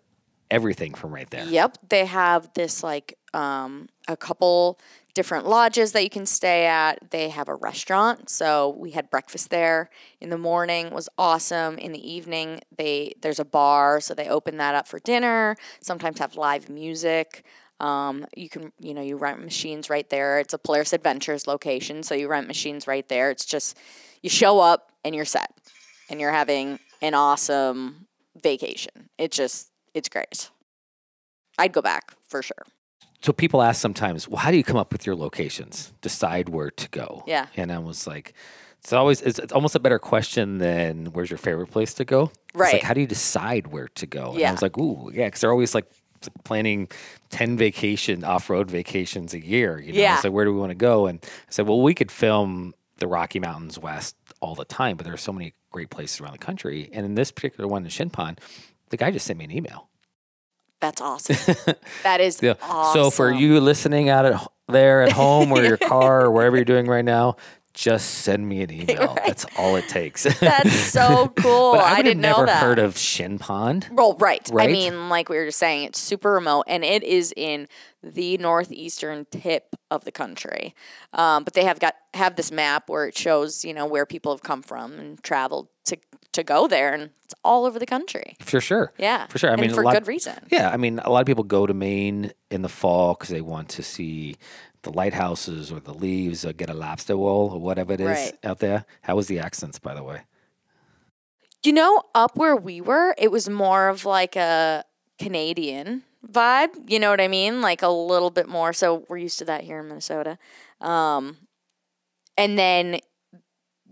everything 0.51 0.95
from 0.95 1.13
right 1.13 1.29
there. 1.31 1.45
Yep, 1.45 1.79
they 1.89 2.07
have 2.07 2.49
this 2.55 2.83
like 2.83 3.19
um, 3.35 3.89
a 4.11 4.17
couple 4.17 4.79
different 5.15 5.47
lodges 5.47 5.93
that 5.93 6.03
you 6.03 6.11
can 6.11 6.27
stay 6.27 6.67
at. 6.67 7.11
They 7.11 7.29
have 7.31 7.49
a 7.49 7.55
restaurant, 7.55 8.31
so 8.31 8.75
we 8.79 8.93
had 8.93 9.11
breakfast 9.11 9.51
there 9.51 9.91
in 10.21 10.31
the 10.31 10.39
morning. 10.39 10.91
Was 10.91 11.09
awesome. 11.19 11.79
In 11.79 11.93
the 11.93 12.11
evening, 12.13 12.61
they 12.77 13.15
there's 13.23 13.41
a 13.41 13.45
bar, 13.45 14.01
so 14.01 14.15
they 14.15 14.29
open 14.29 14.57
that 14.59 14.75
up 14.75 14.87
for 14.87 14.99
dinner. 15.01 15.57
Sometimes 15.81 16.19
have 16.19 16.37
live 16.37 16.69
music. 16.69 17.45
Um, 17.81 18.27
you 18.37 18.49
can 18.49 18.73
you 18.79 18.95
know 18.95 19.03
you 19.03 19.17
rent 19.17 19.43
machines 19.43 19.89
right 19.89 20.09
there. 20.11 20.39
It's 20.39 20.55
a 20.55 20.59
Polaris 20.59 20.93
Adventures 20.93 21.47
location, 21.47 22.03
so 22.03 22.15
you 22.15 22.29
rent 22.29 22.47
machines 22.47 22.87
right 22.87 23.09
there. 23.09 23.31
It's 23.31 23.45
just 23.45 23.77
you 24.23 24.31
show 24.31 24.61
up 24.61 24.93
and 25.05 25.15
you're 25.15 25.25
set, 25.25 25.51
and 26.09 26.21
you're 26.21 26.33
having 26.33 26.79
an 27.01 27.15
awesome 27.15 28.07
vacation. 28.41 29.09
It 29.19 29.33
just 29.33 29.71
it's 29.95 30.09
great. 30.09 30.51
I'd 31.59 31.73
go 31.73 31.83
back 31.83 32.15
for 32.29 32.43
sure. 32.43 32.65
So 33.23 33.33
people 33.33 33.61
ask 33.63 33.81
sometimes, 33.81 34.27
well, 34.29 34.39
how 34.39 34.51
do 34.51 34.57
you 34.57 34.65
come 34.65 34.77
up 34.79 34.93
with 34.93 35.05
your 35.07 35.15
locations? 35.15 35.93
Decide 36.01 36.49
where 36.49 36.71
to 36.71 36.89
go. 36.89 37.23
Yeah. 37.27 37.47
And 37.57 37.71
I 37.71 37.79
was 37.79 38.07
like, 38.07 38.33
it's 38.81 38.93
always 38.95 39.21
it's, 39.21 39.39
it's 39.39 39.53
almost 39.53 39.75
a 39.75 39.81
better 39.81 39.99
question 39.99 40.57
than 40.59 41.07
where's 41.13 41.29
your 41.31 41.37
favorite 41.39 41.67
place 41.71 41.93
to 41.95 42.05
go. 42.05 42.25
It's 42.49 42.55
Right. 42.55 42.73
like 42.75 42.83
how 42.83 42.95
do 42.95 43.01
you 43.03 43.07
decide 43.07 43.67
where 43.67 43.89
to 43.89 44.07
go? 44.07 44.33
And 44.33 44.43
I 44.45 44.53
was 44.53 44.63
like, 44.63 44.79
ooh, 44.79 45.11
yeah, 45.13 45.27
because 45.27 45.43
they're 45.43 45.51
always 45.53 45.75
like 45.75 45.85
planning 46.45 46.89
ten 47.29 47.59
vacation 47.59 48.25
off 48.25 48.49
road 48.49 48.71
vacations 48.71 49.35
a 49.35 49.45
year. 49.45 49.79
You 49.79 49.93
know, 49.93 50.01
Yeah. 50.01 50.17
So 50.21 50.31
where 50.31 50.47
do 50.47 50.53
we 50.55 50.59
want 50.59 50.71
to 50.71 50.75
go? 50.75 51.07
And 51.07 51.19
I 51.23 51.51
said, 51.51 51.67
well, 51.69 51.83
we 51.83 51.93
could 51.93 52.11
film 52.11 52.73
the 52.97 53.07
Rocky 53.07 53.39
Mountains 53.39 53.79
West 53.79 54.17
all 54.41 54.55
the 54.55 54.65
time, 54.65 54.97
but 54.97 55.05
there 55.05 55.13
are 55.15 55.19
so 55.19 55.33
many 55.33 55.53
great 55.71 55.91
places 55.91 56.19
around 56.21 56.33
the 56.33 56.39
country. 56.39 56.89
And 56.95 57.05
in 57.05 57.15
this 57.17 57.31
particular 57.31 57.69
one 57.69 57.85
in 57.85 57.91
Shin 57.91 58.09
Pond, 58.09 58.41
the 58.89 58.97
guy 58.97 59.11
just 59.11 59.27
sent 59.27 59.39
me 59.39 59.45
an 59.45 59.51
email. 59.53 59.89
That's 60.81 61.01
awesome. 61.01 61.37
that 62.03 62.21
is 62.21 62.41
Yeah. 62.43 62.55
awesome. 62.63 63.03
So 63.05 63.11
for 63.11 63.31
you 63.31 63.61
listening 63.61 64.09
out 64.09 64.25
at 64.27 64.47
there 64.69 65.03
at 65.03 65.13
home 65.13 65.53
or 65.53 65.63
your 65.63 65.77
car 65.95 66.23
or 66.27 66.31
wherever 66.31 66.57
you're 66.57 66.65
doing 66.65 66.87
right 66.87 67.05
now, 67.05 67.37
just 67.73 68.09
send 68.23 68.49
me 68.49 68.63
an 68.63 68.71
email. 68.91 69.17
That's 69.27 69.47
all 69.57 69.77
it 69.77 69.89
takes. 69.89 70.25
that's 70.41 70.75
so 70.75 71.33
cool. 71.37 71.73
but 71.75 71.85
I, 71.85 71.97
I, 71.99 72.03
didn't 72.03 72.21
never 72.21 72.41
know 72.41 72.47
that. 72.47 72.63
heard 72.63 72.79
of 72.79 72.97
Shin 72.99 73.39
Pond. 73.39 73.89
Well, 73.93 74.17
right. 74.19 74.49
Right? 74.53 74.69
I 74.69 74.73
mean, 74.73 75.09
like 75.09 75.29
we 75.29 75.37
were 75.37 75.47
just 75.47 75.59
saying, 75.59 75.85
it's 75.85 75.99
super 76.01 76.33
remote 76.33 76.65
and 76.67 76.85
it 76.85 77.03
is 77.05 77.33
in 77.37 77.69
the 78.03 78.39
northeastern 78.39 79.27
tip 79.31 79.77
of 79.91 80.05
the 80.05 80.13
country. 80.13 80.75
Um, 81.13 81.45
but 81.45 81.55
they 81.55 81.65
have 81.65 81.79
got 81.79 81.95
have 82.15 82.35
this 82.37 82.51
map 82.51 82.89
where 82.89 83.07
it 83.07 83.17
shows, 83.17 83.65
you 83.65 83.73
know, 83.75 83.87
where 83.87 84.07
people 84.07 84.33
have 84.33 84.43
come 84.43 84.63
from 84.63 84.93
and 84.99 85.23
traveled 85.23 85.69
to 85.87 85.97
to 86.33 86.43
go 86.45 86.69
there, 86.69 86.93
and 86.95 87.11
it's 87.25 87.35
all 87.45 87.65
over 87.65 87.79
the 87.79 87.87
country. 87.87 88.37
For 88.41 88.61
sure. 88.61 88.93
Yeah, 88.99 89.27
For 89.27 89.39
sure. 89.39 89.51
I 89.51 89.55
and 89.55 89.63
mean, 89.63 89.73
for 89.75 89.83
lot- 89.85 89.95
good 89.95 90.07
reason. 90.07 90.35
Yeah, 90.51 90.71
I 90.71 90.77
mean, 90.77 90.99
a 91.01 91.11
lot 91.11 91.21
of 91.21 91.27
people 91.27 91.45
go 91.45 91.67
to 91.67 91.75
Maine 91.75 92.33
in 92.51 92.63
the 92.63 92.69
fall 92.69 93.15
because 93.15 93.29
they 93.31 93.41
want 93.41 93.69
to 93.71 93.83
see 93.83 94.37
the 94.83 94.91
lighthouses 94.93 95.71
or 95.73 95.81
the 95.81 95.93
leaves 95.93 96.45
or 96.45 96.53
get 96.53 96.71
a 96.71 96.75
lobster 96.75 97.15
roll 97.15 97.51
or 97.53 97.61
whatever 97.61 97.93
it 97.93 98.01
is 98.01 98.07
Right. 98.09 98.39
out 98.45 98.61
there. 98.61 98.85
How 99.03 99.17
was 99.17 99.27
the 99.27 99.39
accents, 99.39 99.79
by 99.79 99.95
the 99.95 100.03
way? 100.03 100.23
You 101.63 101.73
know, 101.73 102.03
up 102.15 102.37
where 102.37 102.57
we 102.57 102.81
were, 102.81 103.15
it 103.19 103.31
was 103.31 103.49
more 103.49 103.89
of 103.89 104.07
like 104.07 104.37
a 104.37 104.85
Canadian 105.19 106.05
vibe. 106.27 106.71
You 106.91 106.99
know 106.99 107.11
what 107.11 107.21
I 107.21 107.29
mean? 107.29 107.61
Like 107.61 107.83
a 107.83 107.89
little 107.89 108.31
bit 108.31 108.49
more. 108.49 108.73
So 108.73 109.05
we're 109.09 109.19
used 109.19 109.39
to 109.41 109.45
that 109.47 109.65
here 109.65 109.81
in 109.81 109.89
Minnesota. 109.89 110.39
Um, 110.81 111.37
and 112.39 112.59
then 112.59 113.01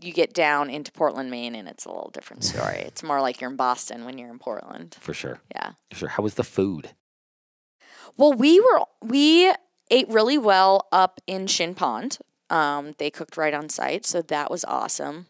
you 0.00 0.12
get 0.12 0.32
down 0.32 0.70
into 0.70 0.92
Portland, 0.92 1.30
Maine, 1.30 1.54
and 1.54 1.68
it's 1.68 1.84
a 1.84 1.88
little 1.88 2.10
different 2.12 2.44
story. 2.44 2.78
it's 2.78 3.02
more 3.02 3.20
like 3.20 3.40
you're 3.40 3.50
in 3.50 3.56
Boston 3.56 4.04
when 4.04 4.18
you're 4.18 4.30
in 4.30 4.38
Portland. 4.38 4.96
For 5.00 5.14
sure. 5.14 5.40
Yeah. 5.54 5.72
For 5.90 5.96
sure. 5.96 6.08
How 6.08 6.22
was 6.22 6.34
the 6.34 6.44
food? 6.44 6.90
Well, 8.16 8.32
we 8.32 8.60
were 8.60 8.82
we 9.02 9.52
ate 9.90 10.08
really 10.08 10.38
well 10.38 10.88
up 10.92 11.20
in 11.26 11.46
Shin 11.46 11.74
Pond. 11.74 12.18
Um, 12.50 12.94
they 12.98 13.10
cooked 13.10 13.36
right 13.36 13.54
on 13.54 13.68
site, 13.68 14.06
so 14.06 14.22
that 14.22 14.50
was 14.50 14.64
awesome. 14.64 15.26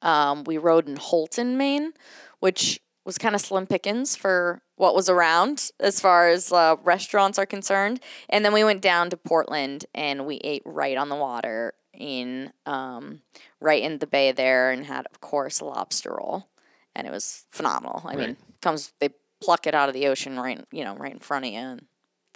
Um, 0.00 0.44
we 0.44 0.58
rode 0.58 0.88
in 0.88 0.96
Houlton, 0.96 1.56
Maine, 1.56 1.92
which 2.40 2.80
was 3.04 3.18
kind 3.18 3.34
of 3.34 3.40
slim 3.40 3.66
pickings 3.66 4.14
for 4.14 4.62
what 4.76 4.94
was 4.94 5.08
around 5.08 5.70
as 5.80 6.00
far 6.00 6.28
as 6.28 6.52
uh, 6.52 6.76
restaurants 6.82 7.38
are 7.38 7.46
concerned. 7.46 8.00
And 8.28 8.44
then 8.44 8.52
we 8.52 8.64
went 8.64 8.80
down 8.80 9.10
to 9.10 9.16
Portland 9.16 9.86
and 9.94 10.26
we 10.26 10.36
ate 10.38 10.62
right 10.64 10.96
on 10.96 11.08
the 11.08 11.16
water 11.16 11.74
in 11.94 12.52
um, 12.66 13.20
right 13.60 13.82
in 13.82 13.98
the 13.98 14.06
bay 14.06 14.32
there 14.32 14.70
and 14.70 14.84
had, 14.86 15.06
of 15.12 15.20
course, 15.20 15.60
a 15.60 15.64
lobster 15.64 16.14
roll, 16.16 16.48
and 16.94 17.06
it 17.06 17.10
was 17.12 17.44
phenomenal. 17.50 18.02
I 18.04 18.16
mean, 18.16 18.36
comes 18.60 18.92
they 19.00 19.10
pluck 19.40 19.66
it 19.66 19.74
out 19.74 19.88
of 19.88 19.94
the 19.94 20.06
ocean 20.06 20.38
right, 20.38 20.64
you 20.70 20.84
know, 20.84 20.94
right 20.94 21.12
in 21.12 21.18
front 21.18 21.44
of 21.46 21.52
you 21.52 21.58
and 21.58 21.86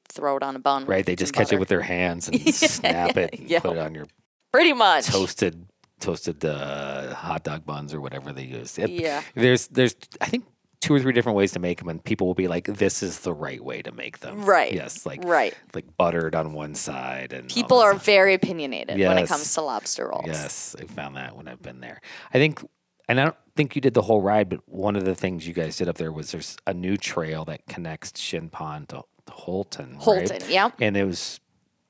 throw 0.08 0.36
it 0.36 0.42
on 0.42 0.56
a 0.56 0.58
bun. 0.58 0.86
Right. 0.86 1.04
They 1.06 1.16
just 1.16 1.32
catch 1.32 1.52
it 1.52 1.58
with 1.60 1.68
their 1.68 1.82
hands 1.82 2.28
and 2.28 2.40
snap 2.54 3.16
it 3.16 3.38
and 3.38 3.48
Yeah. 3.50 3.60
put 3.60 3.76
it 3.76 3.78
on 3.78 3.94
your 3.94 4.06
pretty 4.52 4.72
much. 4.72 5.06
toasted 5.06 5.66
toasted 6.00 6.44
uh, 6.44 7.14
hot 7.14 7.42
dog 7.44 7.64
buns 7.64 7.94
or 7.94 8.00
whatever 8.00 8.32
they 8.32 8.44
use. 8.44 8.76
Yep. 8.78 8.90
Yeah. 8.92 9.22
There's 9.34 9.68
there's 9.68 9.94
I 10.20 10.26
think 10.26 10.44
two 10.86 10.94
or 10.94 11.00
three 11.00 11.12
different 11.12 11.36
ways 11.36 11.52
to 11.52 11.58
make 11.58 11.78
them, 11.78 11.88
and 11.88 12.02
people 12.04 12.26
will 12.26 12.34
be 12.34 12.48
like, 12.48 12.64
"This 12.66 13.02
is 13.02 13.20
the 13.20 13.32
right 13.34 13.62
way 13.62 13.82
to 13.82 13.92
make 13.92 14.20
them." 14.20 14.44
Right. 14.44 14.72
Yes. 14.72 15.04
Like 15.04 15.22
Right. 15.24 15.54
like 15.74 15.96
buttered 15.96 16.34
on 16.34 16.52
one 16.52 16.74
side, 16.74 17.32
and 17.32 17.48
People 17.48 17.78
are 17.78 17.92
stuff. 17.92 18.04
very 18.04 18.34
opinionated 18.34 18.98
when 18.98 19.18
it 19.18 19.28
comes 19.28 19.52
to 19.54 19.60
lobster 19.62 20.08
rolls. 20.08 20.24
Yes, 20.26 20.74
I 20.80 20.84
found 20.84 21.16
that 21.16 21.36
when 21.36 21.48
I've 21.48 21.62
been 21.62 21.80
there. 21.80 22.00
I 22.32 22.38
think, 22.38 22.62
and 23.08 23.20
I 23.20 23.24
don't 23.24 23.36
think 23.56 23.74
you 23.74 23.80
did 23.80 23.94
the 23.94 24.02
whole 24.02 24.20
ride, 24.22 24.48
but 24.48 24.60
one 24.66 24.96
of 24.96 25.04
the 25.04 25.14
things 25.14 25.46
you 25.46 25.54
guys 25.54 25.76
did 25.76 25.88
up 25.88 25.96
there 25.96 26.12
was 26.12 26.32
there's 26.32 26.56
a 26.66 26.74
new 26.74 26.96
trail 26.96 27.44
that 27.46 27.66
connects 27.66 28.18
Shin 28.20 28.48
Pond 28.48 28.88
to, 28.90 29.02
to 29.26 29.32
Houlton. 29.32 29.94
right? 29.94 30.00
Houlton, 30.28 30.48
yeah. 30.50 30.70
And 30.80 30.96
it 30.96 31.04
was 31.04 31.40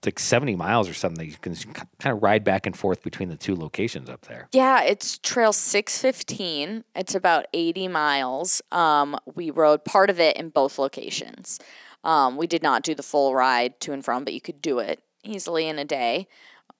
like 0.05 0.19
70 0.19 0.57
miles 0.57 0.89
or 0.89 0.95
something. 0.95 1.29
You 1.29 1.37
can 1.41 1.55
kind 1.55 2.15
of 2.15 2.23
ride 2.23 2.45
back 2.45 2.67
and 2.67 2.77
forth 2.77 3.03
between 3.03 3.29
the 3.29 3.37
two 3.37 3.57
locations 3.57 4.09
up 4.09 4.23
there. 4.23 4.49
Yeah, 4.53 4.83
it's 4.83 5.19
Trail 5.19 5.53
615. 5.53 6.85
It's 6.95 7.15
about 7.15 7.47
80 7.53 7.89
miles. 7.89 8.63
Um, 8.73 9.17
we 9.35 9.51
rode 9.51 9.85
part 9.85 10.11
of 10.11 10.21
it 10.21 10.37
in 10.37 10.51
both 10.51 10.79
locations. 10.79 11.59
Um, 12.05 12.37
we 12.37 12.47
did 12.47 12.63
not 12.63 12.83
do 12.83 12.95
the 12.95 13.03
full 13.03 13.35
ride 13.35 13.81
to 13.81 13.93
and 13.93 14.05
from, 14.05 14.25
but 14.25 14.35
you 14.35 14.41
could 14.41 14.63
do 14.63 14.79
it 14.79 15.03
easily 15.25 15.67
in 15.67 15.79
a 15.79 15.85
day. 15.85 16.29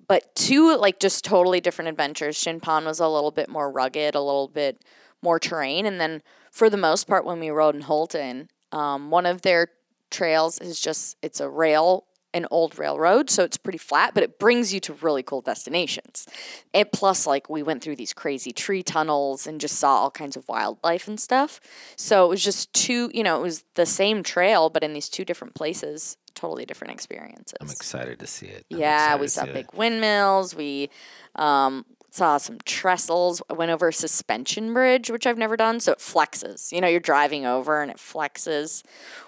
But 0.09 0.35
two, 0.37 0.77
like, 0.77 1.01
just 1.01 1.25
totally 1.25 1.61
different 1.61 1.89
adventures. 1.89 2.37
Shin 2.37 2.61
Pond 2.61 2.87
was 2.87 3.01
a 3.01 3.09
little 3.09 3.33
bit 3.33 3.49
more 3.49 3.71
rugged, 3.71 4.15
a 4.15 4.21
little 4.21 4.47
bit 4.47 4.85
more 5.23 5.41
terrain. 5.41 5.85
And 5.85 6.01
then 6.01 6.23
for 6.53 6.71
the 6.71 6.77
most 6.77 7.09
part, 7.09 7.25
when 7.25 7.41
we 7.41 7.51
rode 7.51 7.75
in 7.75 7.83
Houlton, 7.83 8.49
um, 8.71 9.11
one 9.11 9.27
of 9.27 9.43
their 9.43 9.69
trails 10.11 10.61
is 10.61 10.81
just, 10.81 11.17
it's 11.23 11.41
a 11.41 11.49
rail 11.49 12.07
an 12.37 12.47
old 12.51 12.79
railroad, 12.79 13.31
so 13.31 13.43
it's 13.43 13.57
pretty 13.57 13.79
flat, 13.79 14.13
but 14.15 14.23
it 14.23 14.39
brings 14.39 14.73
you 14.73 14.81
to 14.81 14.93
really 14.95 15.23
cool 15.23 15.41
destinations. 15.41 16.27
And 16.75 16.91
plus, 16.93 17.27
like, 17.27 17.49
we 17.49 17.63
went 17.63 17.83
through 17.83 17.97
these 17.97 18.13
crazy 18.13 18.53
tree 18.53 18.83
tunnels 18.83 19.47
and 19.47 19.61
just 19.61 19.77
saw 19.77 19.97
all 19.97 20.11
kinds 20.11 20.37
of 20.37 20.47
wildlife 20.49 21.09
and 21.09 21.19
stuff. 21.19 21.61
So 21.97 22.25
it 22.27 22.29
was 22.29 22.45
just 22.45 22.73
two, 22.73 23.11
you 23.15 23.23
know, 23.23 23.39
it 23.39 23.43
was 23.43 23.65
the 23.75 23.87
same 23.87 24.23
trail, 24.23 24.69
but 24.69 24.85
in 24.85 24.93
these 24.93 25.09
two 25.09 25.25
different 25.25 25.55
places, 25.55 26.19
totally 26.35 26.67
different 26.67 26.93
experiences. 26.93 27.57
I'm 27.61 27.71
excited 27.71 28.19
to 28.21 28.27
see 28.27 28.47
it. 28.47 28.67
I'm 28.71 28.79
Yeah, 28.79 29.17
we 29.17 29.29
saw 29.29 29.45
see 29.45 29.51
it. 29.51 29.55
big 29.55 29.73
windmills. 29.73 30.55
We 30.55 30.91
um, 31.37 31.87
saw 32.11 32.37
some 32.37 32.59
trestles. 32.67 33.41
I 33.49 33.55
went 33.55 33.71
over 33.71 33.89
a 33.89 33.93
suspension 33.93 34.75
bridge, 34.75 35.11
which 35.11 35.27
I've 35.27 35.39
never 35.39 35.57
done. 35.57 35.81
So 35.81 35.93
it 35.93 35.99
flexes. 35.99 36.71
You 36.71 36.83
know, 36.83 36.89
you're 36.89 37.01
driving 37.01 37.47
over 37.47 37.81
and 37.81 37.91
it 37.91 37.97
flexes. 37.97 38.83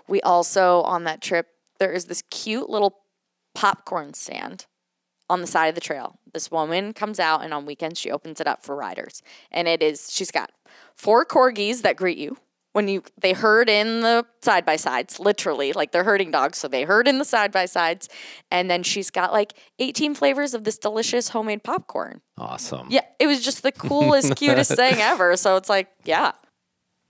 We 0.07 0.21
also, 0.21 0.83
on 0.83 1.05
that 1.05 1.23
trip, 1.23 1.47
there 1.79 1.93
is 1.93 2.07
this 2.07 2.23
cute 2.31 2.69
little 2.69 2.99
popcorn 3.55 4.15
stand 4.15 4.67
on 5.31 5.41
the 5.41 5.47
side 5.47 5.67
of 5.67 5.75
the 5.75 5.81
trail. 5.81 6.19
This 6.33 6.51
woman 6.51 6.93
comes 6.93 7.21
out 7.21 7.43
and 7.43 7.53
on 7.53 7.67
weekends 7.67 7.99
she 8.01 8.11
opens 8.11 8.41
it 8.41 8.47
up 8.47 8.63
for 8.63 8.75
riders. 8.75 9.23
And 9.51 9.69
it 9.69 9.83
is, 9.83 10.13
she's 10.13 10.31
got 10.31 10.53
four 10.95 11.25
corgis 11.25 11.83
that 11.83 11.97
greet 11.97 12.19
you. 12.19 12.39
When 12.73 12.87
you 12.87 13.03
they 13.21 13.33
herd 13.33 13.69
in 13.69 14.03
the 14.03 14.27
side 14.43 14.65
by 14.65 14.77
sides, 14.77 15.19
literally, 15.19 15.73
like 15.73 15.91
they're 15.91 16.05
herding 16.05 16.31
dogs, 16.31 16.59
so 16.59 16.69
they 16.69 16.83
herd 16.85 17.09
in 17.09 17.19
the 17.19 17.25
side 17.25 17.51
by 17.51 17.65
sides, 17.65 18.09
and 18.53 18.71
then 18.71 18.83
she's 18.83 19.11
got 19.11 19.33
like 19.33 19.55
18 19.79 20.15
flavors 20.15 20.53
of 20.55 20.63
this 20.65 20.79
delicious 20.79 21.31
homemade 21.31 21.65
popcorn. 21.65 22.21
Awesome. 22.37 22.87
Yeah, 22.91 23.01
it 23.19 23.27
was 23.27 23.43
just 23.43 23.63
the 23.63 23.73
coolest, 23.73 24.37
cutest 24.37 24.73
thing 24.77 25.01
ever. 25.01 25.37
So 25.37 25.57
it's 25.57 25.71
like, 25.71 25.89
yeah, 26.05 26.33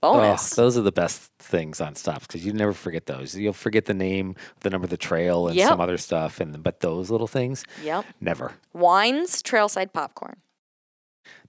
Oh, 0.01 0.37
those 0.55 0.77
are 0.77 0.81
the 0.81 0.91
best 0.93 1.29
things 1.39 1.81
on 1.81 1.93
stops 1.95 2.25
because 2.25 2.45
you 2.45 2.53
never 2.53 2.71
forget 2.73 3.05
those. 3.05 3.35
You'll 3.35 3.51
forget 3.51 3.83
the 3.85 3.93
name, 3.93 4.35
the 4.61 4.69
number 4.69 4.85
of 4.85 4.89
the 4.91 4.97
trail, 4.97 5.47
and 5.47 5.57
Yep. 5.57 5.67
some 5.69 5.81
other 5.81 5.97
stuff, 5.97 6.39
and 6.39 6.63
but 6.63 6.79
those 6.79 7.09
little 7.11 7.27
things, 7.27 7.65
yep. 7.83 8.05
never. 8.21 8.53
Wines, 8.73 9.43
trailside 9.43 9.91
popcorn. 9.91 10.37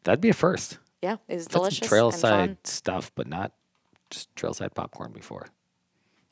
That'd 0.02 0.20
be 0.20 0.30
a 0.30 0.34
first. 0.34 0.78
Yeah, 1.00 1.16
it 1.28 1.34
was 1.36 1.44
some 1.44 1.60
delicious. 1.60 1.88
trail 1.88 2.10
and 2.10 2.20
fun. 2.20 2.58
stuff, 2.64 3.12
but 3.14 3.26
not 3.28 3.52
just 4.10 4.34
trailside 4.34 4.74
popcorn 4.74 5.12
before. 5.12 5.46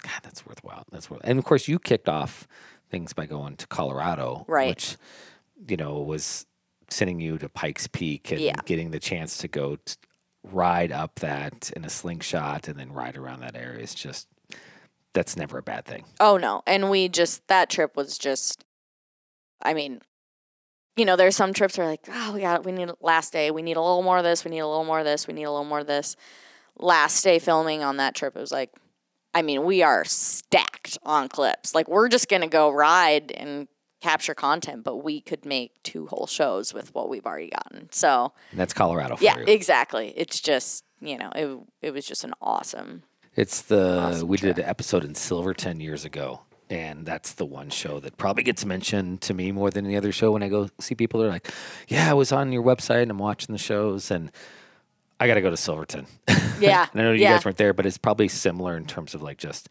God, 0.02 0.20
that's 0.22 0.44
worthwhile. 0.44 0.84
That's 0.90 1.08
worth. 1.10 1.20
And 1.24 1.38
of 1.38 1.44
course, 1.44 1.68
you 1.68 1.78
kicked 1.78 2.08
off 2.08 2.48
things 2.90 3.12
by 3.12 3.26
going 3.26 3.56
to 3.56 3.66
Colorado, 3.68 4.44
Right. 4.48 4.68
Which 4.70 4.96
you 5.68 5.76
know 5.76 5.98
was 6.00 6.46
sending 6.90 7.20
you 7.20 7.38
to 7.38 7.48
Pikes 7.48 7.86
Peak 7.86 8.30
and 8.32 8.40
Yeah. 8.40 8.52
getting 8.64 8.90
the 8.90 8.98
chance 9.00 9.36
to 9.38 9.48
go 9.48 9.76
t- 9.76 9.94
ride 10.42 10.92
up 10.92 11.16
that 11.16 11.70
in 11.76 11.84
a 11.84 11.90
slingshot 11.90 12.68
and 12.68 12.78
then 12.78 12.92
ride 12.92 13.16
around 13.16 13.40
that 13.40 13.56
area 13.56 13.80
is 13.80 13.94
just 13.94 14.28
that's 15.14 15.36
never 15.36 15.58
a 15.58 15.62
bad 15.62 15.84
thing. 15.84 16.04
Oh 16.20 16.36
no. 16.36 16.62
And 16.66 16.90
we 16.90 17.08
just 17.08 17.46
that 17.48 17.70
trip 17.70 17.96
was 17.96 18.18
just 18.18 18.64
I 19.62 19.74
mean, 19.74 20.00
you 20.96 21.04
know, 21.04 21.16
there's 21.16 21.36
some 21.36 21.52
trips 21.52 21.76
where 21.76 21.86
like, 21.86 22.06
oh 22.08 22.32
we 22.32 22.40
got 22.40 22.64
we 22.64 22.72
need 22.72 22.90
last 23.00 23.32
day, 23.32 23.50
we 23.50 23.62
need 23.62 23.76
a 23.76 23.82
little 23.82 24.02
more 24.02 24.18
of 24.18 24.24
this, 24.24 24.44
we 24.44 24.50
need 24.50 24.60
a 24.60 24.68
little 24.68 24.84
more 24.84 25.00
of 25.00 25.04
this, 25.04 25.26
we 25.26 25.34
need 25.34 25.44
a 25.44 25.50
little 25.50 25.64
more 25.64 25.80
of 25.80 25.86
this. 25.86 26.16
Last 26.78 27.22
day 27.22 27.38
filming 27.38 27.82
on 27.82 27.96
that 27.96 28.14
trip, 28.14 28.36
it 28.36 28.40
was 28.40 28.52
like 28.52 28.70
I 29.34 29.42
mean, 29.42 29.64
we 29.64 29.82
are 29.82 30.04
stacked 30.04 30.98
on 31.02 31.28
clips. 31.28 31.74
Like 31.74 31.88
we're 31.88 32.08
just 32.08 32.28
gonna 32.28 32.48
go 32.48 32.70
ride 32.70 33.32
and 33.32 33.68
capture 34.00 34.34
content, 34.34 34.84
but 34.84 34.98
we 34.98 35.20
could 35.20 35.44
make 35.44 35.72
two 35.82 36.06
whole 36.06 36.26
shows 36.26 36.72
with 36.72 36.94
what 36.94 37.08
we've 37.08 37.26
already 37.26 37.50
gotten. 37.50 37.88
So 37.92 38.32
And 38.50 38.60
that's 38.60 38.72
Colorado 38.72 39.16
for 39.16 39.24
yeah, 39.24 39.38
you. 39.38 39.44
exactly. 39.46 40.12
It's 40.16 40.40
just 40.40 40.84
you 41.00 41.16
know, 41.18 41.30
it 41.34 41.58
it 41.88 41.90
was 41.92 42.04
just 42.06 42.24
an 42.24 42.34
awesome 42.40 43.02
It's 43.36 43.62
the 43.62 43.98
Awesome 44.00 44.28
we 44.28 44.36
did 44.36 44.58
an 44.58 44.64
episode 44.64 45.04
in 45.04 45.14
Silverton 45.14 45.80
years 45.80 46.04
ago, 46.04 46.40
and 46.70 47.06
that's 47.06 47.32
the 47.34 47.46
one 47.46 47.70
show 47.70 48.00
that 48.00 48.16
probably 48.16 48.42
gets 48.42 48.64
mentioned 48.64 49.20
to 49.22 49.34
me 49.34 49.52
more 49.52 49.70
than 49.70 49.84
any 49.86 49.96
other 49.96 50.10
show. 50.12 50.32
When 50.32 50.42
I 50.42 50.48
go 50.48 50.68
see 50.80 50.94
people, 50.96 51.20
they're 51.20 51.30
like, 51.30 51.48
"Yeah, 51.86 52.10
I 52.10 52.14
was 52.14 52.32
on 52.32 52.50
your 52.52 52.62
website 52.64 53.02
and 53.02 53.10
I'm 53.12 53.18
watching 53.18 53.52
the 53.52 53.58
shows, 53.58 54.10
and 54.10 54.32
I 55.20 55.26
got 55.28 55.34
to 55.34 55.40
go 55.40 55.50
to 55.50 55.56
Silverton." 55.56 56.06
Yeah. 56.60 56.88
and 56.90 57.00
I 57.00 57.04
know 57.04 57.12
you 57.12 57.20
yeah. 57.22 57.34
guys 57.34 57.44
weren't 57.44 57.56
there, 57.56 57.72
but 57.72 57.86
it's 57.86 57.98
probably 57.98 58.26
similar 58.26 58.76
in 58.76 58.84
terms 58.84 59.14
of 59.14 59.22
like 59.22 59.38
just 59.38 59.68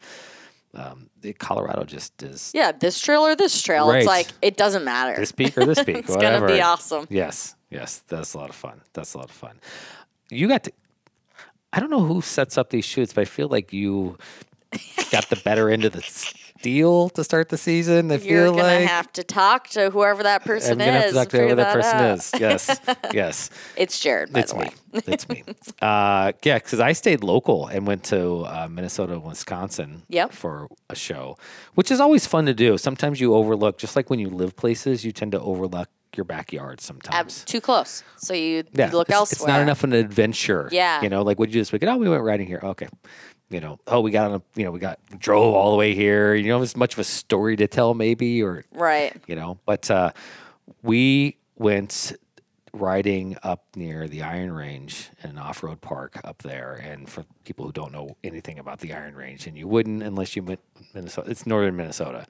um, 0.78 1.10
the 1.20 1.32
Colorado 1.32 1.84
just 1.84 2.22
is 2.22 2.52
Yeah, 2.54 2.72
this 2.72 3.00
trail 3.00 3.22
or 3.22 3.34
this 3.36 3.60
trail. 3.60 3.88
Right. 3.88 3.98
It's 3.98 4.06
like 4.06 4.28
it 4.40 4.56
doesn't 4.56 4.84
matter. 4.84 5.16
this 5.18 5.32
peak 5.32 5.58
or 5.58 5.64
this 5.66 5.82
peak, 5.82 5.96
it's 5.98 6.08
whatever. 6.10 6.46
gonna 6.46 6.56
be 6.58 6.62
awesome. 6.62 7.06
Yes, 7.10 7.54
yes, 7.70 8.02
that's 8.08 8.34
a 8.34 8.38
lot 8.38 8.48
of 8.50 8.56
fun. 8.56 8.80
That's 8.92 9.14
a 9.14 9.18
lot 9.18 9.26
of 9.26 9.32
fun. 9.34 9.58
You 10.30 10.46
got 10.48 10.64
to. 10.64 10.72
I 11.72 11.80
don't 11.80 11.90
know 11.90 12.00
who 12.04 12.22
sets 12.22 12.56
up 12.56 12.70
these 12.70 12.84
shoots, 12.84 13.12
but 13.12 13.22
I 13.22 13.24
feel 13.26 13.48
like 13.48 13.72
you 13.72 14.16
got 15.10 15.28
the 15.28 15.36
better 15.44 15.68
end 15.68 15.84
of 15.84 15.92
the 15.92 16.00
deal 16.62 17.08
to 17.10 17.24
start 17.24 17.48
the 17.48 17.58
season. 17.58 18.10
I 18.10 18.16
You're 18.16 18.46
feel 18.46 18.54
like 18.54 18.86
have 18.88 19.12
to 19.12 19.24
talk 19.24 19.68
to 19.68 19.90
whoever 19.90 20.22
that 20.24 20.44
person 20.44 20.72
I'm 20.72 20.78
gonna 20.78 20.92
have 20.92 21.08
to 21.08 21.12
talk 21.14 21.28
to 21.30 21.36
whoever 21.38 21.54
that 21.56 21.72
person 21.74 21.96
out. 21.96 22.18
is. 22.18 22.32
Yes, 22.38 22.80
yes, 23.12 23.50
It's 23.76 23.98
Jared, 24.00 24.32
by 24.32 24.40
it's 24.40 24.52
the 24.52 24.58
me. 24.58 24.64
way. 24.64 25.00
It's 25.06 25.28
me. 25.28 25.44
Uh, 25.82 26.32
yeah, 26.42 26.56
because 26.58 26.80
I 26.80 26.92
stayed 26.92 27.22
local 27.22 27.66
and 27.68 27.86
went 27.86 28.02
to 28.04 28.40
uh, 28.46 28.68
Minnesota, 28.70 29.18
Wisconsin 29.18 30.02
Yep. 30.08 30.32
for 30.32 30.68
a 30.90 30.96
show, 30.96 31.36
which 31.74 31.90
is 31.90 32.00
always 32.00 32.26
fun 32.26 32.46
to 32.46 32.54
do. 32.54 32.76
Sometimes 32.78 33.20
you 33.20 33.34
overlook, 33.34 33.78
just 33.78 33.94
like 33.94 34.10
when 34.10 34.18
you 34.18 34.28
live 34.28 34.56
places, 34.56 35.04
you 35.04 35.12
tend 35.12 35.32
to 35.32 35.40
overlook 35.40 35.88
your 36.16 36.24
backyard 36.24 36.80
sometimes. 36.80 37.44
too 37.44 37.60
close, 37.60 38.02
so 38.16 38.34
you, 38.34 38.64
Yeah, 38.72 38.86
you 38.90 38.96
look 38.96 39.08
it's, 39.08 39.14
elsewhere. 39.16 39.36
It's 39.36 39.46
not 39.46 39.60
enough 39.60 39.84
of 39.84 39.92
an 39.92 39.96
adventure. 39.98 40.68
Yeah. 40.72 41.00
you 41.02 41.08
know, 41.08 41.22
like 41.22 41.38
what 41.38 41.48
you 41.50 41.54
just 41.60 41.72
weekend? 41.72 41.90
Oh, 41.92 41.96
we 41.98 42.08
went 42.08 42.22
riding 42.24 42.46
here. 42.48 42.60
Okay, 42.62 42.88
you 43.50 43.60
know, 43.60 43.78
oh, 43.86 44.00
we 44.00 44.10
got 44.10 44.30
on 44.30 44.36
a, 44.36 44.42
you 44.58 44.64
know, 44.64 44.70
we 44.70 44.78
got 44.78 44.98
drove 45.18 45.54
all 45.54 45.70
the 45.72 45.76
way 45.76 45.94
here. 45.94 46.34
You 46.34 46.48
know, 46.48 46.62
as 46.62 46.76
much 46.76 46.92
of 46.94 46.98
a 46.98 47.04
story 47.04 47.56
to 47.56 47.66
tell, 47.66 47.94
maybe, 47.94 48.42
or 48.42 48.64
Right. 48.72 49.14
you 49.26 49.36
know, 49.36 49.58
but 49.64 49.90
uh, 49.90 50.12
we 50.82 51.36
went 51.56 52.12
riding 52.74 53.36
up 53.42 53.64
near 53.74 54.06
the 54.06 54.22
Iron 54.22 54.52
Range, 54.52 55.08
an 55.22 55.38
off-road 55.38 55.80
park 55.80 56.20
up 56.24 56.42
there. 56.42 56.74
And 56.74 57.08
for 57.08 57.24
people 57.44 57.64
who 57.64 57.72
don't 57.72 57.92
know 57.92 58.16
anything 58.22 58.58
about 58.58 58.80
the 58.80 58.92
Iron 58.92 59.14
Range, 59.14 59.46
and 59.46 59.56
you 59.56 59.66
wouldn't 59.66 60.02
unless 60.02 60.36
you 60.36 60.42
went 60.42 60.60
Minnesota, 60.94 61.30
it's 61.30 61.46
northern 61.46 61.76
Minnesota, 61.76 62.26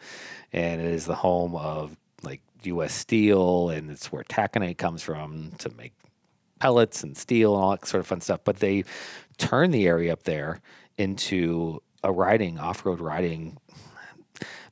and 0.52 0.81
it 0.81 0.87
is 0.87 1.04
the 1.07 1.16
home 1.16 1.57
of 1.57 1.96
like 2.22 2.40
U.S. 2.62 2.92
Steel, 2.94 3.70
and 3.70 3.90
it's 3.90 4.11
where 4.12 4.22
taconite 4.24 4.78
comes 4.78 5.02
from 5.02 5.52
to 5.59 5.70
make 5.76 5.92
pellets 6.61 7.02
and 7.02 7.16
steel 7.16 7.54
and 7.54 7.62
all 7.62 7.70
that 7.72 7.87
sort 7.87 8.00
of 8.00 8.07
fun 8.07 8.20
stuff. 8.20 8.40
But 8.44 8.57
they 8.61 8.85
turn 9.37 9.70
the 9.72 9.87
area 9.87 10.12
up 10.12 10.22
there 10.24 10.61
into 10.99 11.83
a 12.05 12.13
riding, 12.13 12.59
off-road 12.59 13.01
riding. 13.01 13.59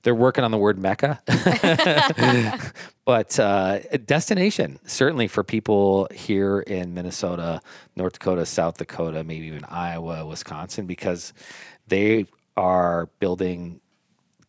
They're 0.02 0.14
working 0.14 0.44
on 0.44 0.52
the 0.52 0.58
word 0.58 0.78
mecca, 0.78 1.20
but 3.04 3.40
uh, 3.40 3.80
a 3.90 3.98
destination 3.98 4.78
certainly 4.86 5.26
for 5.26 5.42
people 5.42 6.06
here 6.12 6.60
in 6.60 6.94
Minnesota, 6.94 7.60
North 7.96 8.12
Dakota, 8.12 8.46
South 8.46 8.76
Dakota, 8.78 9.24
maybe 9.24 9.46
even 9.46 9.64
Iowa, 9.64 10.24
Wisconsin, 10.24 10.86
because 10.86 11.32
they 11.88 12.26
are 12.56 13.06
building 13.18 13.80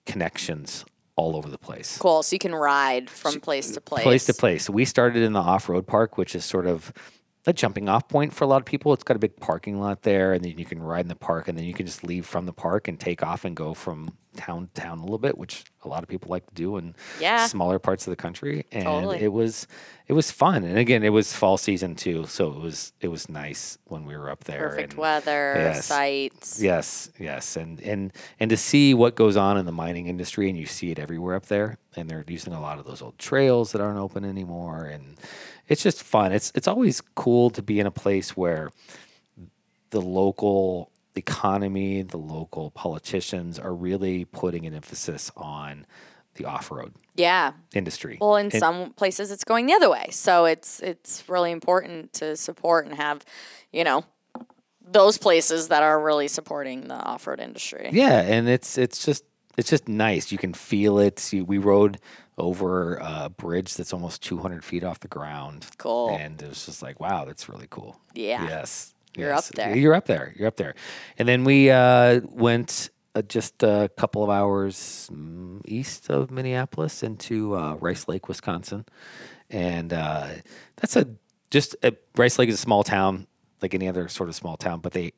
connections 0.06 0.86
all 1.18 1.36
over 1.36 1.50
the 1.50 1.58
place 1.58 1.98
Cool. 1.98 2.24
So 2.24 2.36
you 2.36 2.40
can 2.40 2.54
ride 2.54 3.10
from 3.10 3.42
place 3.42 3.72
to 3.72 3.82
place. 3.82 4.04
place 4.04 4.26
to 4.28 4.34
place. 4.34 4.70
We 4.70 4.86
started 4.86 5.24
in 5.24 5.34
the 5.34 5.40
off 5.40 5.68
road 5.68 5.88
park, 5.88 6.18
which 6.18 6.36
is 6.36 6.46
sort 6.46 6.68
of 6.68 6.94
a 7.48 7.54
jumping 7.54 7.88
off 7.90 8.08
point 8.10 8.34
for 8.34 8.44
a 8.44 8.48
lot 8.48 8.58
of 8.62 8.66
people. 8.66 8.94
It's 8.94 9.04
got 9.04 9.16
a 9.16 9.20
big 9.20 9.38
parking 9.38 9.80
lot 9.80 10.04
there, 10.04 10.34
and 10.34 10.44
then 10.44 10.58
you 10.60 10.66
can 10.66 10.84
ride 10.84 11.06
in 11.06 11.08
the 11.08 11.16
park, 11.16 11.48
and 11.48 11.58
then 11.58 11.66
you 11.66 11.74
can 11.74 11.86
just 11.86 12.04
leave 12.04 12.26
from 12.26 12.46
the 12.46 12.54
park 12.54 12.88
and 12.88 13.00
take 13.00 13.24
off 13.24 13.46
and 13.46 13.56
go 13.56 13.74
from 13.74 14.10
town 14.36 14.70
to 14.72 14.82
town 14.82 15.00
a 15.00 15.02
little 15.02 15.18
bit, 15.18 15.36
which 15.38 15.64
a 15.84 15.88
lot 15.88 16.04
of 16.04 16.10
people 16.10 16.30
like 16.30 16.46
to 16.46 16.54
do 16.54 16.78
in 16.78 16.94
Yeah. 17.20 17.48
smaller 17.48 17.80
parts 17.80 18.06
of 18.06 18.12
the 18.12 18.16
country. 18.18 18.66
And 18.72 18.84
Totally. 18.84 19.20
it 19.20 19.32
was 19.34 19.66
it 20.08 20.14
was 20.14 20.30
fun. 20.30 20.64
And 20.64 20.78
again, 20.78 21.04
it 21.04 21.10
was 21.10 21.34
fall 21.34 21.58
season 21.58 21.96
too, 21.96 22.26
so 22.28 22.52
it 22.52 22.60
was 22.60 22.92
it 23.02 23.08
was 23.08 23.30
nice 23.30 23.78
when 23.86 24.06
we 24.06 24.16
were 24.16 24.30
up 24.30 24.44
there. 24.44 24.70
Perfect 24.70 24.94
and- 24.94 25.02
weather, 25.02 25.54
yes. 25.58 25.86
sights. 25.86 26.62
Yes, 26.62 27.10
yes, 27.18 27.56
and 27.56 27.80
and 27.82 28.12
and 28.40 28.50
to 28.52 28.58
see 28.58 28.94
what 28.94 29.16
goes 29.16 29.38
on 29.38 29.58
in 29.58 29.66
the 29.66 29.72
mining 29.72 30.06
industry, 30.08 30.50
and 30.50 30.60
you 30.60 30.66
see 30.68 30.92
it 30.92 31.00
everywhere 31.00 31.36
up 31.36 31.46
there, 31.48 31.78
and 31.96 32.08
they're 32.10 32.26
using 32.28 32.54
a 32.54 32.62
lot 32.62 32.78
of 32.78 32.86
those 32.86 33.02
old 33.02 33.18
trails 33.18 33.72
that 33.72 33.82
aren't 33.82 33.98
open 34.00 34.24
anymore, 34.26 34.84
and 34.86 35.16
it's 35.68 35.84
just 35.84 36.04
fun. 36.04 36.32
It's 36.32 36.52
it's 36.56 36.68
always 36.68 37.02
cool 37.16 37.50
to 37.52 37.62
be 37.62 37.80
in 37.80 37.86
a 37.88 37.92
place 37.92 38.36
where 38.38 38.70
the 39.90 40.02
local 40.02 40.92
economy, 41.16 42.02
the 42.04 42.18
local 42.18 42.72
politicians 42.72 43.58
are 43.58 43.74
really 43.74 44.26
putting 44.26 44.66
an 44.66 44.74
emphasis 44.74 45.32
on 45.36 45.86
the 46.36 46.46
off-road 46.46 46.94
Yeah. 47.16 47.54
industry. 47.74 48.18
Well, 48.22 48.36
in 48.36 48.48
And- 48.52 48.54
some 48.60 48.94
places 48.94 49.32
it's 49.32 49.44
going 49.44 49.66
the 49.66 49.74
other 49.74 49.90
way. 49.90 50.08
So 50.12 50.46
it's 50.46 50.80
it's 50.82 51.24
really 51.28 51.52
important 51.52 52.14
to 52.14 52.36
support 52.36 52.86
and 52.86 52.94
have, 52.96 53.26
you 53.72 53.84
know, 53.84 54.04
those 54.90 55.18
places 55.18 55.68
that 55.70 55.82
are 55.84 56.00
really 56.00 56.28
supporting 56.28 56.88
the 56.88 56.96
off-road 56.96 57.40
industry. 57.40 57.90
Yeah, 57.92 58.22
and 58.22 58.48
it's 58.48 58.78
it's 58.78 59.04
just 59.04 59.24
it's 59.58 59.70
just 59.70 59.88
nice. 59.88 60.32
You 60.32 60.38
can 60.38 60.54
feel 60.54 61.00
it. 61.00 61.34
You, 61.34 61.44
we 61.44 61.58
rode 61.58 62.00
over 62.38 62.96
a 63.02 63.30
bridge 63.30 63.74
that's 63.76 63.92
almost 63.92 64.22
200 64.24 64.64
feet 64.64 64.84
off 64.84 65.00
the 65.00 65.08
ground. 65.08 65.66
Cool. 65.78 66.16
And 66.16 66.42
it 66.42 66.50
was 66.50 66.66
just 66.66 66.82
like, 66.84 67.00
wow, 67.00 67.26
that's 67.26 67.50
really 67.50 67.68
cool. 67.70 68.00
Yeah. 68.14 68.48
Yes. 68.48 68.94
You're 69.16 69.30
yes. 69.30 69.50
up 69.50 69.56
there. 69.56 69.76
You're 69.76 69.96
up 69.96 70.06
there. 70.06 70.34
You're 70.38 70.48
up 70.48 70.58
there. 70.58 70.76
And 71.18 71.28
then 71.28 71.44
we 71.44 71.72
uh, 71.72 72.22
went 72.24 72.92
uh, 73.16 73.24
just 73.24 73.64
a 73.64 73.90
couple 73.98 74.24
of 74.24 74.30
hours 74.30 75.10
mm, 75.12 75.60
east 75.66 76.12
of 76.12 76.30
Minneapolis 76.30 77.02
into 77.02 77.56
uh, 77.56 77.74
Rice 77.76 78.08
Lake, 78.08 78.28
Wisconsin, 78.28 78.86
and 79.50 79.92
uh, 79.92 80.28
that's 80.76 80.96
a 80.96 81.08
just 81.50 81.76
a, 81.82 81.94
Rice 82.16 82.38
Lake 82.38 82.50
is 82.50 82.56
a 82.56 82.60
small 82.60 82.84
town 82.84 83.26
like 83.62 83.74
any 83.74 83.88
other 83.88 84.08
sort 84.08 84.30
of 84.30 84.36
small 84.36 84.58
town, 84.58 84.80
but 84.80 84.92
they 84.94 85.14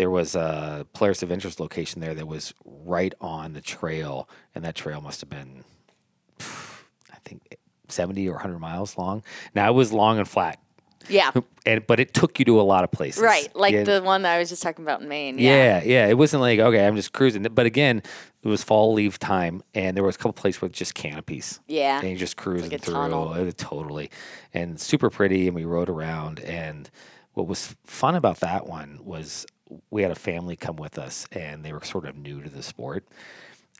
there 0.00 0.08
was 0.08 0.34
a 0.34 0.86
Polaris 0.94 1.22
Adventures 1.22 1.60
location 1.60 2.00
there 2.00 2.14
that 2.14 2.26
was 2.26 2.54
right 2.64 3.12
on 3.20 3.52
the 3.52 3.60
trail, 3.60 4.26
and 4.54 4.64
that 4.64 4.74
trail 4.74 5.02
must 5.02 5.20
have 5.20 5.28
been, 5.28 5.62
I 6.40 7.18
think, 7.22 7.58
seventy 7.88 8.26
or 8.26 8.38
hundred 8.38 8.60
miles 8.60 8.96
long. 8.96 9.22
Now 9.54 9.68
it 9.68 9.74
was 9.74 9.92
long 9.92 10.16
and 10.18 10.26
flat, 10.26 10.58
Yeah. 11.10 11.32
and 11.66 11.86
but 11.86 12.00
it 12.00 12.14
took 12.14 12.38
you 12.38 12.46
to 12.46 12.58
a 12.58 12.62
lot 12.62 12.82
of 12.82 12.90
places. 12.90 13.22
Right. 13.22 13.54
Like 13.54 13.74
Yeah, 13.74 13.84
the 13.84 14.00
one 14.02 14.22
that 14.22 14.34
I 14.36 14.38
was 14.38 14.48
just 14.48 14.62
talking 14.62 14.86
about 14.86 15.02
in 15.02 15.08
Maine. 15.08 15.38
Yeah. 15.38 15.80
yeah, 15.80 15.82
yeah. 15.84 16.06
It 16.06 16.16
wasn't 16.16 16.40
like 16.40 16.58
okay, 16.58 16.86
I'm 16.86 16.96
just 16.96 17.12
cruising. 17.12 17.42
But 17.42 17.66
again, 17.66 18.02
it 18.42 18.48
was 18.48 18.62
fall 18.64 18.94
leave 18.94 19.18
time, 19.18 19.62
and 19.74 19.94
there 19.94 20.04
was 20.04 20.14
a 20.14 20.18
couple 20.18 20.32
places 20.32 20.62
with 20.62 20.72
just 20.72 20.94
canopies. 20.94 21.60
Yeah. 21.68 22.00
and 22.00 22.08
you 22.08 22.16
just 22.16 22.38
cruising 22.38 22.72
a 22.72 22.78
through. 22.78 22.94
tunnel. 22.94 23.28
Uh, 23.34 23.50
totally, 23.54 24.10
and 24.54 24.80
super 24.80 25.10
pretty. 25.10 25.46
And 25.46 25.54
we 25.54 25.66
rode 25.66 25.90
around. 25.90 26.40
And 26.40 26.88
what 27.34 27.46
was 27.46 27.76
fun 27.84 28.14
about 28.14 28.40
that 28.40 28.66
one 28.66 28.98
was 29.04 29.44
we 29.90 30.02
had 30.02 30.10
a 30.10 30.16
family 30.16 30.56
come 30.56 30.76
with 30.76 30.98
us, 30.98 31.26
and 31.32 31.64
they 31.64 31.72
were 31.72 31.82
sort 31.84 32.06
of 32.06 32.16
new 32.16 32.42
to 32.42 32.48
the 32.48 32.62
sport. 32.62 33.06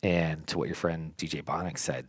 And 0.02 0.46
to 0.46 0.58
what 0.58 0.68
your 0.68 0.76
friend 0.76 1.14
DJ 1.16 1.42
Bonix 1.42 1.78
said, 1.78 2.06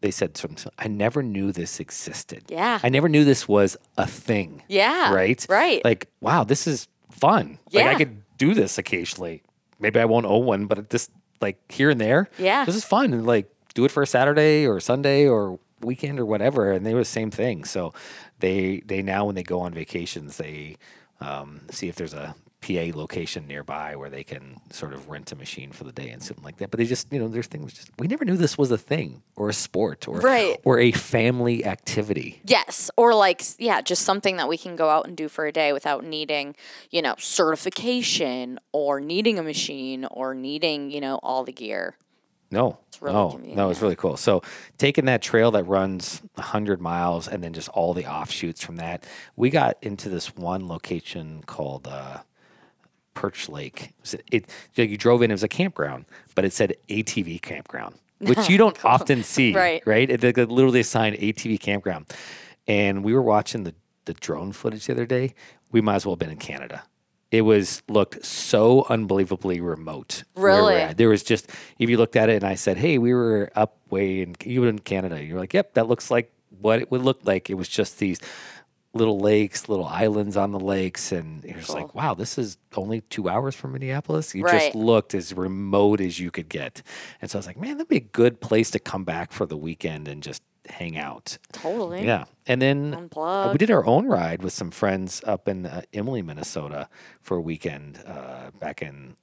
they 0.00 0.10
said 0.10 0.36
something. 0.36 0.70
I 0.78 0.88
never 0.88 1.22
knew 1.22 1.52
this 1.52 1.80
existed. 1.80 2.44
Yeah. 2.48 2.78
I 2.82 2.88
never 2.88 3.08
knew 3.08 3.24
this 3.24 3.48
was 3.48 3.76
a 3.96 4.06
thing. 4.06 4.62
Yeah. 4.68 5.12
Right. 5.12 5.44
Right. 5.48 5.84
Like, 5.84 6.08
wow, 6.20 6.44
this 6.44 6.66
is 6.66 6.88
fun. 7.10 7.58
Like 7.72 7.86
I 7.86 7.94
could 7.94 8.22
do 8.36 8.54
this 8.54 8.78
occasionally. 8.78 9.42
Maybe 9.78 10.00
I 10.00 10.04
won't 10.04 10.26
own 10.26 10.44
one, 10.44 10.66
but 10.66 10.90
just 10.90 11.10
like 11.40 11.58
here 11.72 11.90
and 11.90 12.00
there. 12.00 12.28
Yeah. 12.38 12.64
This 12.64 12.76
is 12.76 12.84
fun. 12.84 13.12
And 13.14 13.26
like 13.26 13.50
do 13.74 13.84
it 13.84 13.90
for 13.90 14.02
a 14.02 14.06
Saturday 14.06 14.66
or 14.66 14.78
Sunday 14.80 15.26
or 15.26 15.58
weekend 15.80 16.20
or 16.20 16.26
whatever. 16.26 16.72
And 16.72 16.84
they 16.84 16.94
were 16.94 17.00
the 17.00 17.06
same 17.06 17.30
thing. 17.30 17.64
So 17.64 17.92
they 18.40 18.82
they 18.84 19.02
now 19.02 19.24
when 19.24 19.34
they 19.34 19.42
go 19.42 19.60
on 19.60 19.72
vacations, 19.72 20.36
they 20.36 20.76
um, 21.20 21.62
see 21.70 21.88
if 21.88 21.96
there's 21.96 22.14
a 22.14 22.34
PA 22.64 22.96
location 22.98 23.46
nearby 23.46 23.94
where 23.96 24.08
they 24.08 24.24
can 24.24 24.56
sort 24.70 24.94
of 24.94 25.08
rent 25.10 25.30
a 25.32 25.36
machine 25.36 25.70
for 25.72 25.84
the 25.84 25.92
day 25.92 26.08
and 26.08 26.22
something 26.22 26.44
like 26.44 26.56
that. 26.58 26.70
But 26.70 26.78
they 26.78 26.86
just, 26.86 27.12
you 27.12 27.18
know, 27.18 27.28
there's 27.28 27.46
things 27.46 27.72
just 27.74 27.90
we 27.98 28.06
never 28.06 28.24
knew 28.24 28.36
this 28.36 28.56
was 28.56 28.70
a 28.70 28.78
thing 28.78 29.22
or 29.36 29.48
a 29.48 29.52
sport 29.52 30.08
or 30.08 30.20
Right. 30.20 30.58
or 30.64 30.78
a 30.78 30.92
family 30.92 31.64
activity. 31.64 32.40
Yes, 32.46 32.90
or 32.96 33.14
like 33.14 33.42
yeah, 33.58 33.80
just 33.82 34.02
something 34.02 34.36
that 34.38 34.48
we 34.48 34.56
can 34.56 34.76
go 34.76 34.88
out 34.88 35.06
and 35.06 35.16
do 35.16 35.28
for 35.28 35.46
a 35.46 35.52
day 35.52 35.72
without 35.74 36.04
needing, 36.04 36.56
you 36.90 37.02
know, 37.02 37.14
certification 37.18 38.58
or 38.72 39.00
needing 39.00 39.38
a 39.38 39.42
machine 39.42 40.06
or 40.10 40.34
needing, 40.34 40.90
you 40.90 41.00
know, 41.00 41.18
all 41.22 41.44
the 41.44 41.52
gear. 41.52 41.96
No, 42.50 42.78
really 43.00 43.14
no, 43.14 43.54
no, 43.54 43.70
it's 43.70 43.82
really 43.82 43.96
cool. 43.96 44.16
So 44.16 44.42
taking 44.78 45.06
that 45.06 45.22
trail 45.22 45.50
that 45.52 45.64
runs 45.64 46.22
hundred 46.38 46.80
miles 46.80 47.26
and 47.26 47.42
then 47.42 47.52
just 47.52 47.68
all 47.70 47.94
the 47.94 48.06
offshoots 48.06 48.62
from 48.62 48.76
that, 48.76 49.04
we 49.34 49.50
got 49.50 49.76
into 49.82 50.08
this 50.08 50.36
one 50.36 50.68
location 50.68 51.42
called 51.46 51.88
uh, 51.88 52.18
Perch 53.14 53.48
Lake. 53.48 53.92
It, 54.30 54.48
it 54.76 54.88
you 54.90 54.96
drove 54.96 55.22
in, 55.22 55.30
it 55.30 55.34
was 55.34 55.42
a 55.42 55.48
campground, 55.48 56.04
but 56.34 56.44
it 56.44 56.52
said 56.52 56.74
ATV 56.88 57.40
campground, 57.40 57.96
which 58.18 58.48
you 58.50 58.58
don't 58.58 58.82
often 58.84 59.22
see, 59.22 59.54
Right. 59.56 59.82
Right? 59.86 60.10
It, 60.10 60.20
they 60.20 60.32
literally 60.32 60.80
assigned 60.80 61.16
ATV 61.16 61.60
campground, 61.60 62.06
and 62.66 63.04
we 63.04 63.14
were 63.14 63.22
watching 63.22 63.64
the 63.64 63.74
the 64.04 64.14
drone 64.14 64.52
footage 64.52 64.86
the 64.86 64.92
other 64.92 65.06
day. 65.06 65.34
We 65.72 65.80
might 65.80 65.96
as 65.96 66.06
well 66.06 66.14
have 66.14 66.18
been 66.18 66.30
in 66.30 66.36
Canada. 66.36 66.82
It 67.30 67.40
was 67.40 67.82
looked 67.88 68.24
so 68.24 68.86
unbelievably 68.88 69.60
remote. 69.60 70.22
Really? 70.36 70.92
There 70.94 71.08
was 71.08 71.22
just 71.22 71.50
if 71.78 71.90
you 71.90 71.96
looked 71.96 72.14
at 72.16 72.28
it 72.28 72.36
and 72.36 72.44
I 72.44 72.54
said, 72.54 72.76
"Hey, 72.76 72.98
we 72.98 73.12
were 73.12 73.50
up 73.56 73.78
way 73.90 74.20
in 74.20 74.36
you 74.44 74.60
were 74.60 74.68
in 74.68 74.78
Canada." 74.78 75.22
You're 75.22 75.38
like, 75.38 75.52
"Yep, 75.54 75.74
that 75.74 75.88
looks 75.88 76.10
like 76.10 76.32
what 76.60 76.80
it 76.80 76.90
would 76.92 77.02
look 77.02 77.20
like." 77.24 77.50
It 77.50 77.54
was 77.54 77.68
just 77.68 77.98
these 77.98 78.20
little 78.94 79.18
lakes, 79.18 79.68
little 79.68 79.84
islands 79.86 80.36
on 80.36 80.52
the 80.52 80.60
lakes, 80.60 81.12
and 81.12 81.44
you're 81.44 81.58
just 81.58 81.70
like, 81.70 81.94
"Wow, 81.94 82.14
this 82.14 82.38
is 82.38 82.56
only 82.76 83.00
two 83.02 83.28
hours 83.28 83.54
from 83.54 83.72
Minneapolis." 83.72 84.34
You 84.34 84.44
Right. 84.44 84.60
just 84.72 84.74
looked 84.74 85.14
as 85.14 85.34
remote 85.34 86.00
as 86.00 86.18
you 86.20 86.30
could 86.30 86.48
get, 86.48 86.82
and 87.20 87.30
so 87.30 87.36
I 87.36 87.40
was 87.40 87.46
like, 87.46 87.58
"Man, 87.60 87.76
that'd 87.76 87.88
be 87.88 87.96
a 87.96 88.00
good 88.00 88.40
place 88.40 88.70
to 88.72 88.78
come 88.78 89.04
back 89.04 89.32
for 89.32 89.46
the 89.46 89.56
weekend 89.56 90.08
and 90.08 90.22
just 90.22 90.42
hang 90.68 90.96
out." 90.96 91.38
Totally. 91.52 92.04
Yeah, 92.04 92.24
and 92.46 92.62
then 92.62 93.10
uh, 93.16 93.50
we 93.52 93.58
did 93.58 93.70
our 93.70 93.84
own 93.86 94.06
ride 94.06 94.42
with 94.42 94.52
some 94.52 94.70
friends 94.70 95.20
up 95.26 95.48
in 95.48 95.66
uh, 95.66 95.82
Emily, 95.92 96.22
Minnesota, 96.22 96.88
for 97.20 97.36
a 97.36 97.40
weekend 97.40 97.98
uh, 98.06 98.50
back 98.60 98.80
in 98.82 99.16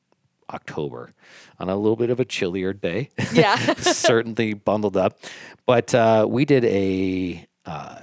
October, 0.49 1.11
on 1.59 1.69
a 1.69 1.75
little 1.77 1.95
bit 1.95 2.09
of 2.09 2.19
a 2.19 2.25
chillier 2.25 2.73
day. 2.73 3.09
Yeah. 3.33 3.55
certainly 3.77 4.53
bundled 4.53 4.97
up, 4.97 5.17
but 5.65 5.95
uh, 5.95 6.25
we 6.29 6.43
did 6.43 6.65
a 6.65 7.47
uh, 7.65 8.01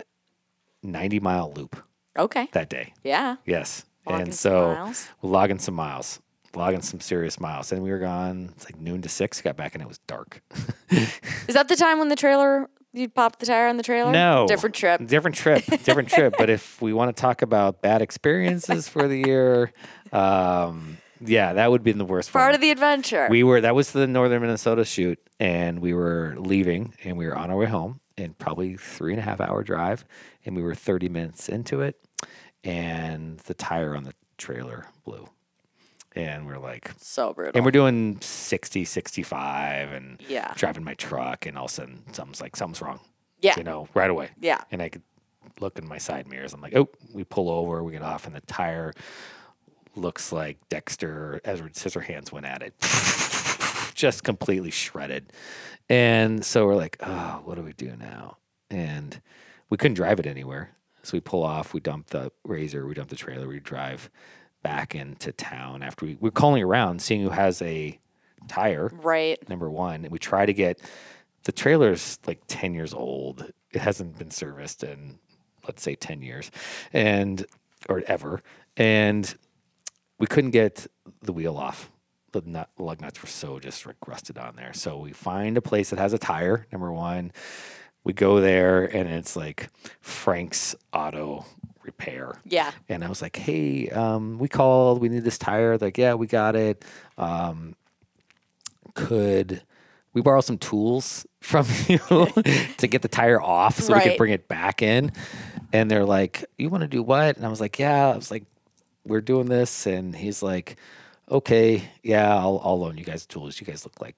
ninety 0.92 1.20
mile 1.20 1.52
loop 1.54 1.76
Okay. 2.18 2.48
that 2.52 2.68
day. 2.68 2.92
Yeah. 3.04 3.36
Yes, 3.46 3.84
Logging 4.06 4.22
and 4.26 4.34
so 4.34 4.92
we're 5.22 5.30
logging 5.30 5.58
some 5.58 5.74
miles. 5.74 6.20
Logging 6.54 6.80
some 6.82 6.98
serious 7.00 7.38
miles, 7.38 7.70
and 7.72 7.82
we 7.82 7.90
were 7.90 7.98
gone. 7.98 8.50
It's 8.56 8.64
like 8.64 8.80
noon 8.80 9.02
to 9.02 9.08
six. 9.08 9.40
Got 9.42 9.56
back 9.56 9.74
and 9.74 9.82
it 9.82 9.86
was 9.86 9.98
dark. 10.06 10.42
Is 10.90 11.54
that 11.54 11.68
the 11.68 11.76
time 11.76 11.98
when 11.98 12.08
the 12.08 12.16
trailer 12.16 12.68
you 12.94 13.08
popped 13.08 13.38
the 13.38 13.46
tire 13.46 13.68
on 13.68 13.76
the 13.76 13.82
trailer? 13.82 14.10
No. 14.10 14.46
Different 14.48 14.74
trip. 14.74 15.06
Different 15.06 15.36
trip. 15.36 15.64
Different 15.84 16.08
trip. 16.08 16.34
But 16.38 16.48
if 16.48 16.80
we 16.80 16.94
want 16.94 17.14
to 17.14 17.20
talk 17.20 17.42
about 17.42 17.82
bad 17.82 18.00
experiences 18.00 18.88
for 18.88 19.06
the 19.06 19.18
year, 19.18 19.72
um, 20.10 20.96
yeah, 21.20 21.52
that 21.52 21.70
would 21.70 21.82
be 21.84 21.92
the 21.92 22.04
worst 22.06 22.32
Part 22.32 22.48
one. 22.48 22.54
of 22.54 22.60
the 22.62 22.70
adventure. 22.70 23.28
we 23.30 23.42
were 23.44 23.60
that 23.60 23.74
was 23.74 23.92
the 23.92 24.06
northern 24.06 24.40
Minnesota 24.40 24.84
shoot, 24.86 25.18
and 25.38 25.80
we 25.80 25.92
were 25.92 26.34
leaving, 26.38 26.94
and 27.04 27.18
we 27.18 27.26
were 27.26 27.36
on 27.36 27.50
our 27.50 27.56
way 27.58 27.66
home, 27.66 28.00
and 28.18 28.36
probably 28.36 28.76
three 28.76 29.12
and 29.12 29.20
a 29.20 29.22
half 29.24 29.40
hour 29.40 29.62
drive, 29.62 30.04
and 30.44 30.54
we 30.56 30.62
were 30.62 30.74
thirty 30.74 31.08
minutes 31.08 31.48
into 31.48 31.80
it, 31.80 31.98
and 32.64 33.38
the 33.40 33.54
tire 33.54 33.96
on 33.96 34.04
the 34.04 34.12
trailer 34.36 34.86
blew, 35.04 35.28
and 36.14 36.46
we're 36.46 36.58
like, 36.58 36.90
so 36.98 37.32
brutal. 37.32 37.52
and 37.54 37.64
we're 37.64 37.70
doing 37.70 38.20
60, 38.20 38.84
65 38.84 39.92
and 39.92 40.22
Yeah. 40.28 40.52
driving 40.56 40.84
my 40.84 40.94
truck, 40.94 41.46
and 41.46 41.56
all 41.56 41.64
of 41.66 41.70
a 41.70 41.74
sudden 41.74 42.02
something's 42.12 42.40
like 42.40 42.56
something's 42.56 42.82
wrong. 42.82 43.00
Yeah. 43.40 43.54
you 43.56 43.62
know, 43.62 43.88
right 43.94 44.10
away. 44.10 44.30
Yeah. 44.40 44.60
and 44.72 44.82
I 44.82 44.88
could 44.88 45.02
look 45.60 45.78
in 45.78 45.86
my 45.86 45.98
side 45.98 46.26
mirrors. 46.28 46.52
I'm 46.52 46.60
like, 46.60 46.74
oh, 46.76 46.88
we 47.14 47.22
pull 47.24 47.48
over, 47.48 47.82
we 47.84 47.92
get 47.92 48.02
off, 48.02 48.26
and 48.26 48.34
the 48.34 48.40
tire 48.42 48.92
looks 49.94 50.32
like 50.32 50.56
Dexter 50.68 51.40
Ezra 51.44 51.70
Scissorhands 51.70 52.30
went 52.32 52.46
at 52.46 52.62
it, 52.62 52.74
just 53.98 54.22
completely 54.22 54.70
shredded. 54.70 55.32
And 55.90 56.44
so 56.44 56.66
we're 56.66 56.76
like, 56.76 56.96
oh, 57.00 57.42
what 57.44 57.56
do 57.56 57.62
we 57.62 57.72
do 57.72 57.96
now? 57.96 58.38
And 58.70 59.20
we 59.68 59.76
couldn't 59.76 59.96
drive 59.96 60.20
it 60.20 60.26
anywhere. 60.26 60.76
So 61.02 61.16
we 61.16 61.20
pull 61.20 61.42
off, 61.42 61.74
we 61.74 61.80
dump 61.80 62.08
the 62.08 62.30
razor, 62.44 62.86
we 62.86 62.94
dump 62.94 63.08
the 63.08 63.16
trailer, 63.16 63.48
we 63.48 63.58
drive 63.60 64.08
back 64.62 64.94
into 64.94 65.32
town 65.32 65.82
after 65.82 66.06
we, 66.06 66.16
we're 66.20 66.30
calling 66.30 66.62
around, 66.62 67.02
seeing 67.02 67.22
who 67.22 67.30
has 67.30 67.60
a 67.60 67.98
tire 68.46 68.90
right. 69.02 69.36
number 69.48 69.68
one. 69.68 70.04
And 70.04 70.12
we 70.12 70.18
try 70.18 70.46
to 70.46 70.52
get 70.52 70.80
the 71.44 71.52
trailer's 71.52 72.20
like 72.26 72.40
10 72.46 72.74
years 72.74 72.94
old. 72.94 73.50
It 73.72 73.80
hasn't 73.80 74.16
been 74.16 74.30
serviced 74.30 74.84
in, 74.84 75.18
let's 75.66 75.82
say, 75.82 75.96
10 75.96 76.22
years 76.22 76.52
and, 76.92 77.44
or 77.88 78.02
ever. 78.06 78.42
And 78.76 79.34
we 80.20 80.28
couldn't 80.28 80.52
get 80.52 80.86
the 81.20 81.32
wheel 81.32 81.56
off. 81.56 81.90
The 82.32 82.42
nut 82.44 82.70
lug 82.78 83.00
nuts 83.00 83.22
were 83.22 83.28
so 83.28 83.58
just 83.58 83.86
like 83.86 83.96
rusted 84.06 84.38
on 84.38 84.56
there. 84.56 84.72
So 84.72 84.98
we 84.98 85.12
find 85.12 85.56
a 85.56 85.62
place 85.62 85.90
that 85.90 85.98
has 85.98 86.12
a 86.12 86.18
tire. 86.18 86.66
Number 86.72 86.92
one, 86.92 87.32
we 88.04 88.12
go 88.12 88.40
there 88.40 88.84
and 88.84 89.08
it's 89.08 89.36
like 89.36 89.68
Frank's 90.00 90.74
Auto 90.92 91.44
Repair. 91.82 92.40
Yeah. 92.44 92.70
And 92.88 93.04
I 93.04 93.08
was 93.08 93.22
like, 93.22 93.36
hey, 93.36 93.88
um, 93.90 94.38
we 94.38 94.48
called, 94.48 95.00
we 95.00 95.08
need 95.08 95.24
this 95.24 95.38
tire. 95.38 95.76
They're 95.76 95.88
like, 95.88 95.98
yeah, 95.98 96.14
we 96.14 96.26
got 96.26 96.54
it. 96.54 96.84
Um, 97.16 97.74
could 98.94 99.62
we 100.12 100.22
borrow 100.22 100.40
some 100.40 100.58
tools 100.58 101.26
from 101.40 101.66
you 101.86 101.98
to 101.98 102.86
get 102.86 103.02
the 103.02 103.08
tire 103.08 103.40
off 103.40 103.78
so 103.78 103.94
we 103.94 104.00
could 104.00 104.18
bring 104.18 104.32
it 104.32 104.48
back 104.48 104.82
in? 104.82 105.12
And 105.72 105.90
they're 105.90 106.04
like, 106.04 106.44
you 106.56 106.68
want 106.68 106.82
to 106.82 106.88
do 106.88 107.02
what? 107.02 107.36
And 107.36 107.44
I 107.44 107.48
was 107.48 107.60
like, 107.60 107.78
yeah. 107.78 108.08
I 108.08 108.16
was 108.16 108.30
like, 108.30 108.44
we're 109.04 109.20
doing 109.20 109.46
this. 109.46 109.86
And 109.86 110.14
he's 110.14 110.42
like, 110.42 110.76
okay, 111.30 111.82
yeah, 112.02 112.34
I'll, 112.34 112.60
I'll 112.64 112.78
loan 112.78 112.98
you 112.98 113.04
guys 113.04 113.26
the 113.26 113.32
tools. 113.32 113.60
You 113.60 113.66
guys 113.66 113.84
look 113.84 114.00
like 114.00 114.16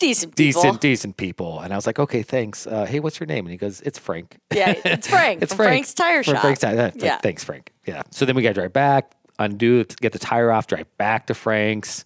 Decent 0.00 0.34
people. 0.36 0.62
decent, 0.62 0.80
decent 0.80 1.16
people. 1.16 1.60
And 1.60 1.72
I 1.72 1.76
was 1.76 1.86
like, 1.86 1.98
okay, 1.98 2.22
thanks. 2.22 2.66
Uh, 2.66 2.84
hey, 2.84 2.98
what's 3.00 3.20
your 3.20 3.26
name? 3.28 3.46
And 3.46 3.52
he 3.52 3.56
goes, 3.56 3.80
it's 3.82 3.98
Frank. 3.98 4.38
Yeah, 4.52 4.74
it's 4.84 5.06
Frank. 5.08 5.42
It's 5.42 5.54
Frank. 5.54 5.68
Frank's 5.68 5.94
Tire 5.94 6.22
From 6.24 6.34
Shop. 6.34 6.42
Frank's 6.42 6.60
Tire. 6.60 6.92
Yeah. 6.96 7.18
Thanks, 7.18 7.44
Frank. 7.44 7.72
Yeah. 7.86 8.02
So 8.10 8.24
then 8.24 8.34
we 8.34 8.42
got 8.42 8.50
to 8.50 8.54
drive 8.54 8.72
back, 8.72 9.12
undo, 9.38 9.84
get 9.84 10.12
the 10.12 10.18
tire 10.18 10.50
off, 10.50 10.66
drive 10.66 10.86
back 10.98 11.28
to 11.28 11.34
Frank's, 11.34 12.04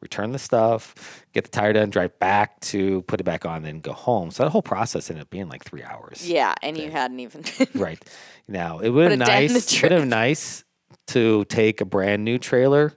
return 0.00 0.32
the 0.32 0.38
stuff, 0.38 1.24
get 1.32 1.44
the 1.44 1.50
tire 1.50 1.72
done, 1.72 1.90
drive 1.90 2.18
back 2.18 2.58
to 2.60 3.02
put 3.02 3.20
it 3.20 3.24
back 3.24 3.46
on, 3.46 3.62
then 3.62 3.78
go 3.80 3.92
home. 3.92 4.32
So 4.32 4.42
that 4.42 4.50
whole 4.50 4.60
process 4.60 5.08
ended 5.08 5.22
up 5.22 5.30
being 5.30 5.48
like 5.48 5.62
three 5.64 5.84
hours. 5.84 6.28
Yeah, 6.28 6.54
and 6.60 6.76
you 6.76 6.90
hadn't 6.90 7.20
even. 7.20 7.44
Right. 7.74 8.02
Now 8.48 8.80
it 8.80 8.90
would 8.90 9.10
have 9.12 9.20
Put 9.20 9.28
a 9.28 9.30
dent 9.30 9.42
in 9.44 9.48
the 9.48 9.54
nice. 9.54 9.82
Would 9.82 9.92
have 9.92 10.06
nice 10.06 10.64
to 11.08 11.44
take 11.46 11.80
a 11.80 11.84
brand 11.84 12.24
new 12.24 12.38
trailer 12.38 12.92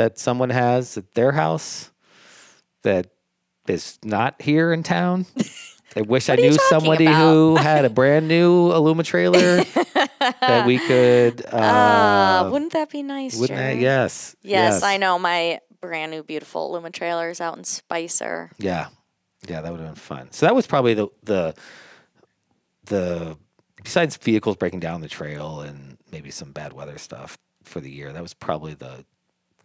that 0.00 0.18
someone 0.18 0.48
has 0.48 0.96
at 0.96 1.12
their 1.12 1.32
house 1.32 1.90
that 2.84 3.10
is 3.68 3.98
not 4.02 4.40
here 4.40 4.72
in 4.72 4.82
town. 4.82 5.26
I 5.96 6.00
wish 6.00 6.30
I 6.30 6.36
knew 6.36 6.54
somebody 6.70 7.04
about? 7.04 7.20
who 7.20 7.56
had 7.60 7.84
a 7.84 7.90
brand 7.90 8.26
new 8.26 8.70
Aluma 8.70 9.04
trailer 9.04 9.62
that 10.40 10.64
we 10.66 10.78
could. 10.78 11.44
Uh, 11.44 11.56
uh, 11.56 12.48
wouldn't 12.50 12.72
that 12.72 12.88
be 12.88 13.02
nice? 13.02 13.36
wouldn't 13.38 13.58
that? 13.58 13.72
Jared? 13.72 13.82
Yes. 13.82 14.36
Yes, 14.40 14.82
I 14.82 14.96
know. 14.96 15.18
My 15.18 15.60
brand 15.82 16.12
new 16.12 16.22
beautiful 16.22 16.72
Luma 16.72 16.90
trailers 16.90 17.38
out 17.38 17.58
in 17.58 17.64
Spicer. 17.64 18.52
Yeah, 18.56 18.88
yeah, 19.48 19.60
that 19.60 19.70
would 19.70 19.80
have 19.80 19.88
been 19.90 19.96
fun. 19.96 20.32
So 20.32 20.46
that 20.46 20.54
was 20.54 20.66
probably 20.66 20.94
the 20.94 21.08
the 21.24 21.54
the 22.86 23.36
besides 23.82 24.16
vehicles 24.16 24.56
breaking 24.56 24.80
down 24.80 25.02
the 25.02 25.08
trail 25.08 25.60
and 25.60 25.98
maybe 26.10 26.30
some 26.30 26.52
bad 26.52 26.72
weather 26.72 26.96
stuff 26.96 27.36
for 27.64 27.80
the 27.80 27.90
year. 27.90 28.14
That 28.14 28.22
was 28.22 28.32
probably 28.32 28.72
the 28.72 29.04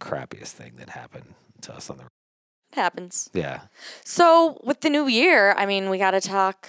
crappiest 0.00 0.52
thing 0.52 0.72
that 0.76 0.90
happened 0.90 1.34
to 1.62 1.74
us 1.74 1.88
on 1.90 1.96
the 1.98 2.04
It 2.04 2.74
happens. 2.74 3.30
yeah. 3.32 3.60
So 4.04 4.60
with 4.64 4.80
the 4.80 4.90
new 4.90 5.06
year, 5.06 5.52
I 5.56 5.66
mean, 5.66 5.88
we 5.90 5.98
got 5.98 6.12
to 6.12 6.20
talk 6.20 6.68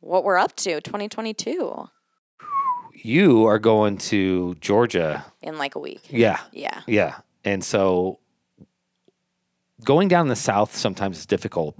what 0.00 0.22
we're 0.24 0.38
up 0.38 0.54
to 0.56 0.80
2022 0.80 1.88
You 2.94 3.44
are 3.46 3.58
going 3.58 3.98
to 3.98 4.54
Georgia. 4.60 5.24
in 5.42 5.58
like 5.58 5.74
a 5.74 5.78
week. 5.80 6.02
Yeah, 6.10 6.40
Yeah. 6.52 6.82
yeah, 6.86 7.16
and 7.44 7.62
so 7.64 8.18
going 9.84 10.08
down 10.08 10.28
the 10.28 10.36
south 10.36 10.76
sometimes 10.76 11.18
is 11.18 11.26
difficult. 11.26 11.76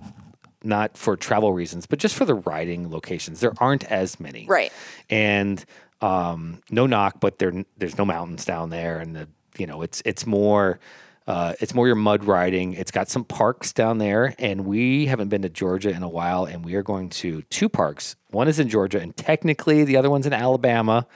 Not 0.65 0.97
for 0.97 1.17
travel 1.17 1.53
reasons, 1.53 1.87
but 1.87 2.01
just 2.01 2.17
for 2.17 2.25
the 2.25 2.35
riding 2.35 2.91
locations. 2.91 3.39
There 3.41 3.53
aren't 3.59 3.85
as 3.85 4.19
many. 4.19 4.45
Right. 4.47 4.73
and 5.09 5.65
um, 6.01 6.61
no 6.71 6.87
knock, 6.87 7.21
but 7.21 7.39
there 7.39 7.65
there's 7.77 7.97
no 7.99 8.05
mountains 8.05 8.45
down 8.45 8.71
there, 8.71 8.99
and 8.99 9.15
the 9.17 9.29
you 9.57 9.67
know 9.67 9.83
it's 9.83 10.03
it's 10.05 10.27
more 10.27 10.79
uh, 11.27 11.53
it's 11.61 11.75
more 11.75 11.87
your 11.87 11.95
mud 11.97 12.25
riding. 12.25 12.73
It's 12.73 12.91
got 12.91 13.09
some 13.11 13.23
parks 13.25 13.73
down 13.75 13.99
there, 13.99 14.35
and 14.39 14.65
we 14.65 15.07
haven't 15.07 15.29
been 15.29 15.43
to 15.43 15.51
Georgia 15.51 15.91
in 15.91 16.03
a 16.03 16.09
while, 16.09 16.47
and 16.47 16.65
we 16.65 16.75
are 16.75 16.83
going 16.83 17.11
to 17.11 17.43
two 17.51 17.69
parks. 17.69 18.17
One 18.31 18.49
is 18.49 18.59
in 18.59 18.71
Georgia, 18.71 18.99
and 18.99 19.15
technically 19.15 19.85
the 19.85 19.99
other 19.99 20.09
one's 20.09 20.25
in 20.27 20.33
Alabama, 20.33 21.07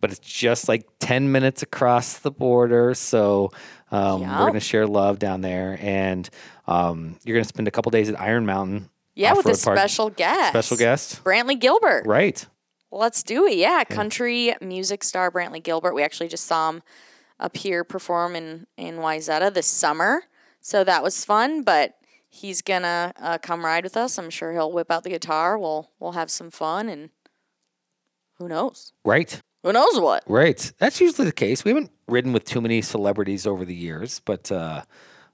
but 0.00 0.10
it's 0.10 0.18
just 0.20 0.66
like 0.66 0.86
ten 0.98 1.30
minutes 1.30 1.62
across 1.62 2.18
the 2.18 2.30
border. 2.30 2.94
So 2.94 3.50
um, 3.90 4.22
Yeah. 4.22 4.32
we're 4.38 4.44
going 4.46 4.54
to 4.54 4.60
share 4.60 4.86
love 4.86 5.18
down 5.18 5.42
there, 5.42 5.76
and 5.80 6.28
um, 6.66 7.18
you're 7.24 7.34
going 7.34 7.44
to 7.44 7.48
spend 7.48 7.68
a 7.68 7.70
couple 7.70 7.90
days 7.90 8.08
at 8.08 8.18
Iron 8.18 8.46
Mountain. 8.46 8.88
Yeah, 9.14 9.34
with 9.34 9.44
a 9.44 9.62
park. 9.62 9.76
special 9.78 10.08
guest. 10.08 10.50
Special 10.50 10.76
guest, 10.78 11.22
Brantley 11.22 11.58
Gilbert. 11.58 12.06
right? 12.06 12.46
Let's 12.90 13.22
do 13.22 13.44
it. 13.46 13.58
Yeah, 13.58 13.84
country 13.84 14.54
music 14.62 15.04
star 15.04 15.30
Brantley 15.30 15.62
Gilbert. 15.62 15.92
We 15.94 16.02
actually 16.02 16.28
just 16.28 16.46
saw 16.46 16.70
him 16.70 16.82
up 17.40 17.56
here 17.56 17.84
perform 17.84 18.36
in 18.36 18.66
in 18.76 18.96
Wayzata 18.96 19.52
this 19.52 19.66
summer, 19.66 20.22
so 20.60 20.84
that 20.84 21.02
was 21.02 21.24
fun. 21.24 21.62
But 21.62 21.94
he's 22.28 22.62
gonna 22.62 23.12
uh, 23.20 23.38
come 23.38 23.64
ride 23.64 23.84
with 23.84 23.96
us. 23.96 24.18
I'm 24.18 24.30
sure 24.30 24.52
he'll 24.52 24.72
whip 24.72 24.90
out 24.90 25.02
the 25.02 25.10
guitar. 25.10 25.58
We'll 25.58 25.90
we'll 25.98 26.12
have 26.12 26.30
some 26.30 26.50
fun, 26.50 26.88
and 26.88 27.10
who 28.38 28.48
knows? 28.48 28.92
Right. 29.04 29.40
Who 29.62 29.72
knows 29.72 30.00
what? 30.00 30.24
Right. 30.26 30.72
That's 30.78 31.00
usually 31.00 31.26
the 31.26 31.32
case. 31.32 31.64
We 31.64 31.70
haven't 31.70 31.90
ridden 32.08 32.32
with 32.32 32.44
too 32.44 32.62
many 32.62 32.80
celebrities 32.80 33.46
over 33.46 33.66
the 33.66 33.74
years, 33.74 34.22
but 34.24 34.50
uh, 34.50 34.84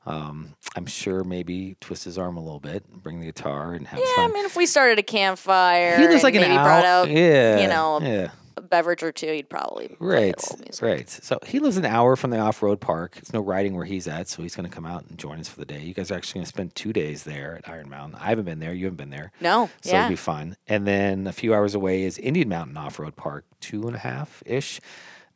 um, 0.05 0.55
I'm 0.75 0.87
sure 0.87 1.23
maybe 1.23 1.77
twist 1.81 2.05
his 2.05 2.19
arm 2.19 2.37
a 2.37 2.41
little 2.41 2.61
bit, 2.61 2.85
and 2.93 3.03
bring 3.03 3.21
the 3.21 3.27
guitar, 3.27 3.75
and 3.75 3.87
have 3.87 3.99
Yeah, 3.99 4.25
I 4.25 4.31
mean, 4.33 4.45
if 4.45 4.57
we 4.57 4.67
started 4.67 4.99
a 4.99 5.03
campfire, 5.03 5.97
he 5.97 6.05
and 6.05 6.23
like 6.23 6.35
an 6.35 6.43
brought 6.55 6.85
out, 6.85 7.09
yeah. 7.09 7.61
you 7.61 7.69
know, 7.69 8.01
Yeah. 8.01 8.31
A 8.57 8.61
beverage 8.61 9.03
or 9.03 9.13
two, 9.13 9.27
he'd 9.33 9.49
probably 9.51 9.95
Right. 9.99 10.35
Right. 10.81 11.09
So 11.09 11.39
he 11.47 11.59
lives 11.59 11.77
an 11.77 11.85
hour 11.85 12.17
from 12.17 12.31
the 12.31 12.39
off-road 12.39 12.81
park. 12.81 13.15
There's 13.15 13.33
no 13.33 13.41
riding 13.41 13.75
where 13.77 13.85
he's 13.85 14.09
at, 14.09 14.29
so 14.29 14.43
he's 14.43 14.57
going 14.57 14.69
to 14.69 14.75
come 14.75 14.87
out 14.87 15.05
and 15.07 15.19
join 15.19 15.39
us 15.41 15.49
for 15.49 15.59
the 15.59 15.67
day. 15.67 15.83
You 15.83 15.95
guys 15.95 16.11
are 16.11 16.15
actually 16.15 16.39
going 16.39 16.45
to 16.45 16.49
spend 16.49 16.75
two 16.75 16.93
days 16.93 17.25
there 17.25 17.57
at 17.57 17.69
Iron 17.69 17.89
Mountain. 17.91 18.19
I 18.21 18.27
haven't 18.29 18.45
been 18.45 18.59
there. 18.59 18.73
You 18.73 18.87
haven't 18.87 18.97
been 18.97 19.11
there. 19.11 19.33
No, 19.41 19.69
So 19.83 19.91
yeah, 19.93 20.01
it'd 20.07 20.11
be 20.11 20.17
fun. 20.17 20.57
And 20.67 20.87
then 20.87 21.27
a 21.27 21.33
few 21.33 21.55
hours 21.55 21.75
away 21.75 22.05
is 22.05 22.19
Indian 22.19 22.49
Mountain 22.49 22.77
Off 22.77 22.99
Road 22.99 23.17
Park, 23.17 23.45
two 23.61 23.87
and 23.87 23.95
a 23.97 24.01
half 24.01 24.43
ish. 24.47 24.81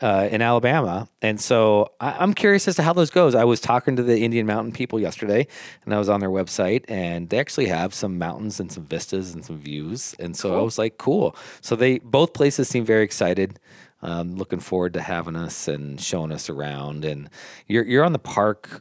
Uh, 0.02 0.26
in 0.30 0.40
Alabama, 0.40 1.06
and 1.20 1.38
so 1.38 1.92
I, 2.00 2.12
I'm 2.20 2.32
curious 2.32 2.66
as 2.66 2.76
to 2.76 2.82
how 2.82 2.94
those 2.94 3.10
goes. 3.10 3.34
I 3.34 3.44
was 3.44 3.60
talking 3.60 3.96
to 3.96 4.02
the 4.02 4.20
Indian 4.20 4.46
Mountain 4.46 4.72
people 4.72 4.98
yesterday, 4.98 5.46
and 5.84 5.92
I 5.92 5.98
was 5.98 6.08
on 6.08 6.20
their 6.20 6.30
website, 6.30 6.86
and 6.88 7.28
they 7.28 7.38
actually 7.38 7.66
have 7.66 7.92
some 7.92 8.16
mountains 8.16 8.60
and 8.60 8.72
some 8.72 8.86
vistas 8.86 9.34
and 9.34 9.44
some 9.44 9.58
views, 9.58 10.14
and 10.18 10.34
so 10.34 10.58
I 10.58 10.62
was 10.62 10.78
like, 10.78 10.96
cool. 10.96 11.36
So 11.60 11.76
they 11.76 11.98
both 11.98 12.32
places 12.32 12.66
seem 12.66 12.82
very 12.86 13.02
excited, 13.04 13.58
um, 14.00 14.36
looking 14.36 14.60
forward 14.60 14.94
to 14.94 15.02
having 15.02 15.36
us 15.36 15.68
and 15.68 16.00
showing 16.00 16.32
us 16.32 16.48
around. 16.48 17.04
And 17.04 17.28
you're 17.66 17.84
you're 17.84 18.04
on 18.04 18.12
the 18.12 18.18
park 18.18 18.80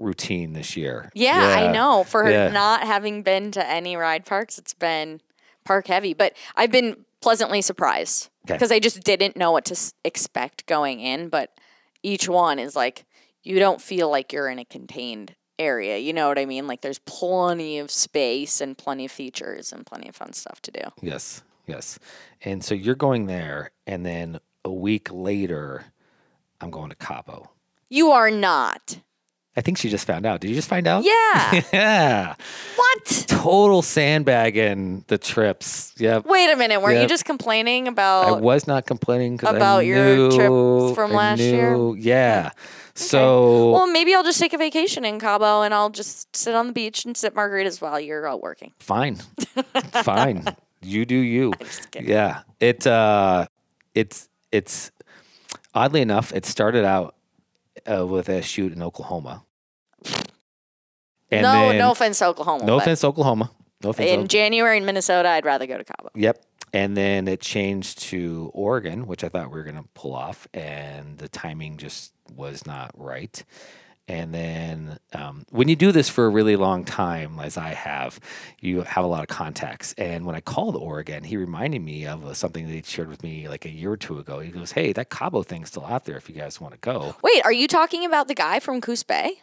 routine 0.00 0.52
this 0.52 0.76
year. 0.76 1.12
Yeah, 1.14 1.46
I 1.46 1.70
know. 1.72 2.02
For 2.02 2.28
Yeah. 2.28 2.48
not 2.48 2.82
having 2.82 3.22
been 3.22 3.52
to 3.52 3.64
any 3.64 3.96
ride 3.96 4.26
parks, 4.26 4.58
it's 4.58 4.74
been 4.74 5.20
park 5.64 5.86
heavy. 5.86 6.12
But 6.12 6.36
I've 6.56 6.72
been 6.72 7.04
pleasantly 7.20 7.62
surprised 7.62 8.30
Okay. 8.46 8.54
because 8.54 8.72
I 8.72 8.78
just 8.78 9.02
didn't 9.02 9.36
know 9.36 9.50
what 9.52 9.64
to 9.66 9.72
s- 9.74 9.92
expect 10.04 10.66
going 10.66 11.00
in. 11.00 11.28
But 11.28 11.50
each 12.02 12.28
one 12.28 12.58
is 12.58 12.74
like, 12.76 13.04
you 13.42 13.58
don't 13.58 13.80
feel 13.80 14.08
like 14.10 14.32
you're 14.32 14.48
in 14.48 14.58
a 14.58 14.64
contained 14.64 15.34
area. 15.58 15.98
You 15.98 16.12
know 16.12 16.28
what 16.28 16.38
I 16.38 16.44
mean? 16.46 16.66
Like 16.66 16.80
there's 16.80 16.98
plenty 17.00 17.78
of 17.78 17.90
space 17.90 18.60
and 18.60 18.76
plenty 18.76 19.06
of 19.06 19.10
features 19.12 19.72
and 19.72 19.84
plenty 19.84 20.08
of 20.08 20.14
fun 20.16 20.32
stuff 20.32 20.60
to 20.62 20.70
do. 20.70 20.80
Yes, 21.02 21.42
yes. 21.66 21.98
And 22.42 22.62
so 22.64 22.74
you're 22.74 22.94
going 22.94 23.26
there, 23.26 23.70
and 23.86 24.04
then 24.06 24.38
a 24.64 24.72
week 24.72 25.12
later, 25.12 25.86
I'm 26.60 26.70
going 26.70 26.90
to 26.90 26.96
Cabo. 26.96 27.50
You 27.88 28.10
are 28.10 28.30
not. 28.30 28.98
I 29.56 29.62
think 29.62 29.78
she 29.78 29.88
just 29.88 30.06
found 30.06 30.26
out. 30.26 30.40
Did 30.40 30.48
you 30.50 30.54
just 30.54 30.68
find 30.68 30.86
out? 30.86 31.04
Yeah. 31.04 31.62
yeah. 31.72 32.34
what? 32.76 33.24
Total 33.26 33.80
sandbagging 33.82 35.04
the 35.08 35.16
trips. 35.18 35.94
Yep. 35.98 36.26
Wait 36.26 36.50
a 36.52 36.56
minute. 36.56 36.80
Were 36.82 36.92
you 36.92 37.00
Yep. 37.00 37.08
just 37.08 37.24
complaining 37.24 37.88
about? 37.88 38.26
I 38.28 38.32
was 38.32 38.66
not 38.66 38.86
complaining 38.86 39.40
About 39.42 39.86
your 39.86 40.30
trips 40.30 40.94
from 40.94 41.12
I 41.12 41.14
last 41.14 41.40
year? 41.40 41.74
knew- 41.74 41.94
Yeah. 41.98 42.50
So 42.94 43.72
Well, 43.72 43.86
maybe 43.86 44.14
I'll 44.14 44.24
just 44.24 44.40
take 44.40 44.52
a 44.54 44.58
vacation 44.58 45.04
in 45.04 45.18
Cabo 45.20 45.62
and 45.62 45.72
I'll 45.74 45.90
just 45.90 46.34
sit 46.34 46.54
on 46.54 46.66
the 46.68 46.72
beach 46.72 47.04
and 47.04 47.14
sip 47.16 47.34
margaritas 47.34 47.80
while 47.80 48.00
you're 48.00 48.26
out 48.26 48.42
working. 48.42 48.72
fine, 48.78 49.16
fine. 50.02 50.44
You 50.82 51.04
do 51.04 51.16
you. 51.16 51.52
Yeah. 51.98 52.40
It 52.60 52.86
uh, 52.86 53.46
it's 53.94 54.28
it's 54.50 54.90
oddly 55.74 56.00
enough, 56.00 56.32
it 56.32 56.46
started 56.46 56.84
out 56.86 57.14
uh, 57.90 58.06
with 58.06 58.28
a 58.28 58.42
shoot 58.42 58.72
in 58.72 58.82
Oklahoma. 58.82 59.44
And 61.30 61.42
no, 61.42 61.68
then- 61.68 61.78
no 61.78 61.90
offense 61.92 62.18
to 62.20 62.26
Oklahoma. 62.26 62.64
No 62.64 62.76
offense, 62.78 63.00
to 63.00 63.08
Oklahoma. 63.08 63.50
No 63.82 63.90
offense. 63.90 64.10
In 64.10 64.22
to- 64.22 64.28
January 64.28 64.76
in 64.76 64.84
Minnesota, 64.84 65.28
I'd 65.28 65.44
rather 65.44 65.66
go 65.66 65.76
to 65.78 65.84
Cabo. 65.84 66.10
yep. 66.14 66.42
And 66.72 66.96
then 66.96 67.26
it 67.26 67.40
changed 67.40 68.00
to 68.02 68.50
Oregon, 68.52 69.06
which 69.06 69.24
I 69.24 69.28
thought 69.28 69.50
we 69.50 69.56
were 69.56 69.62
going 69.64 69.76
to 69.82 69.88
pull 69.94 70.14
off, 70.14 70.46
and 70.52 71.16
the 71.16 71.28
timing 71.28 71.78
just 71.78 72.12
was 72.34 72.66
not 72.66 72.90
right. 72.94 73.42
And 74.08 74.32
then 74.32 74.98
um, 75.12 75.44
when 75.50 75.66
you 75.66 75.74
do 75.74 75.90
this 75.90 76.08
for 76.08 76.26
a 76.26 76.28
really 76.28 76.54
long 76.54 76.84
time, 76.84 77.40
as 77.40 77.56
I 77.56 77.70
have, 77.74 78.20
you 78.60 78.82
have 78.82 79.04
a 79.04 79.08
lot 79.08 79.22
of 79.22 79.28
contacts. 79.28 79.94
And 79.98 80.24
when 80.24 80.36
I 80.36 80.40
called 80.40 80.76
Oregon, 80.76 81.24
he 81.24 81.36
reminded 81.36 81.82
me 81.82 82.06
of 82.06 82.24
uh, 82.24 82.32
something 82.32 82.66
that 82.68 82.72
he 82.72 82.82
shared 82.82 83.08
with 83.08 83.24
me 83.24 83.48
like 83.48 83.64
a 83.64 83.68
year 83.70 83.90
or 83.90 83.96
two 83.96 84.18
ago. 84.20 84.38
He 84.38 84.50
goes, 84.50 84.72
"Hey, 84.72 84.92
that 84.92 85.10
Cabo 85.10 85.42
thing's 85.42 85.68
still 85.70 85.84
out 85.84 86.04
there 86.04 86.16
if 86.16 86.28
you 86.28 86.36
guys 86.36 86.60
want 86.60 86.74
to 86.74 86.78
go." 86.80 87.16
Wait, 87.22 87.44
are 87.44 87.52
you 87.52 87.66
talking 87.66 88.04
about 88.04 88.28
the 88.28 88.34
guy 88.34 88.60
from 88.60 88.80
Coos 88.80 89.02
Bay? 89.02 89.38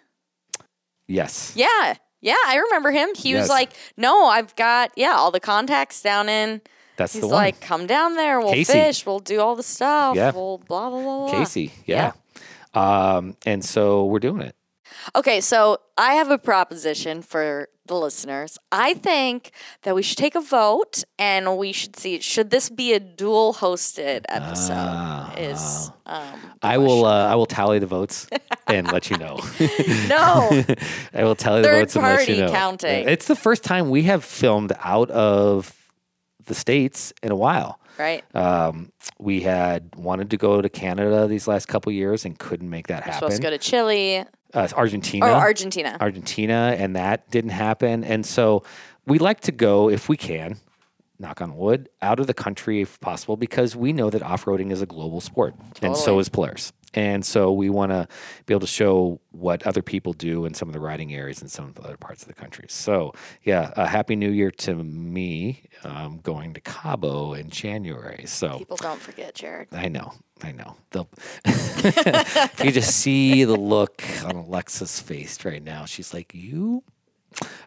Yes. 1.07 1.53
Yeah. 1.55 1.95
Yeah, 2.21 2.35
I 2.47 2.55
remember 2.55 2.91
him. 2.91 3.09
He 3.15 3.31
Yes. 3.31 3.41
was 3.43 3.49
like, 3.49 3.71
"No, 3.97 4.27
I've 4.27 4.55
got 4.55 4.91
yeah 4.95 5.15
all 5.17 5.29
the 5.31 5.41
contacts 5.41 6.01
down 6.01 6.29
in." 6.29 6.61
That's 6.95 7.11
He's 7.11 7.21
the 7.21 7.27
one. 7.27 7.35
like, 7.35 7.59
"Come 7.59 7.85
down 7.85 8.15
there. 8.15 8.39
We'll 8.39 8.53
Casey. 8.53 8.71
fish. 8.71 9.05
We'll 9.05 9.19
do 9.19 9.41
all 9.41 9.55
the 9.57 9.63
stuff. 9.63 10.15
Yeah. 10.15 10.31
We'll 10.31 10.59
blah 10.59 10.89
blah 10.89 11.01
blah 11.01 11.27
blah." 11.27 11.31
Casey. 11.37 11.73
Yeah. 11.85 12.13
Um, 12.73 13.35
and 13.45 13.63
so 13.63 14.05
we're 14.05 14.19
doing 14.19 14.41
it. 14.41 14.55
Okay, 15.15 15.41
so 15.41 15.79
I 15.97 16.13
have 16.15 16.29
a 16.29 16.37
proposition 16.37 17.21
for 17.21 17.67
the 17.85 17.95
listeners. 17.95 18.57
I 18.71 18.93
think 18.93 19.51
that 19.81 19.95
we 19.95 20.01
should 20.01 20.17
take 20.17 20.35
a 20.35 20.41
vote 20.41 21.03
and 21.19 21.57
we 21.57 21.71
should 21.73 21.97
see 21.97 22.19
should 22.21 22.49
this 22.49 22.69
be 22.69 22.93
a 22.93 22.99
dual 22.99 23.55
hosted 23.55 24.23
episode? 24.29 24.73
Ah, 24.75 25.33
is 25.35 25.91
um, 26.05 26.39
I 26.61 26.77
will. 26.77 27.05
Uh, 27.05 27.27
I 27.27 27.35
will 27.35 27.45
tally 27.45 27.79
the 27.79 27.85
votes 27.85 28.27
and 28.67 28.91
let 28.91 29.09
you 29.09 29.17
know. 29.17 29.39
no 30.07 30.63
I 31.13 31.23
will 31.23 31.35
tally 31.35 31.61
the 31.61 31.67
Third 31.67 31.79
votes 31.81 31.95
and 31.95 32.05
let 32.05 32.27
you 32.27 32.37
know. 32.37 32.51
counting. 32.51 33.07
It's 33.07 33.27
the 33.27 33.35
first 33.35 33.63
time 33.63 33.89
we 33.89 34.03
have 34.03 34.23
filmed 34.23 34.71
out 34.79 35.09
of 35.11 35.75
the 36.45 36.55
states 36.55 37.13
in 37.21 37.31
a 37.31 37.35
while. 37.35 37.79
Right. 37.97 38.23
Um, 38.35 38.91
we 39.19 39.41
had 39.41 39.95
wanted 39.95 40.29
to 40.31 40.37
go 40.37 40.61
to 40.61 40.69
Canada 40.69 41.27
these 41.27 41.47
last 41.47 41.67
couple 41.67 41.91
years 41.91 42.25
and 42.25 42.37
couldn't 42.37 42.69
make 42.69 42.87
that 42.87 43.03
happen 43.03 43.13
Supposed 43.13 43.33
happen. 43.33 43.41
to 43.43 43.57
go 43.57 43.57
to 43.57 43.57
Chile 43.57 44.25
uh, 44.53 44.67
Argentina. 44.75 45.25
or 45.25 45.31
Argentina. 45.31 45.97
Argentina, 45.99 46.75
and 46.77 46.95
that 46.95 47.29
didn't 47.31 47.51
happen. 47.51 48.03
And 48.03 48.25
so 48.25 48.63
we 49.05 49.19
like 49.19 49.41
to 49.41 49.51
go 49.51 49.89
if 49.89 50.07
we 50.09 50.17
can, 50.17 50.57
knock 51.19 51.41
on 51.41 51.55
wood, 51.55 51.89
out 52.01 52.19
of 52.19 52.27
the 52.27 52.33
country 52.33 52.81
if 52.81 52.99
possible, 52.99 53.37
because 53.37 53.75
we 53.75 53.93
know 53.93 54.09
that 54.09 54.21
off 54.21 54.45
roading 54.45 54.71
is 54.71 54.81
a 54.81 54.85
global 54.85 55.21
sport, 55.21 55.55
and 55.81 55.95
so 55.95 56.19
is 56.19 56.29
Polaris. 56.29 56.73
And 56.93 57.25
so 57.25 57.51
we 57.51 57.69
want 57.69 57.91
to 57.91 58.07
be 58.45 58.53
able 58.53 58.61
to 58.61 58.67
show 58.67 59.19
what 59.31 59.65
other 59.65 59.81
people 59.81 60.13
do 60.13 60.45
in 60.45 60.53
some 60.53 60.69
of 60.69 60.73
the 60.73 60.79
riding 60.79 61.13
areas 61.13 61.41
in 61.41 61.47
some 61.47 61.65
of 61.65 61.73
the 61.73 61.81
other 61.81 61.97
parts 61.97 62.21
of 62.21 62.27
the 62.27 62.35
country. 62.35 62.65
So 62.69 63.13
yeah, 63.43 63.71
a 63.75 63.87
happy 63.87 64.15
new 64.15 64.29
year 64.29 64.51
to 64.51 64.75
me. 64.75 65.63
Um, 65.83 66.19
going 66.21 66.53
to 66.53 66.61
Cabo 66.61 67.33
in 67.33 67.49
January. 67.49 68.25
So 68.27 68.59
People 68.59 68.77
don't 68.77 69.01
forget, 69.01 69.33
Jared. 69.35 69.69
I 69.71 69.89
know, 69.89 70.13
I 70.43 70.51
know. 70.51 70.75
They'll 70.91 71.09
you 72.63 72.71
just 72.71 72.91
see 72.91 73.43
the 73.43 73.55
look 73.57 74.03
on 74.23 74.35
Alexa's 74.35 74.99
face 74.99 75.43
right 75.43 75.63
now, 75.63 75.85
she's 75.85 76.13
like, 76.13 76.33
"You, 76.33 76.83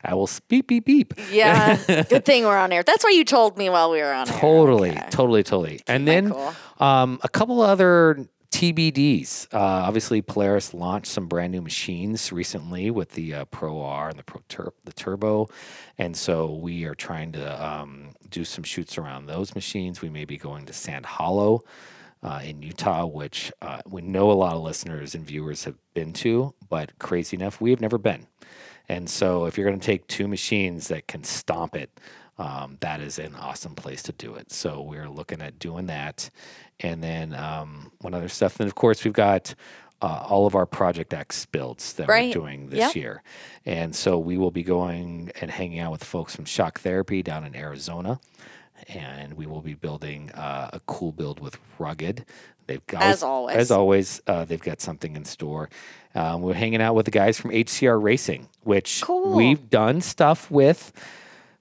I 0.05 0.15
will 0.15 0.29
beep 0.49 0.67
beep 0.69 0.85
beep." 0.85 1.15
Yeah, 1.31 1.77
good 2.09 2.25
thing 2.25 2.45
we're 2.45 2.57
on 2.57 2.73
air. 2.73 2.83
That's 2.83 3.05
why 3.05 3.11
you 3.11 3.25
told 3.25 3.57
me 3.59 3.69
while 3.71 3.91
we 3.91 3.99
were 4.01 4.13
on 4.13 4.29
air. 4.29 4.39
Totally, 4.39 4.91
Okay. 4.91 5.07
totally, 5.11 5.43
totally. 5.43 5.81
And 5.87 6.07
then 6.07 6.31
cool. 6.33 6.55
um, 6.79 7.19
a 7.23 7.29
couple 7.29 7.61
other 7.61 8.27
TBDs. 8.53 9.53
Uh, 9.53 9.59
obviously, 9.59 10.23
Polaris 10.23 10.73
launched 10.75 11.09
some 11.13 11.27
brand 11.29 11.53
new 11.53 11.61
machines 11.63 12.33
recently 12.33 12.91
with 12.91 13.11
the 13.13 13.35
uh, 13.35 13.45
Pro 13.47 13.81
R 13.83 14.09
and 14.09 14.19
the 14.19 14.23
Pro 14.25 14.41
Tur- 14.49 14.73
the 14.85 14.93
Turbo, 14.93 15.49
and 15.99 16.17
so 16.17 16.55
we 16.55 16.85
are 16.85 16.95
trying 16.95 17.33
to 17.33 17.65
um, 17.65 18.11
do 18.31 18.45
some 18.45 18.65
shoots 18.65 18.97
around 18.99 19.27
those 19.27 19.55
machines. 19.55 20.01
We 20.03 20.09
may 20.11 20.25
be 20.25 20.37
going 20.39 20.67
to 20.67 20.73
Sand 20.73 21.07
Hollow. 21.07 21.63
Uh, 22.23 22.41
in 22.43 22.61
Utah, 22.63 23.05
which 23.07 23.53
uh, 23.63 23.81
we 23.87 24.01
know 24.03 24.33
a 24.33 24.35
lot 24.35 24.55
of 24.55 24.63
listeners 24.63 25.15
and 25.15 25.25
viewers 25.25 25.63
have 25.65 25.77
been 25.95 26.13
to, 26.15 26.55
but 26.69 26.99
crazy 26.99 27.37
enough, 27.37 27.61
we 27.61 27.71
have 27.71 27.81
never 27.81 27.99
been. 27.99 28.27
And 28.89 29.09
so, 29.11 29.47
if 29.47 29.57
you're 29.59 29.67
going 29.69 29.81
to 29.81 29.85
take 29.87 30.07
two 30.07 30.29
machines 30.29 30.89
that 30.89 31.09
can 31.09 31.25
stomp 31.25 31.75
it, 31.77 31.91
um, 32.39 32.77
that 32.81 33.01
is 33.01 33.19
an 33.19 33.35
awesome 33.35 33.75
place 33.75 34.03
to 34.05 34.13
do 34.13 34.35
it. 34.35 34.53
So, 34.53 34.81
we're 34.81 35.09
looking 35.09 35.41
at 35.43 35.59
doing 35.59 35.87
that. 35.87 36.31
And 36.81 37.03
then, 37.03 37.35
um, 37.35 37.91
one 38.01 38.15
other 38.15 38.29
stuff. 38.29 38.59
Then, 38.59 38.67
of 38.67 38.75
course, 38.75 39.05
we've 39.05 39.13
got 39.13 39.55
uh, 40.03 40.27
all 40.29 40.47
of 40.47 40.55
our 40.55 40.67
Project 40.67 41.15
X 41.15 41.47
builds 41.47 41.95
that 41.95 42.07
Right. 42.07 42.27
we're 42.29 42.43
doing 42.43 42.69
this 42.69 42.79
Yep. 42.81 42.97
year. 42.97 43.23
And 43.65 43.97
so, 43.97 44.19
we 44.19 44.37
will 44.39 44.51
be 44.51 44.63
going 44.63 45.33
and 45.41 45.51
hanging 45.51 45.79
out 45.81 45.91
with 45.93 46.05
folks 46.05 46.37
from 46.37 46.45
Shock 46.45 46.81
Therapy 46.81 47.23
down 47.23 47.45
in 47.45 47.57
Arizona. 47.57 48.21
And 48.89 49.35
we 49.35 49.47
will 49.47 49.63
be 49.63 49.75
building 49.75 50.31
uh, 50.33 50.71
a 50.73 50.81
cool 50.87 51.13
build 51.13 51.41
with 51.41 51.59
Rugged. 51.79 52.25
They've 52.67 52.85
got 52.87 53.03
As 53.03 53.23
always. 53.23 53.57
as 53.57 53.71
always, 53.71 54.21
uh, 54.27 54.45
they've 54.45 54.61
got 54.63 54.81
something 54.81 55.15
in 55.17 55.25
store. 55.25 55.69
Um, 56.15 56.43
we're 56.43 56.55
hanging 56.55 56.81
out 56.83 56.95
with 56.95 57.05
the 57.05 57.11
guys 57.13 57.39
from 57.39 57.51
HCR 57.53 58.01
Racing, 58.03 58.49
which 58.63 59.03
Cool. 59.03 59.35
we've 59.35 59.71
done 59.71 60.01
stuff 60.01 60.51
with, 60.51 60.93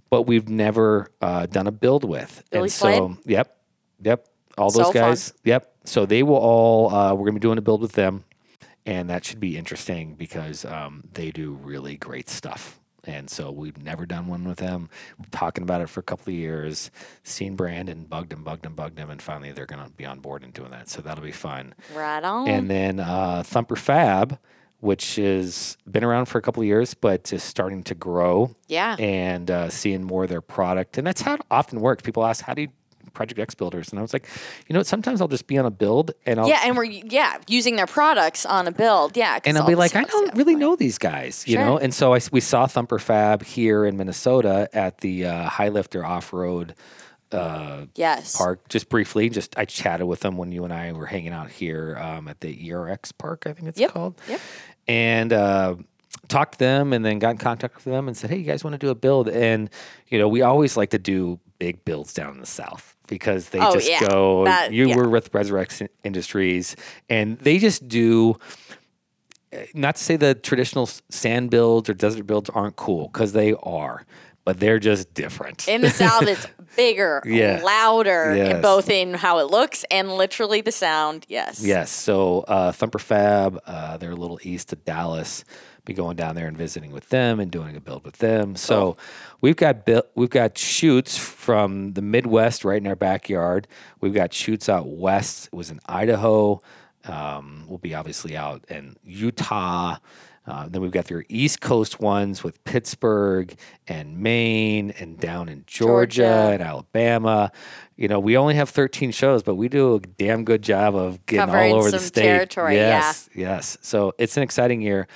but 0.10 0.24
we've 0.24 0.50
never 0.50 1.12
uh, 1.22 1.46
done 1.46 1.68
a 1.68 1.72
build 1.72 2.04
with. 2.04 2.44
Billy 2.52 2.64
and 2.64 2.72
so, 2.72 3.18
yep, 3.26 3.56
yep, 4.02 4.28
all 4.58 4.70
So 4.72 4.80
those 4.84 4.94
fun. 4.94 4.94
guys, 4.94 5.34
yep. 5.44 5.74
So 5.86 6.06
they 6.08 6.24
will 6.24 6.38
all. 6.38 6.94
Uh, 6.94 7.14
we're 7.14 7.26
gonna 7.26 7.34
be 7.34 7.40
doing 7.40 7.58
a 7.60 7.62
build 7.62 7.82
with 7.82 7.92
them, 7.92 8.24
and 8.88 9.10
that 9.12 9.24
should 9.26 9.40
be 9.40 9.58
interesting 9.58 10.16
because 10.16 10.66
um, 10.66 11.04
they 11.14 11.30
do 11.32 11.54
really 11.54 11.98
great 11.98 12.30
stuff. 12.30 12.80
And 13.08 13.30
so 13.30 13.52
we've 13.52 13.78
never 13.78 14.06
done 14.06 14.28
one 14.28 14.48
with 14.48 14.58
them. 14.58 14.90
Talking 15.32 15.64
about 15.64 15.82
it 15.82 15.90
for 15.90 16.00
a 16.00 16.04
couple 16.04 16.32
of 16.32 16.36
years. 16.36 16.92
Seen 17.24 17.56
Brandon, 17.56 18.06
bugged 18.06 18.34
him, 18.34 18.44
bugged 18.44 18.66
him, 18.66 18.74
bugged 18.76 18.98
him, 18.98 19.10
and 19.10 19.22
finally 19.22 19.52
they're 19.52 19.66
going 19.66 19.84
to 19.84 19.92
be 19.92 20.06
on 20.06 20.20
board 20.20 20.44
and 20.44 20.54
doing 20.54 20.72
that. 20.72 20.90
So 20.90 21.02
that'll 21.02 21.24
be 21.24 21.32
fun. 21.32 21.74
Right 21.94 22.24
on. 22.24 22.48
And 22.48 22.70
then 22.70 23.00
uh, 23.00 23.44
Thumper 23.46 23.76
Fab, 23.76 24.40
which 24.80 25.16
has 25.16 25.78
been 25.90 26.04
around 26.04 26.26
for 26.26 26.38
a 26.38 26.42
couple 26.42 26.62
of 26.62 26.68
years, 26.68 26.94
but 26.94 27.32
is 27.34 27.44
starting 27.44 27.84
to 27.84 27.96
grow 27.96 28.56
yeah. 28.68 28.96
and 29.00 29.50
uh, 29.50 29.70
seeing 29.70 30.04
more 30.04 30.24
of 30.24 30.30
their 30.30 30.42
product. 30.42 30.98
And 30.98 31.08
that's 31.08 31.22
how 31.22 31.36
it 31.36 31.42
often 31.50 31.82
works. 31.82 32.04
People 32.04 32.26
ask, 32.26 32.44
how 32.44 32.54
do 32.54 32.64
you 32.64 32.70
Project 33.16 33.40
X 33.40 33.56
builders? 33.56 33.90
And 33.90 33.98
I 33.98 34.02
was 34.04 34.14
like, 34.14 34.28
you 34.68 34.74
know 34.74 34.80
what? 34.80 34.88
Sometimes 34.88 35.22
I'll 35.22 35.28
just 35.28 35.48
be 35.48 35.58
on 35.58 35.66
a 35.66 35.72
build 35.72 36.12
and 36.26 36.40
I'll 36.40 36.48
yeah, 36.48 36.62
and 36.64 36.78
we're 36.78 36.84
yeah 36.84 37.40
using 37.48 37.76
their 37.78 37.88
products 37.88 38.46
on 38.46 38.68
a 38.68 38.72
build. 38.72 39.18
yeah, 39.18 39.40
and 39.46 39.58
I'll 39.58 39.66
be 39.66 39.76
like, 39.76 39.96
I 39.96 40.04
don't 40.04 40.36
really 40.36 40.56
know 40.56 40.76
these 40.76 40.98
guys, 41.00 41.44
you 41.48 41.56
Sure. 41.56 41.66
know. 41.66 41.78
And 41.80 41.94
so 41.94 42.14
I, 42.14 42.20
we 42.32 42.40
saw 42.42 42.68
Thumper 42.68 43.00
Fab 43.00 43.42
here 43.44 43.86
in 43.86 43.98
Minnesota 43.98 44.70
at 44.74 45.00
the 45.00 45.26
uh, 45.26 45.50
High 45.50 45.70
Lifter 45.70 46.06
Off 46.06 46.32
Road 46.34 46.76
uh, 47.32 47.86
Yes. 47.96 48.38
Park, 48.38 48.70
just 48.70 48.88
briefly. 48.90 49.30
Just 49.30 49.58
I 49.58 49.66
chatted 49.66 50.08
with 50.08 50.20
them 50.20 50.38
when 50.38 50.52
you 50.52 50.64
and 50.64 50.72
I 50.74 50.92
were 50.94 51.08
hanging 51.08 51.34
out 51.34 51.50
here 51.50 51.98
um, 52.00 52.28
at 52.28 52.40
the 52.42 52.70
ERX 52.70 53.12
Park, 53.18 53.44
I 53.48 53.54
think 53.54 53.68
it's 53.70 53.80
Yep. 53.80 53.92
called. 53.92 54.22
Yep. 54.30 54.40
And 54.88 55.34
uh, 55.34 55.76
talked 56.28 56.54
to 56.54 56.60
them, 56.60 56.94
and 56.94 57.04
then 57.04 57.20
got 57.20 57.32
in 57.32 57.38
contact 57.38 57.76
with 57.76 57.86
them 57.86 58.08
and 58.08 58.16
said, 58.16 58.30
"Hey, 58.30 58.38
you 58.38 58.44
guys 58.46 58.64
want 58.64 58.74
to 58.74 58.78
do 58.78 58.90
a 58.90 58.96
build?" 58.96 59.28
And 59.30 59.70
you 60.10 60.20
know, 60.20 60.28
we 60.28 60.44
always 60.44 60.78
like 60.78 60.92
to 60.92 61.00
do 61.00 61.40
big 61.58 61.84
builds 61.86 62.14
down 62.14 62.36
in 62.36 62.40
the 62.40 62.46
South 62.46 62.95
because 63.08 63.50
they 63.50 63.60
Oh, 63.60 63.74
just 63.74 63.90
yeah. 63.90 64.08
go. 64.08 64.46
That- 64.46 64.74
you 64.74 64.88
yeah. 64.90 64.96
were 64.96 65.10
with 65.10 65.34
Resurrection 65.34 65.90
Industries, 66.04 66.76
and 67.10 67.38
they 67.40 67.58
just 67.58 67.88
do 67.88 68.38
not 69.74 69.96
to 69.96 70.04
say 70.04 70.16
the 70.18 70.36
traditional 70.36 70.90
sand 71.10 71.50
builds 71.50 71.90
or 71.90 71.94
desert 71.94 72.28
builds 72.28 72.50
aren't 72.50 72.76
cool 72.76 73.08
because 73.08 73.32
they 73.32 73.54
are, 73.64 74.06
but 74.44 74.60
they're 74.60 74.80
just 74.80 75.14
different. 75.14 75.68
In 75.68 75.82
the 75.82 75.90
South, 75.90 76.24
it's 76.24 76.46
bigger, 76.76 77.22
Yeah. 77.26 77.62
louder, 77.64 78.36
Yes. 78.36 78.62
both 78.62 78.90
in 78.90 79.14
how 79.14 79.40
it 79.40 79.50
looks 79.50 79.86
and 79.90 80.12
literally 80.12 80.60
the 80.60 80.74
sound. 80.74 81.26
Yes. 81.30 81.62
yes. 81.64 81.90
So 81.90 82.40
uh, 82.50 82.74
Thumper 82.74 83.00
Fab, 83.00 83.60
uh, 83.66 83.96
they're 83.98 84.12
a 84.12 84.16
little 84.16 84.40
east 84.44 84.74
of 84.74 84.84
Dallas. 84.84 85.46
Be 85.86 85.94
going 85.94 86.16
down 86.16 86.36
there 86.36 86.48
and 86.48 86.58
visiting 86.58 86.92
with 86.92 87.10
them 87.10 87.40
and 87.40 87.52
doing 87.52 87.76
a 87.76 87.80
build 87.80 88.04
with 88.06 88.18
them. 88.18 88.56
So 88.56 88.98
we've 89.42 89.56
got 89.56 89.86
built, 89.86 90.08
we've 90.16 90.30
got 90.30 90.58
shoots 90.58 91.18
from 91.18 91.94
the 91.94 92.02
Midwest 92.02 92.66
right 92.66 92.82
in 92.82 92.88
our 92.88 92.96
backyard. 92.96 93.68
We've 94.02 94.14
got 94.14 94.34
shoots 94.34 94.68
out 94.68 94.88
west. 94.88 95.48
It 95.48 95.54
was 95.54 95.70
in 95.70 95.80
Idaho. 95.86 96.62
Um, 97.06 97.66
we'll 97.68 97.78
be 97.78 97.94
obviously 97.94 98.36
out 98.36 98.66
in 98.70 98.98
Utah. 99.04 99.98
Uh, 100.48 100.68
then 100.70 100.82
we've 100.82 100.92
got 100.92 101.10
your 101.10 101.26
East 101.28 101.60
Coast 101.60 102.00
ones 102.00 102.44
with 102.44 102.64
Pittsburgh 102.66 103.56
and 103.88 104.20
Maine 104.20 104.92
and 105.00 105.20
down 105.20 105.50
in 105.50 105.64
Georgia, 105.66 106.22
Georgia. 106.22 106.54
and 106.54 106.62
Alabama. 106.62 107.52
You 107.96 108.08
know, 108.08 108.20
we 108.20 108.38
only 108.38 108.54
have 108.56 108.70
13 108.70 109.12
shows, 109.12 109.42
but 109.42 109.56
we 109.56 109.70
do 109.70 109.96
a 109.96 110.00
damn 110.00 110.44
good 110.44 110.62
job 110.62 110.96
of 110.96 111.26
getting 111.26 111.48
Covering 111.48 111.74
all 111.74 111.80
over 111.80 111.90
the 111.90 112.00
some 112.00 112.08
state. 112.08 112.24
territory, 112.24 112.76
yeah. 112.76 112.90
yes, 112.90 113.30
yes. 113.34 113.78
So 113.82 114.14
it's 114.20 114.38
an 114.38 114.44
exciting 114.44 114.82
year. 114.82 115.08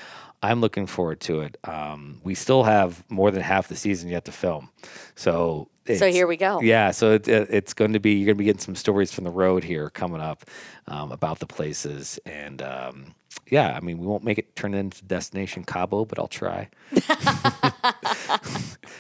I'm 0.42 0.62
looking 0.62 0.88
forward 0.88 1.20
to 1.22 1.42
it. 1.42 1.58
Um, 1.66 2.22
we 2.24 2.34
still 2.36 2.64
have 2.64 3.04
more 3.10 3.30
than 3.32 3.42
half 3.42 3.68
the 3.68 3.76
season 3.76 4.10
yet 4.10 4.26
to 4.26 4.32
film. 4.32 4.70
So 5.16 5.70
So 5.98 6.08
here 6.10 6.28
we 6.28 6.38
go. 6.38 6.62
yeah, 6.62 6.92
so 6.92 7.14
it, 7.14 7.28
it- 7.28 7.50
it's 7.50 7.74
going 7.74 7.94
to 7.94 8.00
be 8.00 8.14
you're 8.14 8.28
going 8.28 8.36
to 8.36 8.40
be 8.40 8.46
getting 8.46 8.60
some 8.62 8.76
stories 8.76 9.12
from 9.12 9.24
the 9.26 9.32
road 9.32 9.64
here 9.64 9.90
coming 9.90 10.22
up 10.22 10.46
um, 10.88 11.12
about 11.12 11.40
the 11.40 11.46
places, 11.48 12.20
and 12.26 12.62
um, 12.62 13.16
yeah, 13.52 13.76
I 13.76 13.80
mean 13.82 13.98
we 13.98 14.08
won't 14.08 14.24
make 14.24 14.38
it 14.38 14.56
turn 14.56 14.74
into 14.74 15.04
destination 15.04 15.64
Cabo, 15.66 16.06
but 16.06 16.20
I'll 16.20 16.28
try. 16.28 16.70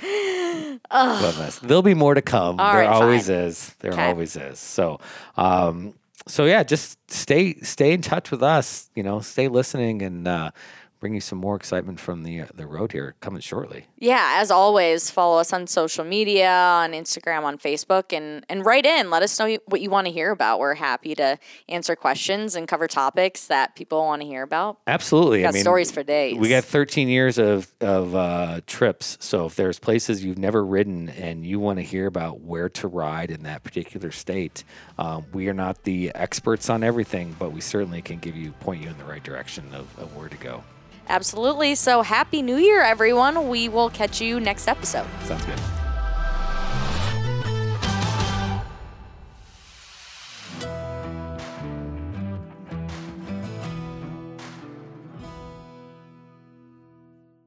There'll 1.62 1.82
be 1.82 1.94
more 1.94 2.14
to 2.16 2.22
come. 2.22 2.60
All 2.60 2.72
there 2.74 2.82
right, 2.82 2.90
always 2.90 3.28
fine. 3.28 3.36
is. 3.36 3.76
There 3.80 3.92
Okay. 3.94 4.08
always 4.08 4.36
is. 4.36 4.60
So, 4.60 5.00
um, 5.38 5.94
so 6.28 6.46
yeah, 6.46 6.64
just 6.64 6.98
stay 7.12 7.56
stay 7.62 7.94
in 7.94 8.02
touch 8.02 8.32
with 8.32 8.44
us. 8.44 8.90
You 8.96 9.04
know, 9.04 9.20
stay 9.20 9.48
listening, 9.48 10.02
and 10.02 10.28
uh, 10.28 10.52
bring 11.00 11.14
you 11.14 11.22
some 11.22 11.38
more 11.38 11.56
excitement 11.56 12.00
from 12.00 12.24
the 12.24 12.42
uh, 12.42 12.46
the 12.54 12.68
road 12.68 12.92
here 12.92 13.16
coming 13.22 13.42
shortly. 13.42 13.86
Yeah, 13.98 14.36
as 14.38 14.52
always, 14.52 15.10
follow 15.10 15.40
us 15.40 15.54
on 15.54 15.68
social 15.68 16.04
media, 16.04 16.52
on 16.52 16.92
Instagram, 16.92 17.44
on 17.44 17.58
Facebook, 17.58 18.16
and 18.16 18.46
and 18.50 18.66
write 18.66 18.86
in. 18.86 19.10
Let 19.10 19.24
us 19.24 19.40
know 19.40 19.58
what 19.66 19.82
you 19.82 19.90
want 19.90 20.08
to 20.08 20.14
hear 20.14 20.32
about. 20.32 20.60
We're 20.60 20.76
happy 20.76 21.16
to 21.16 21.38
answer 21.68 21.96
questions 21.96 22.56
and 22.56 22.68
cover 22.68 22.88
topics 22.88 23.48
that 23.48 23.76
people 23.76 24.00
want 24.00 24.22
to 24.22 24.28
hear 24.28 24.44
about. 24.44 24.80
Absolutely, 24.88 25.40
We 25.40 25.44
got 25.44 25.50
I 25.50 25.52
mean, 25.54 25.62
stories 25.62 25.92
for 25.92 26.04
days. 26.04 26.38
We 26.38 26.50
got 26.50 26.66
13 26.66 27.08
years 27.08 27.38
of 27.38 27.72
of 27.80 28.16
uh, 28.16 28.62
trips, 28.68 29.18
so 29.22 29.46
if 29.46 29.56
there's 29.56 29.80
places 29.80 30.24
you've 30.24 30.38
never 30.38 30.66
ridden 30.66 31.10
and 31.10 31.46
you 31.46 31.60
want 31.60 31.80
to 31.80 31.84
hear 31.84 32.08
about 32.08 32.42
where 32.42 32.70
to 32.70 32.88
ride 32.88 33.32
in 33.32 33.44
that 33.44 33.64
particular 33.64 34.12
state, 34.12 34.64
um, 34.98 35.26
we 35.34 35.48
are 35.48 35.54
not 35.54 35.84
the 35.84 36.12
experts 36.14 36.70
on 36.70 36.84
everything, 36.84 37.36
but 37.40 37.52
we 37.52 37.62
certainly 37.62 38.02
can 38.02 38.20
give 38.20 38.36
you 38.36 38.52
point 38.54 38.84
you 38.84 38.90
in 38.90 38.98
the 38.98 39.06
right 39.06 39.24
direction 39.24 39.66
of, 39.74 39.88
of 40.00 40.16
where 40.16 40.30
to 40.30 40.38
go. 40.38 40.64
Absolutely. 41.10 41.76
So 41.76 42.04
happy 42.04 42.42
New 42.42 42.58
Year, 42.58 42.82
everyone. 42.82 43.50
We 43.50 43.68
will 43.68 43.90
catch 43.90 44.22
you 44.22 44.40
next 44.40 44.68
episode. 44.68 45.08
Sounds 45.26 45.44
good. 45.46 45.60